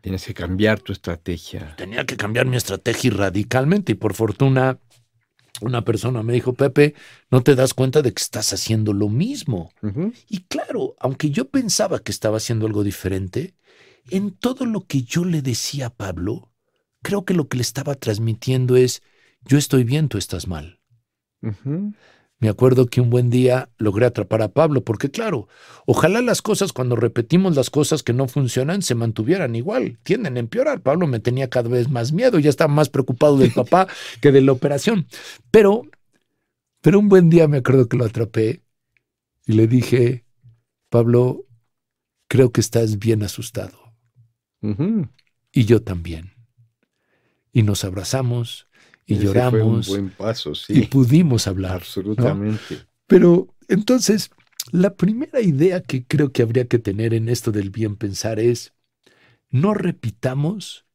Tienes 0.00 0.24
que 0.24 0.34
cambiar 0.34 0.80
tu 0.80 0.92
estrategia. 0.92 1.74
Tenía 1.76 2.06
que 2.06 2.16
cambiar 2.16 2.46
mi 2.46 2.56
estrategia 2.56 3.10
radicalmente 3.10 3.92
y 3.92 3.94
por 3.96 4.14
fortuna 4.14 4.78
una 5.60 5.84
persona 5.84 6.22
me 6.22 6.32
dijo, 6.32 6.54
Pepe, 6.54 6.94
no 7.30 7.42
te 7.42 7.54
das 7.54 7.74
cuenta 7.74 8.00
de 8.00 8.12
que 8.12 8.22
estás 8.22 8.52
haciendo 8.52 8.92
lo 8.92 9.08
mismo. 9.08 9.72
Y 10.28 10.44
claro, 10.44 10.94
aunque 10.98 11.30
yo 11.30 11.48
pensaba 11.48 11.98
que 11.98 12.12
estaba 12.12 12.38
haciendo 12.38 12.66
algo 12.66 12.82
diferente, 12.82 13.54
en 14.08 14.30
todo 14.30 14.64
lo 14.64 14.86
que 14.86 15.02
yo 15.02 15.24
le 15.24 15.42
decía 15.42 15.86
a 15.86 15.94
Pablo, 15.94 16.49
creo 17.02 17.24
que 17.24 17.34
lo 17.34 17.48
que 17.48 17.56
le 17.56 17.62
estaba 17.62 17.94
transmitiendo 17.94 18.76
es, 18.76 19.02
yo 19.44 19.58
estoy 19.58 19.84
bien, 19.84 20.08
tú 20.08 20.18
estás 20.18 20.46
mal. 20.46 20.80
Me 22.38 22.48
acuerdo 22.48 22.86
que 22.86 23.02
un 23.02 23.10
buen 23.10 23.28
día 23.28 23.68
logré 23.76 24.06
atrapar 24.06 24.40
a 24.40 24.48
Pablo, 24.48 24.82
porque 24.82 25.10
claro, 25.10 25.48
ojalá 25.86 26.22
las 26.22 26.40
cosas 26.40 26.72
cuando 26.72 26.96
repetimos 26.96 27.54
las 27.54 27.68
cosas 27.68 28.02
que 28.02 28.14
no 28.14 28.28
funcionan 28.28 28.80
se 28.80 28.94
mantuvieran 28.94 29.54
igual, 29.54 29.98
tienden 30.02 30.36
a 30.36 30.40
empeorar. 30.40 30.80
Pablo 30.80 31.06
me 31.06 31.20
tenía 31.20 31.50
cada 31.50 31.68
vez 31.68 31.90
más 31.90 32.12
miedo, 32.12 32.38
ya 32.38 32.48
estaba 32.48 32.72
más 32.72 32.88
preocupado 32.88 33.36
del 33.36 33.52
papá 33.52 33.88
que 34.22 34.32
de 34.32 34.40
la 34.40 34.52
operación. 34.52 35.06
Pero, 35.50 35.82
pero 36.80 36.98
un 36.98 37.10
buen 37.10 37.28
día 37.28 37.46
me 37.46 37.58
acuerdo 37.58 37.88
que 37.88 37.98
lo 37.98 38.06
atrapé 38.06 38.62
y 39.46 39.52
le 39.52 39.66
dije, 39.66 40.24
Pablo, 40.88 41.46
creo 42.26 42.52
que 42.52 42.62
estás 42.62 42.98
bien 42.98 43.22
asustado. 43.22 43.78
Y 45.52 45.64
yo 45.64 45.82
también 45.82 46.39
y 47.52 47.62
nos 47.62 47.84
abrazamos 47.84 48.68
y 49.06 49.18
lloramos. 49.18 49.86
Fue 49.86 49.98
un 49.98 50.04
buen 50.04 50.16
paso, 50.16 50.54
sí. 50.54 50.72
Y 50.74 50.86
pudimos 50.86 51.46
hablar. 51.46 51.76
Absolutamente. 51.76 52.86
Pero 53.06 53.54
entonces, 53.68 54.30
la 54.70 54.94
primera 54.94 55.40
idea 55.40 55.80
que 55.82 56.04
creo 56.04 56.32
que 56.32 56.42
habría 56.42 56.66
que 56.66 56.78
tener 56.78 57.14
en 57.14 57.28
esto 57.28 57.50
del 57.50 57.70
bien 57.70 57.96
pensar 57.96 58.38
es, 58.38 58.72
no 59.50 59.74
repitamos 59.74 60.86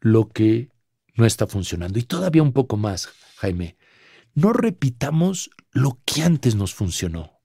lo 0.00 0.28
que 0.28 0.70
no 1.14 1.24
está 1.24 1.46
funcionando. 1.46 1.98
Y 1.98 2.02
todavía 2.02 2.42
un 2.42 2.52
poco 2.52 2.76
más, 2.76 3.08
Jaime, 3.36 3.76
no 4.34 4.52
repitamos 4.52 5.50
lo 5.72 6.00
que 6.04 6.22
antes 6.22 6.54
nos 6.54 6.74
funcionó. 6.74 7.40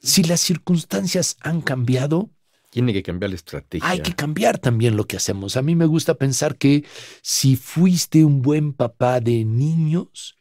Si 0.00 0.24
las 0.24 0.40
circunstancias 0.40 1.36
han 1.40 1.60
cambiado, 1.62 2.30
tiene 2.72 2.94
que 2.94 3.02
cambiar 3.02 3.28
la 3.28 3.36
estrategia. 3.36 3.86
Hay 3.86 4.00
que 4.00 4.14
cambiar 4.14 4.58
también 4.58 4.96
lo 4.96 5.04
que 5.04 5.18
hacemos. 5.18 5.58
A 5.58 5.62
mí 5.62 5.76
me 5.76 5.84
gusta 5.84 6.14
pensar 6.14 6.56
que 6.56 6.86
si 7.20 7.54
fuiste 7.56 8.24
un 8.24 8.40
buen 8.40 8.72
papá 8.72 9.20
de 9.20 9.44
niños, 9.44 10.38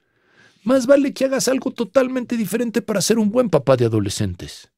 más 0.63 0.87
vale 0.87 1.13
que 1.13 1.25
hagas 1.25 1.49
algo 1.49 1.71
totalmente 1.71 2.37
diferente 2.37 2.81
para 2.81 3.01
ser 3.01 3.19
un 3.19 3.31
buen 3.31 3.49
papá 3.49 3.75
de 3.75 3.83
adolescentes. 3.83 4.71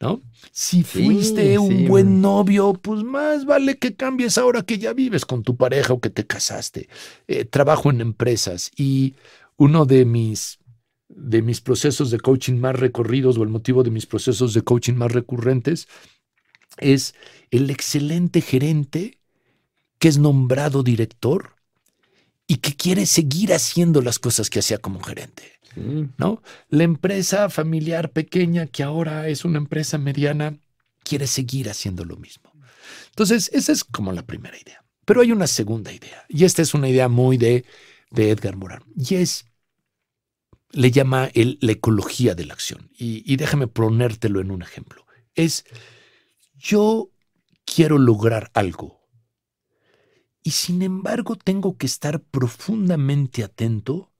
¿No? 0.00 0.22
Si 0.50 0.82
fuiste 0.84 1.58
un 1.58 1.86
buen 1.86 2.22
novio, 2.22 2.72
pues 2.72 3.02
más 3.02 3.44
vale 3.44 3.76
que 3.76 3.94
cambies 3.94 4.38
ahora 4.38 4.62
que 4.62 4.78
ya 4.78 4.94
vives 4.94 5.26
con 5.26 5.42
tu 5.42 5.58
pareja 5.58 5.92
o 5.92 6.00
que 6.00 6.08
te 6.08 6.26
casaste. 6.26 6.88
Eh, 7.28 7.44
trabajo 7.44 7.90
en 7.90 8.00
empresas 8.00 8.70
y 8.74 9.16
uno 9.58 9.84
de 9.84 10.06
mis 10.06 10.58
de 11.14 11.42
mis 11.42 11.60
procesos 11.60 12.10
de 12.10 12.18
coaching 12.18 12.54
más 12.54 12.74
recorridos 12.74 13.36
o 13.36 13.42
el 13.42 13.50
motivo 13.50 13.82
de 13.82 13.90
mis 13.90 14.06
procesos 14.06 14.54
de 14.54 14.62
coaching 14.62 14.94
más 14.94 15.12
recurrentes 15.12 15.86
es 16.78 17.14
el 17.50 17.70
excelente 17.70 18.40
gerente 18.40 19.18
que 19.98 20.08
es 20.08 20.18
nombrado 20.18 20.82
director 20.82 21.54
y 22.46 22.56
que 22.56 22.74
quiere 22.74 23.06
seguir 23.06 23.52
haciendo 23.54 24.02
las 24.02 24.18
cosas 24.18 24.50
que 24.50 24.58
hacía 24.58 24.78
como 24.78 25.00
gerente. 25.00 25.60
¿no? 26.18 26.42
La 26.68 26.84
empresa 26.84 27.48
familiar 27.48 28.10
pequeña, 28.10 28.66
que 28.66 28.82
ahora 28.82 29.28
es 29.28 29.44
una 29.44 29.58
empresa 29.58 29.98
mediana, 29.98 30.58
quiere 31.02 31.26
seguir 31.26 31.70
haciendo 31.70 32.04
lo 32.04 32.16
mismo. 32.16 32.52
Entonces, 33.10 33.50
esa 33.52 33.72
es 33.72 33.84
como 33.84 34.12
la 34.12 34.26
primera 34.26 34.58
idea. 34.58 34.84
Pero 35.04 35.20
hay 35.20 35.32
una 35.32 35.46
segunda 35.46 35.92
idea, 35.92 36.24
y 36.28 36.44
esta 36.44 36.62
es 36.62 36.74
una 36.74 36.88
idea 36.88 37.08
muy 37.08 37.36
de, 37.36 37.64
de 38.10 38.30
Edgar 38.30 38.56
Morin, 38.56 38.80
y 38.96 39.16
es, 39.16 39.46
le 40.70 40.90
llama 40.90 41.30
el, 41.34 41.58
la 41.60 41.72
ecología 41.72 42.34
de 42.34 42.46
la 42.46 42.54
acción. 42.54 42.90
Y, 42.96 43.22
y 43.30 43.36
déjame 43.36 43.66
ponértelo 43.66 44.40
en 44.40 44.50
un 44.50 44.62
ejemplo. 44.62 45.04
Es 45.34 45.64
yo 46.62 47.10
quiero 47.64 47.98
lograr 47.98 48.50
algo. 48.54 49.00
Y 50.44 50.52
sin 50.52 50.82
embargo 50.82 51.36
tengo 51.36 51.76
que 51.76 51.86
estar 51.86 52.20
profundamente 52.20 53.42
atento 53.42 54.12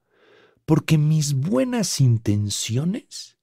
porque 0.64 0.98
mis 0.98 1.34
buenas 1.34 2.00
intenciones 2.00 3.38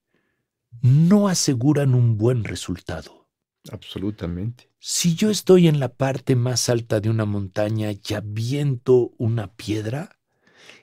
no 0.81 1.27
aseguran 1.27 1.93
un 1.95 2.17
buen 2.17 2.43
resultado. 2.43 3.29
Absolutamente. 3.71 4.69
Si 4.79 5.15
yo 5.15 5.29
estoy 5.29 5.67
en 5.67 5.79
la 5.79 5.93
parte 5.93 6.35
más 6.35 6.69
alta 6.69 6.99
de 6.99 7.09
una 7.09 7.25
montaña 7.25 7.91
y 7.91 8.13
aviento 8.13 9.11
una 9.17 9.53
piedra, 9.53 10.17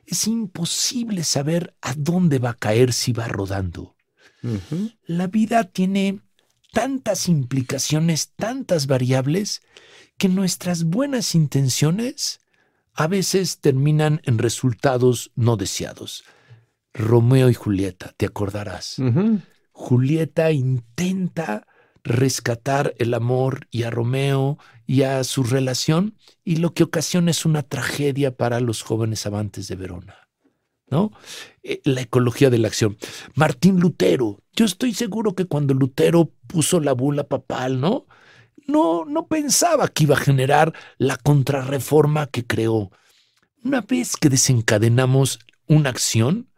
es 0.05 0.27
imposible 0.27 1.25
saber 1.25 1.75
a 1.81 1.95
dónde 1.95 2.39
va 2.39 2.51
a 2.51 2.55
caer 2.57 2.93
si 2.93 3.13
va 3.13 3.29
rodando. 3.29 3.95
La 5.07 5.27
vida 5.27 5.65
tiene 5.65 6.21
tantas 6.77 7.31
implicaciones, 7.31 8.33
tantas 8.37 8.87
variables, 8.87 9.63
que 10.19 10.29
nuestras 10.29 10.85
buenas 10.85 11.35
intenciones, 11.35 12.41
a 12.93 13.07
veces 13.07 13.61
terminan 13.61 14.21
en 14.25 14.37
resultados 14.37 15.31
no 15.37 15.57
deseados. 15.57 16.25
Romeo 16.93 17.49
y 17.49 17.55
Julieta, 17.55 18.13
te 18.19 18.27
acordarás. 18.27 18.97
Julieta 19.73 20.53
intenta 20.53 21.67
rescatar 22.05 22.93
el 22.99 23.15
amor 23.15 23.69
y 23.71 23.85
a 23.85 23.91
Romeo 23.91 24.59
y 24.87 25.01
a 25.01 25.25
su 25.25 25.45
relación 25.45 26.19
y 26.45 26.57
lo 26.57 26.75
que 26.75 26.83
ocasiona 26.83 27.31
es 27.31 27.47
una 27.47 27.63
tragedia 27.63 28.37
para 28.37 28.61
los 28.61 28.83
jóvenes 28.83 29.25
amantes 29.25 29.67
de 29.69 29.77
Verona. 29.77 30.26
¿No? 30.89 31.13
Eh, 31.63 31.81
la 31.85 32.03
ecología 32.03 32.49
de 32.49 32.59
la 32.59 32.69
acción. 32.69 32.97
Martín 33.35 33.81
Lutero, 33.81 34.41
yo 34.55 34.65
estoy 34.65 34.95
seguro 34.95 35.35
que 35.35 35.47
cuando 35.47 35.75
Lutero 35.75 36.31
puso 36.47 36.81
la 36.81 36.93
bula 36.93 37.25
papal, 37.25 37.81
¿no? 37.81 38.07
No, 38.67 39.05
no 39.05 39.27
pensaba 39.27 39.89
que 39.89 40.05
iba 40.05 40.17
a 40.17 40.21
generar 40.21 40.73
la 40.99 41.17
contrarreforma 41.17 42.27
que 42.27 42.47
creó. 42.47 42.91
Una 43.65 43.81
vez 43.81 44.17
que 44.17 44.29
desencadenamos 44.29 45.41
una 45.67 45.91
acción, 45.91 46.49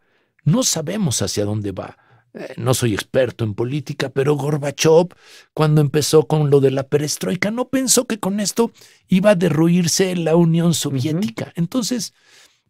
no 0.43 0.63
sabemos 0.63 1.21
hacia 1.21 1.45
dónde 1.45 1.71
va. 1.71 1.97
Eh, 2.33 2.53
no 2.57 2.73
soy 2.73 2.93
experto 2.93 3.43
en 3.43 3.55
política, 3.55 4.09
pero 4.09 4.35
Gorbachev, 4.35 5.07
cuando 5.53 5.81
empezó 5.81 6.27
con 6.27 6.49
lo 6.49 6.59
de 6.59 6.71
la 6.71 6.83
perestroika, 6.83 7.49
no 7.51 7.69
pensó 7.69 8.05
que 8.05 8.19
con 8.19 8.39
esto 8.39 8.71
iba 9.07 9.31
a 9.31 9.35
derruirse 9.35 10.15
la 10.15 10.35
Unión 10.35 10.73
Soviética. 10.73 11.51
Entonces, 11.55 12.13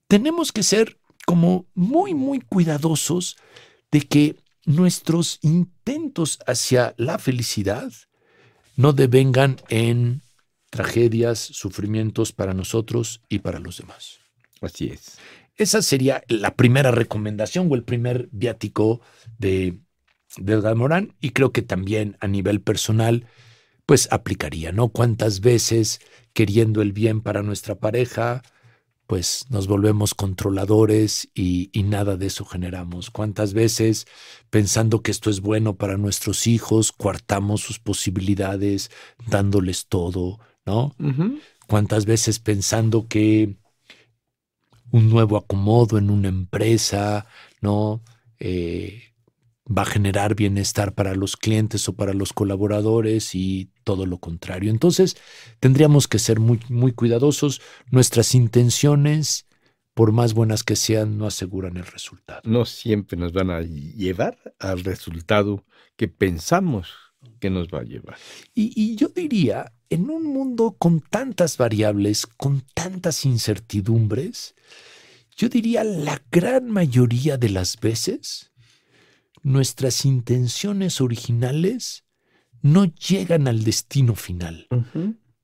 tenemos 0.07 0.51
que 0.51 0.63
ser 0.63 0.98
como 1.29 1.67
muy, 1.75 2.15
muy 2.15 2.39
cuidadosos 2.39 3.37
de 3.91 4.01
que 4.01 4.35
nuestros 4.65 5.37
intentos 5.43 6.39
hacia 6.47 6.95
la 6.97 7.19
felicidad 7.19 7.91
no 8.75 8.93
devengan 8.93 9.57
en 9.69 10.23
tragedias, 10.71 11.37
sufrimientos 11.37 12.31
para 12.31 12.55
nosotros 12.55 13.21
y 13.29 13.39
para 13.39 13.59
los 13.59 13.77
demás. 13.77 14.17
Así 14.59 14.87
es. 14.87 15.19
Esa 15.55 15.83
sería 15.83 16.23
la 16.29 16.55
primera 16.55 16.89
recomendación 16.89 17.67
o 17.69 17.75
el 17.75 17.83
primer 17.83 18.27
viático 18.31 18.99
de, 19.37 19.77
de 20.37 20.53
Edgar 20.53 20.73
Morán 20.73 21.13
y 21.21 21.29
creo 21.29 21.51
que 21.51 21.61
también 21.61 22.17
a 22.21 22.27
nivel 22.27 22.59
personal 22.59 23.27
pues 23.85 24.07
aplicaría, 24.11 24.71
¿no? 24.71 24.89
Cuántas 24.89 25.41
veces 25.41 25.99
queriendo 26.33 26.81
el 26.81 26.91
bien 26.91 27.21
para 27.21 27.43
nuestra 27.43 27.75
pareja, 27.75 28.41
pues 29.09 29.47
nos 29.49 29.65
volvemos 29.65 30.13
controladores 30.13 31.31
y, 31.33 31.71
y, 31.73 31.81
nada 31.81 32.15
de 32.15 32.27
eso 32.27 32.45
generamos. 32.45 33.09
¿Cuántas 33.09 33.55
veces 33.55 34.05
pensando 34.51 35.01
que 35.01 35.09
esto 35.09 35.31
es 35.31 35.41
bueno 35.41 35.77
para 35.77 35.97
nuestros 35.97 36.45
hijos, 36.45 36.91
coartamos 36.91 37.61
sus 37.61 37.79
posibilidades 37.79 38.91
dándoles 39.25 39.87
todo, 39.87 40.39
¿no? 40.63 40.95
¿Cuántas 41.67 42.05
veces 42.05 42.37
pensando 42.37 43.07
que 43.07 43.57
un 44.91 45.09
nuevo 45.09 45.37
acomodo 45.37 45.97
en 45.97 46.11
una 46.11 46.27
empresa, 46.27 47.25
¿no? 47.61 48.03
Eh, 48.39 49.15
va 49.67 49.81
a 49.81 49.85
generar 49.85 50.35
bienestar 50.35 50.93
para 50.93 51.15
los 51.15 51.35
clientes 51.35 51.89
o 51.89 51.95
para 51.95 52.13
los 52.13 52.31
colaboradores 52.31 53.33
y 53.33 53.71
todo 53.89 54.05
lo 54.05 54.19
contrario. 54.19 54.69
Entonces, 54.69 55.17
tendríamos 55.59 56.07
que 56.07 56.19
ser 56.19 56.39
muy, 56.39 56.59
muy 56.69 56.91
cuidadosos. 56.91 57.59
Nuestras 57.89 58.35
intenciones, 58.35 59.47
por 59.95 60.11
más 60.11 60.35
buenas 60.35 60.63
que 60.63 60.75
sean, 60.75 61.17
no 61.17 61.25
aseguran 61.25 61.75
el 61.75 61.87
resultado. 61.87 62.41
No 62.43 62.65
siempre 62.65 63.17
nos 63.17 63.33
van 63.33 63.49
a 63.49 63.61
llevar 63.61 64.37
al 64.59 64.83
resultado 64.83 65.65
que 65.95 66.07
pensamos 66.07 66.91
que 67.39 67.49
nos 67.49 67.69
va 67.69 67.79
a 67.79 67.83
llevar. 67.83 68.15
Y, 68.53 68.71
y 68.79 68.95
yo 68.95 69.07
diría, 69.07 69.73
en 69.89 70.11
un 70.11 70.23
mundo 70.25 70.75
con 70.77 71.01
tantas 71.01 71.57
variables, 71.57 72.27
con 72.27 72.61
tantas 72.75 73.25
incertidumbres, 73.25 74.53
yo 75.35 75.49
diría 75.49 75.83
la 75.83 76.21
gran 76.29 76.69
mayoría 76.69 77.37
de 77.37 77.49
las 77.49 77.79
veces, 77.79 78.51
nuestras 79.41 80.05
intenciones 80.05 81.01
originales 81.01 82.03
no 82.61 82.85
llegan 82.85 83.47
al 83.47 83.63
destino 83.63 84.15
final. 84.15 84.67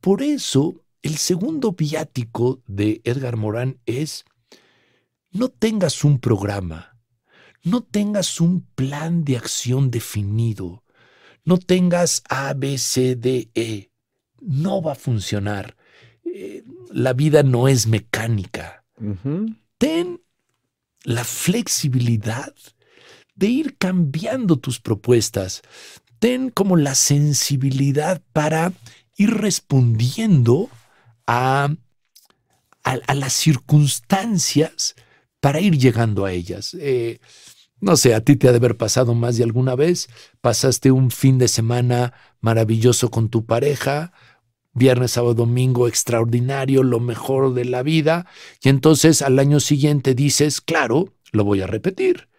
Por 0.01 0.21
eso, 0.21 0.83
el 1.01 1.17
segundo 1.17 1.71
viático 1.73 2.61
de 2.67 3.01
Edgar 3.03 3.37
Morán 3.37 3.79
es, 3.85 4.25
no 5.31 5.49
tengas 5.49 6.03
un 6.03 6.19
programa, 6.19 6.97
no 7.63 7.83
tengas 7.83 8.39
un 8.39 8.61
plan 8.75 9.23
de 9.23 9.37
acción 9.37 9.91
definido, 9.91 10.83
no 11.43 11.57
tengas 11.57 12.23
A, 12.29 12.53
B, 12.53 12.77
C, 12.77 13.15
D, 13.15 13.49
E 13.53 13.89
no 14.45 14.81
va 14.81 14.93
a 14.93 14.95
funcionar. 14.95 15.75
Eh, 16.23 16.63
la 16.91 17.13
vida 17.13 17.43
no 17.43 17.67
es 17.67 17.87
mecánica. 17.87 18.83
Ten 19.77 20.21
la 21.03 21.23
flexibilidad 21.23 22.53
de 23.35 23.47
ir 23.47 23.77
cambiando 23.77 24.57
tus 24.57 24.79
propuestas. 24.79 25.61
Ten 26.25 26.49
como 26.49 26.75
la 26.75 26.95
sensibilidad 26.95 28.19
para 28.33 28.73
ir 29.15 29.29
respondiendo 29.29 30.71
a, 31.27 31.69
a, 32.83 33.13
las 33.13 33.33
circunstancias 33.33 34.95
para 35.39 35.59
ir 35.59 35.77
llegando 35.77 36.25
a 36.25 36.31
ellas. 36.31 36.75
Eh, 36.79 37.19
no 37.79 37.95
sé, 37.95 38.15
a 38.15 38.21
ti 38.21 38.37
te 38.37 38.47
ha 38.47 38.51
de 38.51 38.57
haber 38.57 38.75
pasado 38.75 39.13
más 39.13 39.37
de 39.37 39.43
alguna 39.43 39.75
vez. 39.75 40.09
Pasaste 40.41 40.89
un 40.89 41.11
fin 41.11 41.37
de 41.37 41.47
semana 41.47 42.13
maravilloso 42.41 43.11
con 43.11 43.29
tu 43.29 43.45
pareja, 43.45 44.11
viernes, 44.73 45.11
sábado, 45.11 45.35
domingo 45.35 45.87
extraordinario, 45.87 46.81
lo 46.81 46.99
mejor 46.99 47.53
de 47.53 47.65
la 47.65 47.83
vida, 47.83 48.25
y 48.63 48.69
entonces 48.69 49.21
al 49.21 49.37
año 49.37 49.59
siguiente 49.59 50.15
dices, 50.15 50.59
claro, 50.59 51.13
lo 51.31 51.43
voy 51.43 51.61
a 51.61 51.67
repetir. 51.67 52.29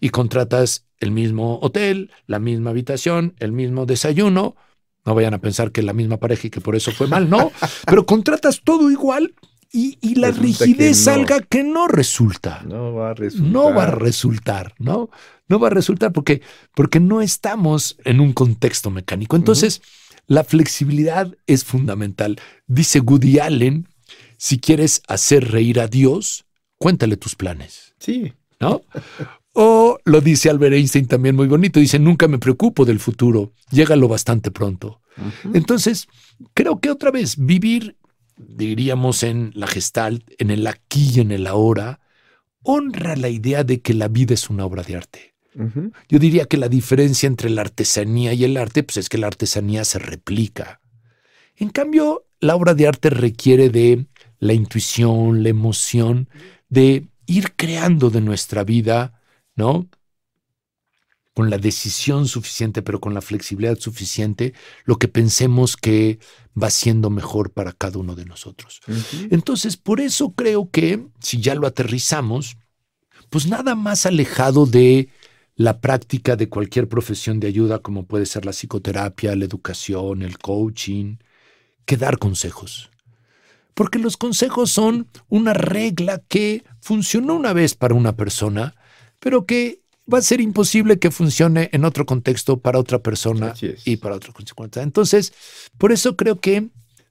Y 0.00 0.08
contratas 0.08 0.85
el 1.00 1.10
mismo 1.10 1.58
hotel, 1.60 2.10
la 2.26 2.38
misma 2.38 2.70
habitación, 2.70 3.34
el 3.38 3.52
mismo 3.52 3.86
desayuno. 3.86 4.56
No 5.04 5.14
vayan 5.14 5.34
a 5.34 5.38
pensar 5.38 5.70
que 5.70 5.82
la 5.82 5.92
misma 5.92 6.16
pareja 6.16 6.48
y 6.48 6.50
que 6.50 6.60
por 6.60 6.74
eso 6.74 6.90
fue 6.90 7.06
mal, 7.06 7.30
no. 7.30 7.52
Pero 7.86 8.06
contratas 8.06 8.60
todo 8.64 8.90
igual 8.90 9.34
y, 9.72 10.14
la 10.14 10.30
rigidez 10.30 10.96
salga 10.96 11.40
que 11.40 11.62
no 11.62 11.86
resulta. 11.86 12.62
No 12.66 12.94
va 12.94 13.10
a 13.10 13.14
resultar. 13.14 13.52
No 13.52 13.74
va 13.74 13.82
a 13.84 13.90
resultar, 13.90 14.74
¿no? 14.78 15.10
No 15.48 15.58
va 15.58 15.68
a 15.68 15.70
resultar 15.70 16.12
porque, 16.12 16.40
porque 16.74 16.98
no 16.98 17.20
estamos 17.20 17.98
en 18.04 18.20
un 18.20 18.32
contexto 18.32 18.90
mecánico. 18.90 19.36
Entonces, 19.36 19.82
la 20.26 20.44
flexibilidad 20.44 21.36
es 21.46 21.64
fundamental. 21.64 22.40
Dice 22.66 23.00
Woody 23.00 23.38
Allen, 23.38 23.88
si 24.38 24.58
quieres 24.58 25.02
hacer 25.08 25.50
reír 25.50 25.80
a 25.80 25.88
Dios, 25.88 26.46
cuéntale 26.78 27.16
tus 27.16 27.36
planes. 27.36 27.94
Sí. 27.98 28.32
¿No? 28.58 28.80
O 29.58 29.98
lo 30.04 30.20
dice 30.20 30.50
Albert 30.50 30.74
Einstein 30.74 31.06
también 31.06 31.34
muy 31.34 31.46
bonito, 31.46 31.80
dice, 31.80 31.98
nunca 31.98 32.28
me 32.28 32.38
preocupo 32.38 32.84
del 32.84 33.00
futuro, 33.00 33.54
llégalo 33.70 34.06
bastante 34.06 34.50
pronto. 34.50 35.00
Entonces, 35.54 36.08
creo 36.52 36.78
que 36.78 36.90
otra 36.90 37.10
vez 37.10 37.36
vivir, 37.38 37.96
diríamos 38.36 39.22
en 39.22 39.52
la 39.54 39.66
gestalt, 39.66 40.30
en 40.36 40.50
el 40.50 40.66
aquí 40.66 41.10
y 41.14 41.20
en 41.20 41.30
el 41.30 41.46
ahora, 41.46 42.00
honra 42.62 43.16
la 43.16 43.30
idea 43.30 43.64
de 43.64 43.80
que 43.80 43.94
la 43.94 44.08
vida 44.08 44.34
es 44.34 44.50
una 44.50 44.66
obra 44.66 44.82
de 44.82 44.96
arte. 44.96 45.34
Yo 46.10 46.18
diría 46.18 46.44
que 46.44 46.58
la 46.58 46.68
diferencia 46.68 47.26
entre 47.26 47.48
la 47.48 47.62
artesanía 47.62 48.34
y 48.34 48.44
el 48.44 48.58
arte 48.58 48.82
pues 48.82 48.98
es 48.98 49.08
que 49.08 49.16
la 49.16 49.28
artesanía 49.28 49.86
se 49.86 49.98
replica. 49.98 50.82
En 51.56 51.70
cambio, 51.70 52.26
la 52.40 52.56
obra 52.56 52.74
de 52.74 52.86
arte 52.86 53.08
requiere 53.08 53.70
de 53.70 54.04
la 54.38 54.52
intuición, 54.52 55.42
la 55.42 55.48
emoción, 55.48 56.28
de 56.68 57.06
ir 57.24 57.54
creando 57.56 58.10
de 58.10 58.20
nuestra 58.20 58.62
vida, 58.62 59.15
¿no? 59.56 59.88
Con 61.34 61.50
la 61.50 61.58
decisión 61.58 62.28
suficiente, 62.28 62.80
pero 62.80 63.00
con 63.00 63.12
la 63.12 63.20
flexibilidad 63.20 63.78
suficiente, 63.78 64.54
lo 64.84 64.96
que 64.96 65.08
pensemos 65.08 65.76
que 65.76 66.18
va 66.60 66.70
siendo 66.70 67.10
mejor 67.10 67.52
para 67.52 67.72
cada 67.72 67.98
uno 67.98 68.14
de 68.14 68.24
nosotros. 68.24 68.80
Entonces, 69.30 69.76
por 69.76 70.00
eso 70.00 70.32
creo 70.32 70.70
que, 70.70 71.04
si 71.20 71.40
ya 71.40 71.54
lo 71.54 71.66
aterrizamos, 71.66 72.56
pues 73.28 73.46
nada 73.48 73.74
más 73.74 74.06
alejado 74.06 74.66
de 74.66 75.08
la 75.56 75.80
práctica 75.80 76.36
de 76.36 76.48
cualquier 76.48 76.88
profesión 76.88 77.40
de 77.40 77.48
ayuda, 77.48 77.80
como 77.80 78.06
puede 78.06 78.26
ser 78.26 78.44
la 78.44 78.52
psicoterapia, 78.52 79.34
la 79.34 79.46
educación, 79.46 80.22
el 80.22 80.38
coaching, 80.38 81.16
que 81.86 81.96
dar 81.96 82.18
consejos. 82.18 82.90
Porque 83.74 83.98
los 83.98 84.16
consejos 84.16 84.70
son 84.70 85.08
una 85.28 85.54
regla 85.54 86.22
que 86.28 86.64
funcionó 86.80 87.34
una 87.34 87.52
vez 87.52 87.74
para 87.74 87.94
una 87.94 88.16
persona, 88.16 88.74
pero 89.26 89.44
que 89.44 89.82
va 90.06 90.18
a 90.18 90.22
ser 90.22 90.40
imposible 90.40 91.00
que 91.00 91.10
funcione 91.10 91.68
en 91.72 91.84
otro 91.84 92.06
contexto 92.06 92.60
para 92.60 92.78
otra 92.78 93.00
persona 93.00 93.54
y 93.84 93.96
para 93.96 94.14
otro 94.14 94.32
contexto. 94.32 94.80
Entonces, 94.80 95.32
por 95.78 95.90
eso 95.90 96.14
creo 96.14 96.38
que 96.38 96.68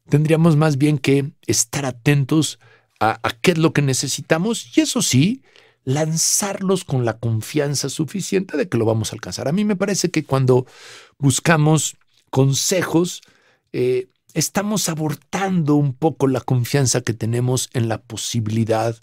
tendríamos 0.08 0.56
más 0.56 0.78
bien 0.78 0.98
que 0.98 1.34
estar 1.46 1.86
atentos 1.86 2.58
a, 3.02 3.20
a 3.22 3.32
qué 3.32 3.52
es 3.52 3.58
lo 3.58 3.74
que 3.74 3.82
necesitamos 3.82 4.78
y 4.78 4.80
eso 4.80 5.02
sí, 5.02 5.42
lanzarlos 5.84 6.86
con 6.86 7.04
la 7.04 7.18
confianza 7.18 7.90
suficiente 7.90 8.56
de 8.56 8.70
que 8.70 8.78
lo 8.78 8.86
vamos 8.86 9.12
a 9.12 9.16
alcanzar. 9.16 9.50
A 9.50 9.52
mí 9.52 9.66
me 9.66 9.76
parece 9.76 10.10
que 10.10 10.24
cuando 10.24 10.66
buscamos 11.18 11.98
consejos, 12.30 13.24
eh, 13.74 14.08
estamos 14.34 14.88
abortando 14.88 15.76
un 15.76 15.94
poco 15.94 16.28
la 16.28 16.40
confianza 16.40 17.02
que 17.02 17.14
tenemos 17.14 17.70
en 17.74 17.90
la 17.90 18.02
posibilidad 18.02 18.96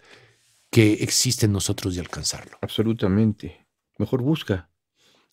que 0.73 0.95
existe 0.95 1.45
en 1.45 1.53
nosotros 1.53 1.95
de 1.95 2.01
alcanzarlo. 2.01 2.57
Absolutamente. 2.63 3.67
Mejor 3.99 4.23
busca. 4.23 4.71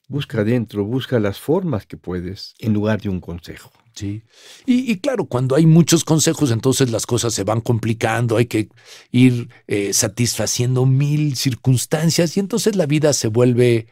Busca 0.09 0.41
adentro, 0.41 0.83
busca 0.83 1.17
las 1.17 1.39
formas 1.39 1.85
que 1.85 1.95
puedes 1.95 2.55
en 2.59 2.73
lugar 2.73 2.99
de 2.99 3.07
un 3.09 3.21
consejo. 3.21 3.71
Sí. 3.95 4.23
Y, 4.65 4.97
claro, 4.97 5.25
cuando 5.25 5.55
hay 5.55 5.65
muchos 5.65 6.03
consejos, 6.03 6.51
entonces 6.51 6.91
las 6.91 7.05
cosas 7.05 7.33
se 7.33 7.43
van 7.43 7.61
complicando, 7.61 8.35
hay 8.37 8.47
que 8.47 8.69
ir 9.11 9.49
eh, 9.67 9.93
satisfaciendo 9.93 10.85
mil 10.85 11.35
circunstancias 11.35 12.35
y 12.35 12.39
entonces 12.39 12.75
la 12.75 12.85
vida 12.85 13.13
se 13.13 13.27
vuelve, 13.27 13.87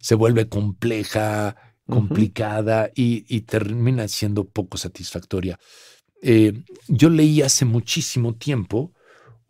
se 0.00 0.14
vuelve 0.14 0.48
compleja, 0.48 1.56
complicada 1.86 2.90
y, 2.94 3.40
termina 3.42 4.08
siendo 4.08 4.44
poco 4.44 4.76
satisfactoria. 4.76 5.58
Eh, 6.22 6.64
yo 6.88 7.10
leí 7.10 7.42
hace 7.42 7.64
muchísimo 7.64 8.34
tiempo 8.34 8.92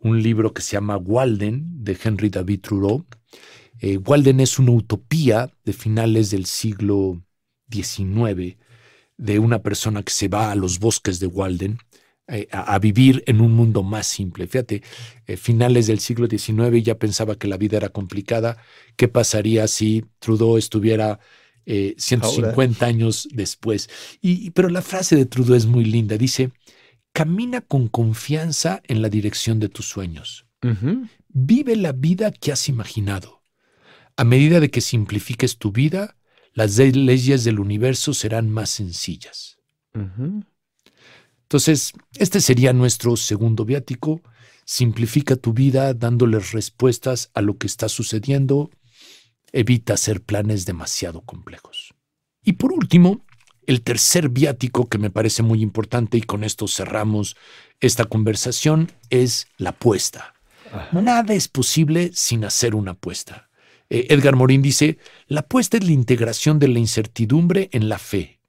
un 0.01 0.21
libro 0.21 0.53
que 0.53 0.61
se 0.61 0.73
llama 0.73 0.97
Walden 0.97 1.83
de 1.83 1.97
Henry 2.01 2.29
David 2.29 2.61
Thoreau. 2.61 3.05
Eh, 3.79 3.97
Walden 3.97 4.39
es 4.39 4.59
una 4.59 4.71
utopía 4.71 5.51
de 5.63 5.73
finales 5.73 6.31
del 6.31 6.45
siglo 6.45 7.21
XIX 7.71 8.57
de 9.17 9.39
una 9.39 9.61
persona 9.61 10.03
que 10.03 10.11
se 10.11 10.27
va 10.27 10.51
a 10.51 10.55
los 10.55 10.79
bosques 10.79 11.19
de 11.19 11.27
Walden 11.27 11.77
eh, 12.27 12.47
a, 12.51 12.77
vivir 12.79 13.23
en 13.27 13.41
un 13.41 13.53
mundo 13.53 13.83
más 13.83 14.07
simple. 14.07 14.47
Fíjate, 14.47 14.81
finales 15.37 15.87
del 15.87 15.99
siglo 15.99 16.27
XIX 16.27 16.83
ya 16.83 16.95
pensaba 16.97 17.35
que 17.35 17.47
la 17.47 17.57
vida 17.57 17.77
era 17.77 17.89
complicada. 17.89 18.57
¿Qué 18.95 19.07
pasaría 19.07 19.67
si 19.67 20.05
Trudeau 20.19 20.57
estuviera 20.57 21.19
150 21.65 22.85
eh, 22.85 22.89
años 22.89 23.27
después. 23.31 23.89
Y, 24.21 24.51
pero 24.51 24.69
la 24.69 24.81
frase 24.81 25.15
de 25.15 25.25
Trudeau 25.25 25.55
es 25.55 25.65
muy 25.65 25.85
linda. 25.85 26.17
Dice, 26.17 26.51
camina 27.13 27.61
con 27.61 27.87
confianza 27.87 28.81
en 28.85 29.01
la 29.01 29.09
dirección 29.09 29.59
de 29.59 29.69
tus 29.69 29.87
sueños. 29.87 30.45
Vive 31.29 31.75
la 31.75 31.91
vida 31.91 32.31
que 32.31 32.51
has 32.51 32.69
imaginado. 32.69 33.43
A 34.17 34.23
medida 34.23 34.59
de 34.59 34.69
que 34.69 34.81
simplifiques 34.81 35.57
tu 35.57 35.71
vida, 35.71 36.17
las 36.53 36.77
leyes 36.77 37.43
del 37.43 37.59
universo 37.59 38.13
serán 38.13 38.49
más 38.49 38.69
sencillas. 38.69 39.57
Entonces, 41.43 41.93
este 42.15 42.41
sería 42.41 42.73
nuestro 42.73 43.17
segundo 43.17 43.65
viático. 43.65 44.21
Simplifica 44.65 45.35
tu 45.35 45.53
vida 45.53 45.93
dándoles 45.93 46.51
respuestas 46.51 47.31
a 47.33 47.41
lo 47.41 47.57
que 47.57 47.67
está 47.67 47.89
sucediendo 47.89 48.69
evita 49.51 49.93
hacer 49.93 50.21
planes 50.21 50.65
demasiado 50.65 51.21
complejos. 51.21 51.93
Y 52.43 52.53
por 52.53 52.73
último, 52.73 53.25
el 53.71 53.83
tercer 53.83 54.29
viático 54.29 54.89
que 54.89 54.97
me 54.97 55.09
parece 55.09 55.43
muy 55.43 55.61
importante 55.61 56.17
y 56.17 56.21
con 56.21 56.43
esto 56.43 56.67
cerramos 56.67 57.37
esta 57.79 58.03
conversación 58.03 58.91
es 59.09 59.47
la 59.57 59.69
apuesta. 59.71 60.33
Nada 60.91 61.33
es 61.33 61.47
posible 61.47 62.11
sin 62.13 62.43
hacer 62.43 62.75
una 62.75 62.91
apuesta. 62.91 63.49
Eh, 63.89 64.07
Edgar 64.09 64.35
Morin 64.35 64.61
dice, 64.61 64.97
la 65.27 65.41
apuesta 65.41 65.77
es 65.77 65.85
la 65.85 65.91
integración 65.91 66.59
de 66.59 66.67
la 66.67 66.79
incertidumbre 66.79 67.69
en 67.71 67.87
la 67.87 67.97
fe. 67.97 68.41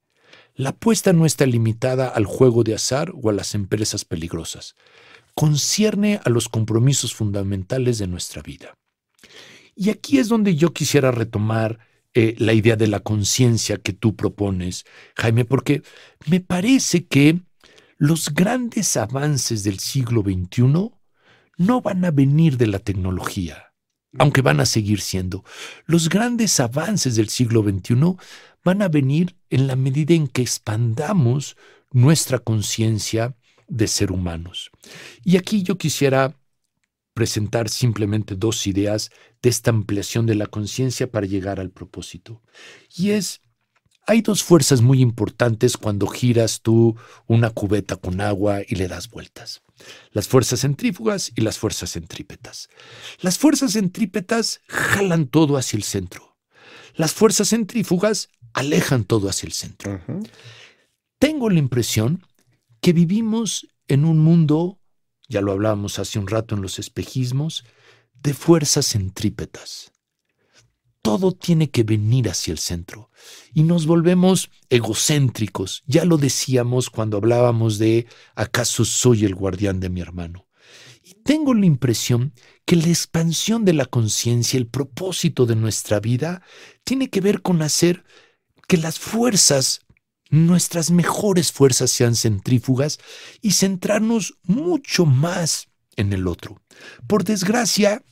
La 0.54 0.70
apuesta 0.70 1.12
no 1.12 1.24
está 1.24 1.46
limitada 1.46 2.08
al 2.08 2.26
juego 2.26 2.64
de 2.64 2.74
azar 2.74 3.12
o 3.14 3.30
a 3.30 3.32
las 3.32 3.54
empresas 3.54 4.04
peligrosas. 4.04 4.74
Concierne 5.34 6.20
a 6.24 6.30
los 6.30 6.48
compromisos 6.48 7.14
fundamentales 7.14 7.98
de 7.98 8.08
nuestra 8.08 8.42
vida. 8.42 8.74
Y 9.74 9.90
aquí 9.90 10.18
es 10.18 10.28
donde 10.28 10.56
yo 10.56 10.72
quisiera 10.72 11.12
retomar 11.12 11.78
eh, 12.14 12.34
la 12.38 12.52
idea 12.52 12.76
de 12.76 12.88
la 12.88 13.00
conciencia 13.00 13.78
que 13.78 13.92
tú 13.92 14.16
propones, 14.16 14.84
Jaime, 15.16 15.44
porque 15.44 15.82
me 16.26 16.40
parece 16.40 17.06
que 17.06 17.40
los 17.96 18.34
grandes 18.34 18.96
avances 18.96 19.62
del 19.64 19.78
siglo 19.78 20.22
XXI 20.22 20.90
no 21.56 21.80
van 21.80 22.04
a 22.04 22.10
venir 22.10 22.58
de 22.58 22.66
la 22.66 22.80
tecnología, 22.80 23.72
aunque 24.18 24.42
van 24.42 24.60
a 24.60 24.66
seguir 24.66 25.00
siendo. 25.00 25.44
Los 25.86 26.08
grandes 26.08 26.60
avances 26.60 27.16
del 27.16 27.28
siglo 27.28 27.62
XXI 27.62 28.16
van 28.64 28.82
a 28.82 28.88
venir 28.88 29.36
en 29.48 29.66
la 29.66 29.76
medida 29.76 30.14
en 30.14 30.28
que 30.28 30.42
expandamos 30.42 31.56
nuestra 31.92 32.38
conciencia 32.38 33.36
de 33.68 33.86
ser 33.86 34.12
humanos. 34.12 34.70
Y 35.24 35.36
aquí 35.36 35.62
yo 35.62 35.78
quisiera 35.78 36.36
presentar 37.22 37.68
simplemente 37.68 38.34
dos 38.34 38.66
ideas 38.66 39.12
de 39.42 39.48
esta 39.48 39.70
ampliación 39.70 40.26
de 40.26 40.34
la 40.34 40.48
conciencia 40.48 41.08
para 41.08 41.24
llegar 41.24 41.60
al 41.60 41.70
propósito. 41.70 42.42
Y 42.96 43.10
es, 43.10 43.42
hay 44.08 44.22
dos 44.22 44.42
fuerzas 44.42 44.80
muy 44.80 45.00
importantes 45.00 45.76
cuando 45.76 46.08
giras 46.08 46.62
tú 46.62 46.96
una 47.28 47.50
cubeta 47.50 47.94
con 47.94 48.20
agua 48.20 48.62
y 48.66 48.74
le 48.74 48.88
das 48.88 49.08
vueltas. 49.08 49.62
Las 50.10 50.26
fuerzas 50.26 50.62
centrífugas 50.62 51.30
y 51.36 51.42
las 51.42 51.58
fuerzas 51.58 51.92
centrípetas. 51.92 52.68
Las 53.20 53.38
fuerzas 53.38 53.74
centrípetas 53.74 54.60
jalan 54.66 55.28
todo 55.28 55.56
hacia 55.56 55.76
el 55.76 55.84
centro. 55.84 56.36
Las 56.96 57.12
fuerzas 57.12 57.50
centrífugas 57.50 58.30
alejan 58.52 59.04
todo 59.04 59.28
hacia 59.28 59.46
el 59.46 59.52
centro. 59.52 60.00
Tengo 61.20 61.48
la 61.50 61.60
impresión 61.60 62.26
que 62.80 62.92
vivimos 62.92 63.68
en 63.86 64.06
un 64.06 64.18
mundo 64.18 64.81
ya 65.28 65.40
lo 65.40 65.52
hablábamos 65.52 65.98
hace 65.98 66.18
un 66.18 66.26
rato 66.26 66.54
en 66.54 66.62
los 66.62 66.78
espejismos, 66.78 67.64
de 68.22 68.34
fuerzas 68.34 68.92
centrípetas. 68.92 69.92
Todo 71.02 71.32
tiene 71.32 71.70
que 71.70 71.82
venir 71.82 72.28
hacia 72.28 72.52
el 72.52 72.58
centro 72.58 73.10
y 73.52 73.64
nos 73.64 73.86
volvemos 73.86 74.50
egocéntricos. 74.70 75.82
Ya 75.86 76.04
lo 76.04 76.16
decíamos 76.16 76.90
cuando 76.90 77.16
hablábamos 77.16 77.78
de 77.78 78.06
¿acaso 78.36 78.84
soy 78.84 79.24
el 79.24 79.34
guardián 79.34 79.80
de 79.80 79.88
mi 79.88 80.00
hermano? 80.00 80.46
Y 81.02 81.14
tengo 81.24 81.54
la 81.54 81.66
impresión 81.66 82.32
que 82.64 82.76
la 82.76 82.86
expansión 82.86 83.64
de 83.64 83.72
la 83.72 83.86
conciencia, 83.86 84.56
el 84.56 84.68
propósito 84.68 85.46
de 85.46 85.56
nuestra 85.56 85.98
vida, 85.98 86.42
tiene 86.84 87.10
que 87.10 87.20
ver 87.20 87.42
con 87.42 87.62
hacer 87.62 88.04
que 88.68 88.76
las 88.76 89.00
fuerzas 89.00 89.80
nuestras 90.32 90.90
mejores 90.90 91.52
fuerzas 91.52 91.90
sean 91.90 92.16
centrífugas 92.16 92.98
y 93.42 93.52
centrarnos 93.52 94.38
mucho 94.42 95.04
más 95.04 95.68
en 95.94 96.12
el 96.14 96.26
otro. 96.26 96.62
Por 97.06 97.22
desgracia, 97.22 98.02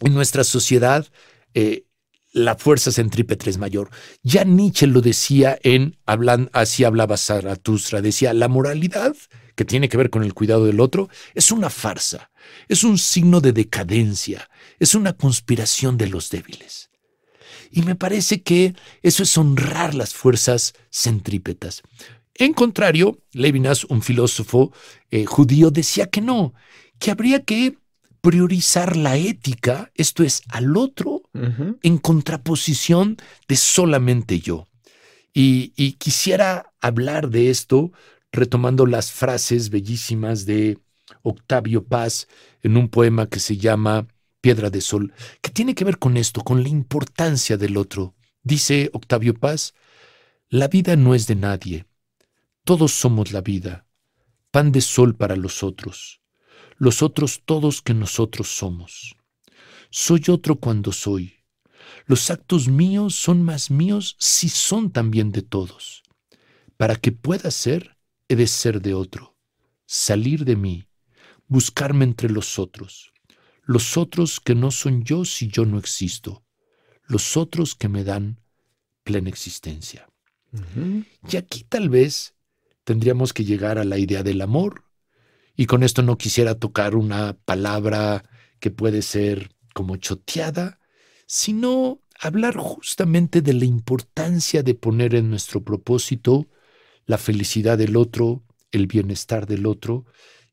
en 0.00 0.12
nuestra 0.12 0.42
sociedad, 0.42 1.06
eh, 1.54 1.84
la 2.32 2.56
fuerza 2.56 2.90
centrípeta 2.90 3.48
es 3.48 3.58
mayor. 3.58 3.90
Ya 4.24 4.42
Nietzsche 4.42 4.88
lo 4.88 5.00
decía 5.00 5.58
en, 5.62 5.96
hablan, 6.06 6.50
así 6.52 6.82
hablaba 6.82 7.16
Zaratustra, 7.16 8.02
decía, 8.02 8.34
la 8.34 8.48
moralidad, 8.48 9.14
que 9.54 9.64
tiene 9.64 9.88
que 9.88 9.96
ver 9.96 10.10
con 10.10 10.24
el 10.24 10.34
cuidado 10.34 10.66
del 10.66 10.80
otro, 10.80 11.08
es 11.34 11.52
una 11.52 11.70
farsa, 11.70 12.32
es 12.66 12.82
un 12.82 12.98
signo 12.98 13.40
de 13.40 13.52
decadencia, 13.52 14.50
es 14.80 14.96
una 14.96 15.12
conspiración 15.12 15.96
de 15.96 16.08
los 16.08 16.30
débiles. 16.30 16.89
Y 17.70 17.82
me 17.82 17.94
parece 17.94 18.42
que 18.42 18.74
eso 19.02 19.22
es 19.22 19.36
honrar 19.38 19.94
las 19.94 20.14
fuerzas 20.14 20.74
centrípetas. 20.90 21.82
En 22.34 22.54
contrario, 22.54 23.18
Levinas, 23.32 23.84
un 23.84 24.02
filósofo 24.02 24.72
eh, 25.10 25.26
judío, 25.26 25.70
decía 25.70 26.06
que 26.06 26.20
no, 26.20 26.54
que 26.98 27.10
habría 27.10 27.44
que 27.44 27.76
priorizar 28.20 28.96
la 28.96 29.16
ética, 29.16 29.90
esto 29.94 30.22
es, 30.22 30.42
al 30.48 30.76
otro, 30.76 31.22
en 31.34 31.98
contraposición 31.98 33.16
de 33.48 33.56
solamente 33.56 34.40
yo. 34.40 34.66
Y, 35.32 35.72
y, 35.76 35.92
quisiera 35.92 36.72
hablar 36.80 37.30
de 37.30 37.50
esto 37.50 37.92
retomando 38.32 38.84
las 38.84 39.12
frases 39.12 39.70
bellísimas 39.70 40.44
de 40.44 40.78
Octavio 41.22 41.84
Paz 41.84 42.26
en 42.62 42.76
un 42.76 42.88
poema 42.88 43.26
que 43.28 43.38
se 43.38 43.56
llama 43.56 44.06
Piedra 44.40 44.70
de 44.70 44.80
Sol, 44.80 45.12
que 45.42 45.50
tiene 45.50 45.74
que 45.74 45.84
ver 45.84 45.98
con 45.98 46.16
esto, 46.16 46.42
con 46.42 46.62
la 46.62 46.68
importancia 46.68 47.56
del 47.56 47.76
otro. 47.76 48.14
Dice 48.42 48.90
Octavio 48.94 49.34
Paz, 49.34 49.74
la 50.48 50.68
vida 50.68 50.96
no 50.96 51.14
es 51.14 51.26
de 51.26 51.34
nadie, 51.34 51.86
todos 52.64 52.92
somos 52.92 53.32
la 53.32 53.42
vida, 53.42 53.86
pan 54.50 54.72
de 54.72 54.80
sol 54.80 55.14
para 55.14 55.36
los 55.36 55.62
otros, 55.62 56.22
los 56.76 57.02
otros 57.02 57.42
todos 57.44 57.82
que 57.82 57.92
nosotros 57.92 58.48
somos. 58.48 59.14
Soy 59.90 60.22
otro 60.28 60.56
cuando 60.56 60.92
soy. 60.92 61.34
Los 62.06 62.30
actos 62.30 62.68
míos 62.68 63.14
son 63.14 63.42
más 63.42 63.70
míos 63.70 64.16
si 64.18 64.48
son 64.48 64.90
también 64.90 65.32
de 65.32 65.42
todos. 65.42 66.02
Para 66.76 66.96
que 66.96 67.12
pueda 67.12 67.50
ser, 67.50 67.98
he 68.28 68.36
de 68.36 68.46
ser 68.46 68.80
de 68.80 68.94
otro, 68.94 69.36
salir 69.84 70.44
de 70.44 70.56
mí, 70.56 70.86
buscarme 71.46 72.04
entre 72.04 72.30
los 72.30 72.58
otros 72.58 73.12
los 73.70 73.96
otros 73.96 74.40
que 74.40 74.56
no 74.56 74.72
son 74.72 75.04
yo 75.04 75.24
si 75.24 75.46
yo 75.46 75.64
no 75.64 75.78
existo, 75.78 76.42
los 77.04 77.36
otros 77.36 77.76
que 77.76 77.88
me 77.88 78.02
dan 78.02 78.40
plena 79.04 79.28
existencia. 79.28 80.08
Y 81.30 81.36
aquí 81.36 81.62
tal 81.68 81.88
vez 81.88 82.34
tendríamos 82.82 83.32
que 83.32 83.44
llegar 83.44 83.78
a 83.78 83.84
la 83.84 83.96
idea 83.96 84.24
del 84.24 84.40
amor, 84.40 84.82
y 85.54 85.66
con 85.66 85.84
esto 85.84 86.02
no 86.02 86.18
quisiera 86.18 86.56
tocar 86.56 86.96
una 86.96 87.34
palabra 87.44 88.24
que 88.58 88.72
puede 88.72 89.02
ser 89.02 89.52
como 89.72 89.94
choteada, 89.98 90.80
sino 91.26 92.00
hablar 92.18 92.56
justamente 92.56 93.40
de 93.40 93.54
la 93.54 93.66
importancia 93.66 94.64
de 94.64 94.74
poner 94.74 95.14
en 95.14 95.30
nuestro 95.30 95.62
propósito 95.62 96.48
la 97.06 97.18
felicidad 97.18 97.78
del 97.78 97.96
otro 97.96 98.42
el 98.72 98.88
bienestar 98.88 99.46
del 99.46 99.64
otro 99.64 100.06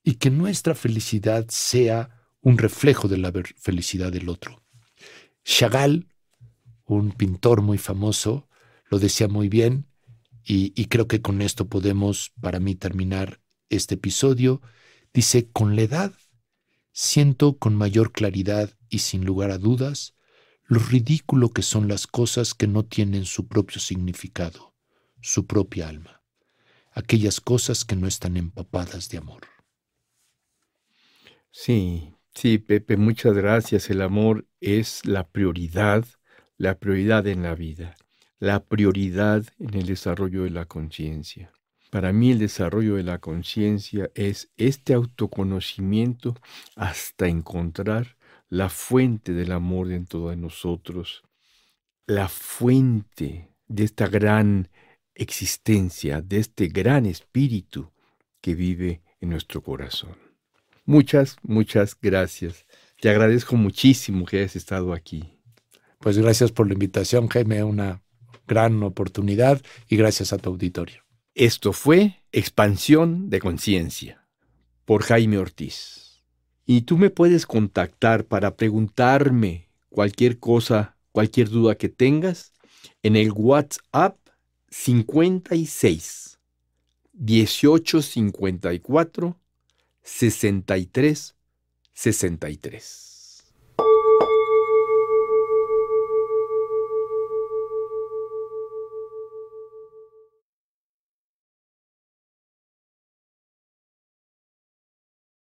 y 0.03 0.15
que 0.15 0.29
nuestra 0.29 0.75
felicidad 0.75 1.47
sea 1.49 2.16
un 2.47 2.57
reflejo 2.57 3.09
de 3.09 3.17
la 3.17 3.33
felicidad 3.57 4.09
del 4.09 4.29
otro. 4.29 4.63
Chagall, 5.43 6.07
un 6.85 7.11
pintor 7.11 7.61
muy 7.61 7.77
famoso, 7.77 8.47
lo 8.89 8.99
decía 8.99 9.27
muy 9.27 9.49
bien 9.49 9.85
y, 10.45 10.71
y 10.81 10.85
creo 10.85 11.09
que 11.09 11.21
con 11.21 11.41
esto 11.41 11.67
podemos, 11.67 12.31
para 12.39 12.61
mí, 12.61 12.73
terminar 12.73 13.41
este 13.67 13.95
episodio. 13.95 14.61
Dice, 15.13 15.49
con 15.51 15.75
la 15.75 15.81
edad 15.81 16.13
siento 16.93 17.57
con 17.57 17.75
mayor 17.75 18.13
claridad 18.13 18.71
y 18.87 18.99
sin 18.99 19.25
lugar 19.25 19.51
a 19.51 19.57
dudas 19.57 20.15
lo 20.63 20.79
ridículo 20.79 21.49
que 21.49 21.63
son 21.63 21.89
las 21.89 22.07
cosas 22.07 22.53
que 22.53 22.67
no 22.67 22.85
tienen 22.85 23.25
su 23.25 23.49
propio 23.49 23.81
significado, 23.81 24.73
su 25.21 25.47
propia 25.47 25.89
alma, 25.89 26.23
aquellas 26.93 27.41
cosas 27.41 27.83
que 27.83 27.97
no 27.97 28.07
están 28.07 28.37
empapadas 28.37 29.09
de 29.09 29.17
amor. 29.17 29.41
Sí, 31.51 32.13
sí, 32.37 32.59
Pepe, 32.59 32.97
muchas 32.97 33.33
gracias. 33.33 33.89
El 33.89 34.01
amor 34.01 34.45
es 34.61 35.05
la 35.05 35.27
prioridad, 35.27 36.05
la 36.57 36.77
prioridad 36.77 37.25
en 37.25 37.41
la 37.41 37.55
vida, 37.55 37.95
la 38.39 38.63
prioridad 38.63 39.43
en 39.59 39.73
el 39.73 39.87
desarrollo 39.87 40.43
de 40.43 40.51
la 40.51 40.65
conciencia. 40.65 41.51
Para 41.89 42.13
mí 42.13 42.31
el 42.31 42.39
desarrollo 42.39 42.95
de 42.95 43.03
la 43.03 43.17
conciencia 43.17 44.11
es 44.13 44.51
este 44.55 44.93
autoconocimiento 44.93 46.35
hasta 46.75 47.27
encontrar 47.27 48.17
la 48.49 48.69
fuente 48.69 49.33
del 49.33 49.51
amor 49.51 49.87
dentro 49.87 50.29
de 50.29 50.35
nosotros, 50.35 51.23
la 52.05 52.27
fuente 52.27 53.49
de 53.67 53.83
esta 53.83 54.07
gran 54.07 54.69
existencia, 55.15 56.21
de 56.21 56.37
este 56.37 56.67
gran 56.67 57.07
espíritu 57.07 57.91
que 58.41 58.53
vive 58.53 59.01
en 59.19 59.29
nuestro 59.29 59.63
corazón. 59.63 60.26
Muchas, 60.87 61.35
muchas 61.43 61.95
gracias. 62.01 62.65
Te 63.01 63.09
agradezco 63.09 63.57
muchísimo 63.57 64.25
que 64.25 64.37
hayas 64.37 64.55
estado 64.55 64.93
aquí. 64.93 65.33
Pues 65.99 66.17
gracias 66.17 66.53
por 66.53 66.67
la 66.67 66.75
invitación, 66.75 67.27
Jaime, 67.27 67.61
una 67.65 68.01
gran 68.47 68.81
oportunidad 68.83 69.61
y 69.89 69.97
gracias 69.97 70.31
a 70.31 70.37
tu 70.37 70.49
auditorio. 70.49 71.03
Esto 71.35 71.73
fue 71.73 72.23
Expansión 72.31 73.29
de 73.29 73.41
Conciencia 73.41 74.25
por 74.85 75.03
Jaime 75.03 75.37
Ortiz. 75.37 76.23
Y 76.65 76.83
tú 76.83 76.97
me 76.97 77.09
puedes 77.09 77.45
contactar 77.45 78.23
para 78.23 78.55
preguntarme 78.55 79.67
cualquier 79.89 80.39
cosa, 80.39 80.95
cualquier 81.11 81.49
duda 81.49 81.75
que 81.75 81.89
tengas 81.89 82.53
en 83.03 83.17
el 83.17 83.33
WhatsApp 83.33 84.17
56 84.69 86.39
1854 87.11 89.37
63 90.07 91.35
63. 91.93 93.16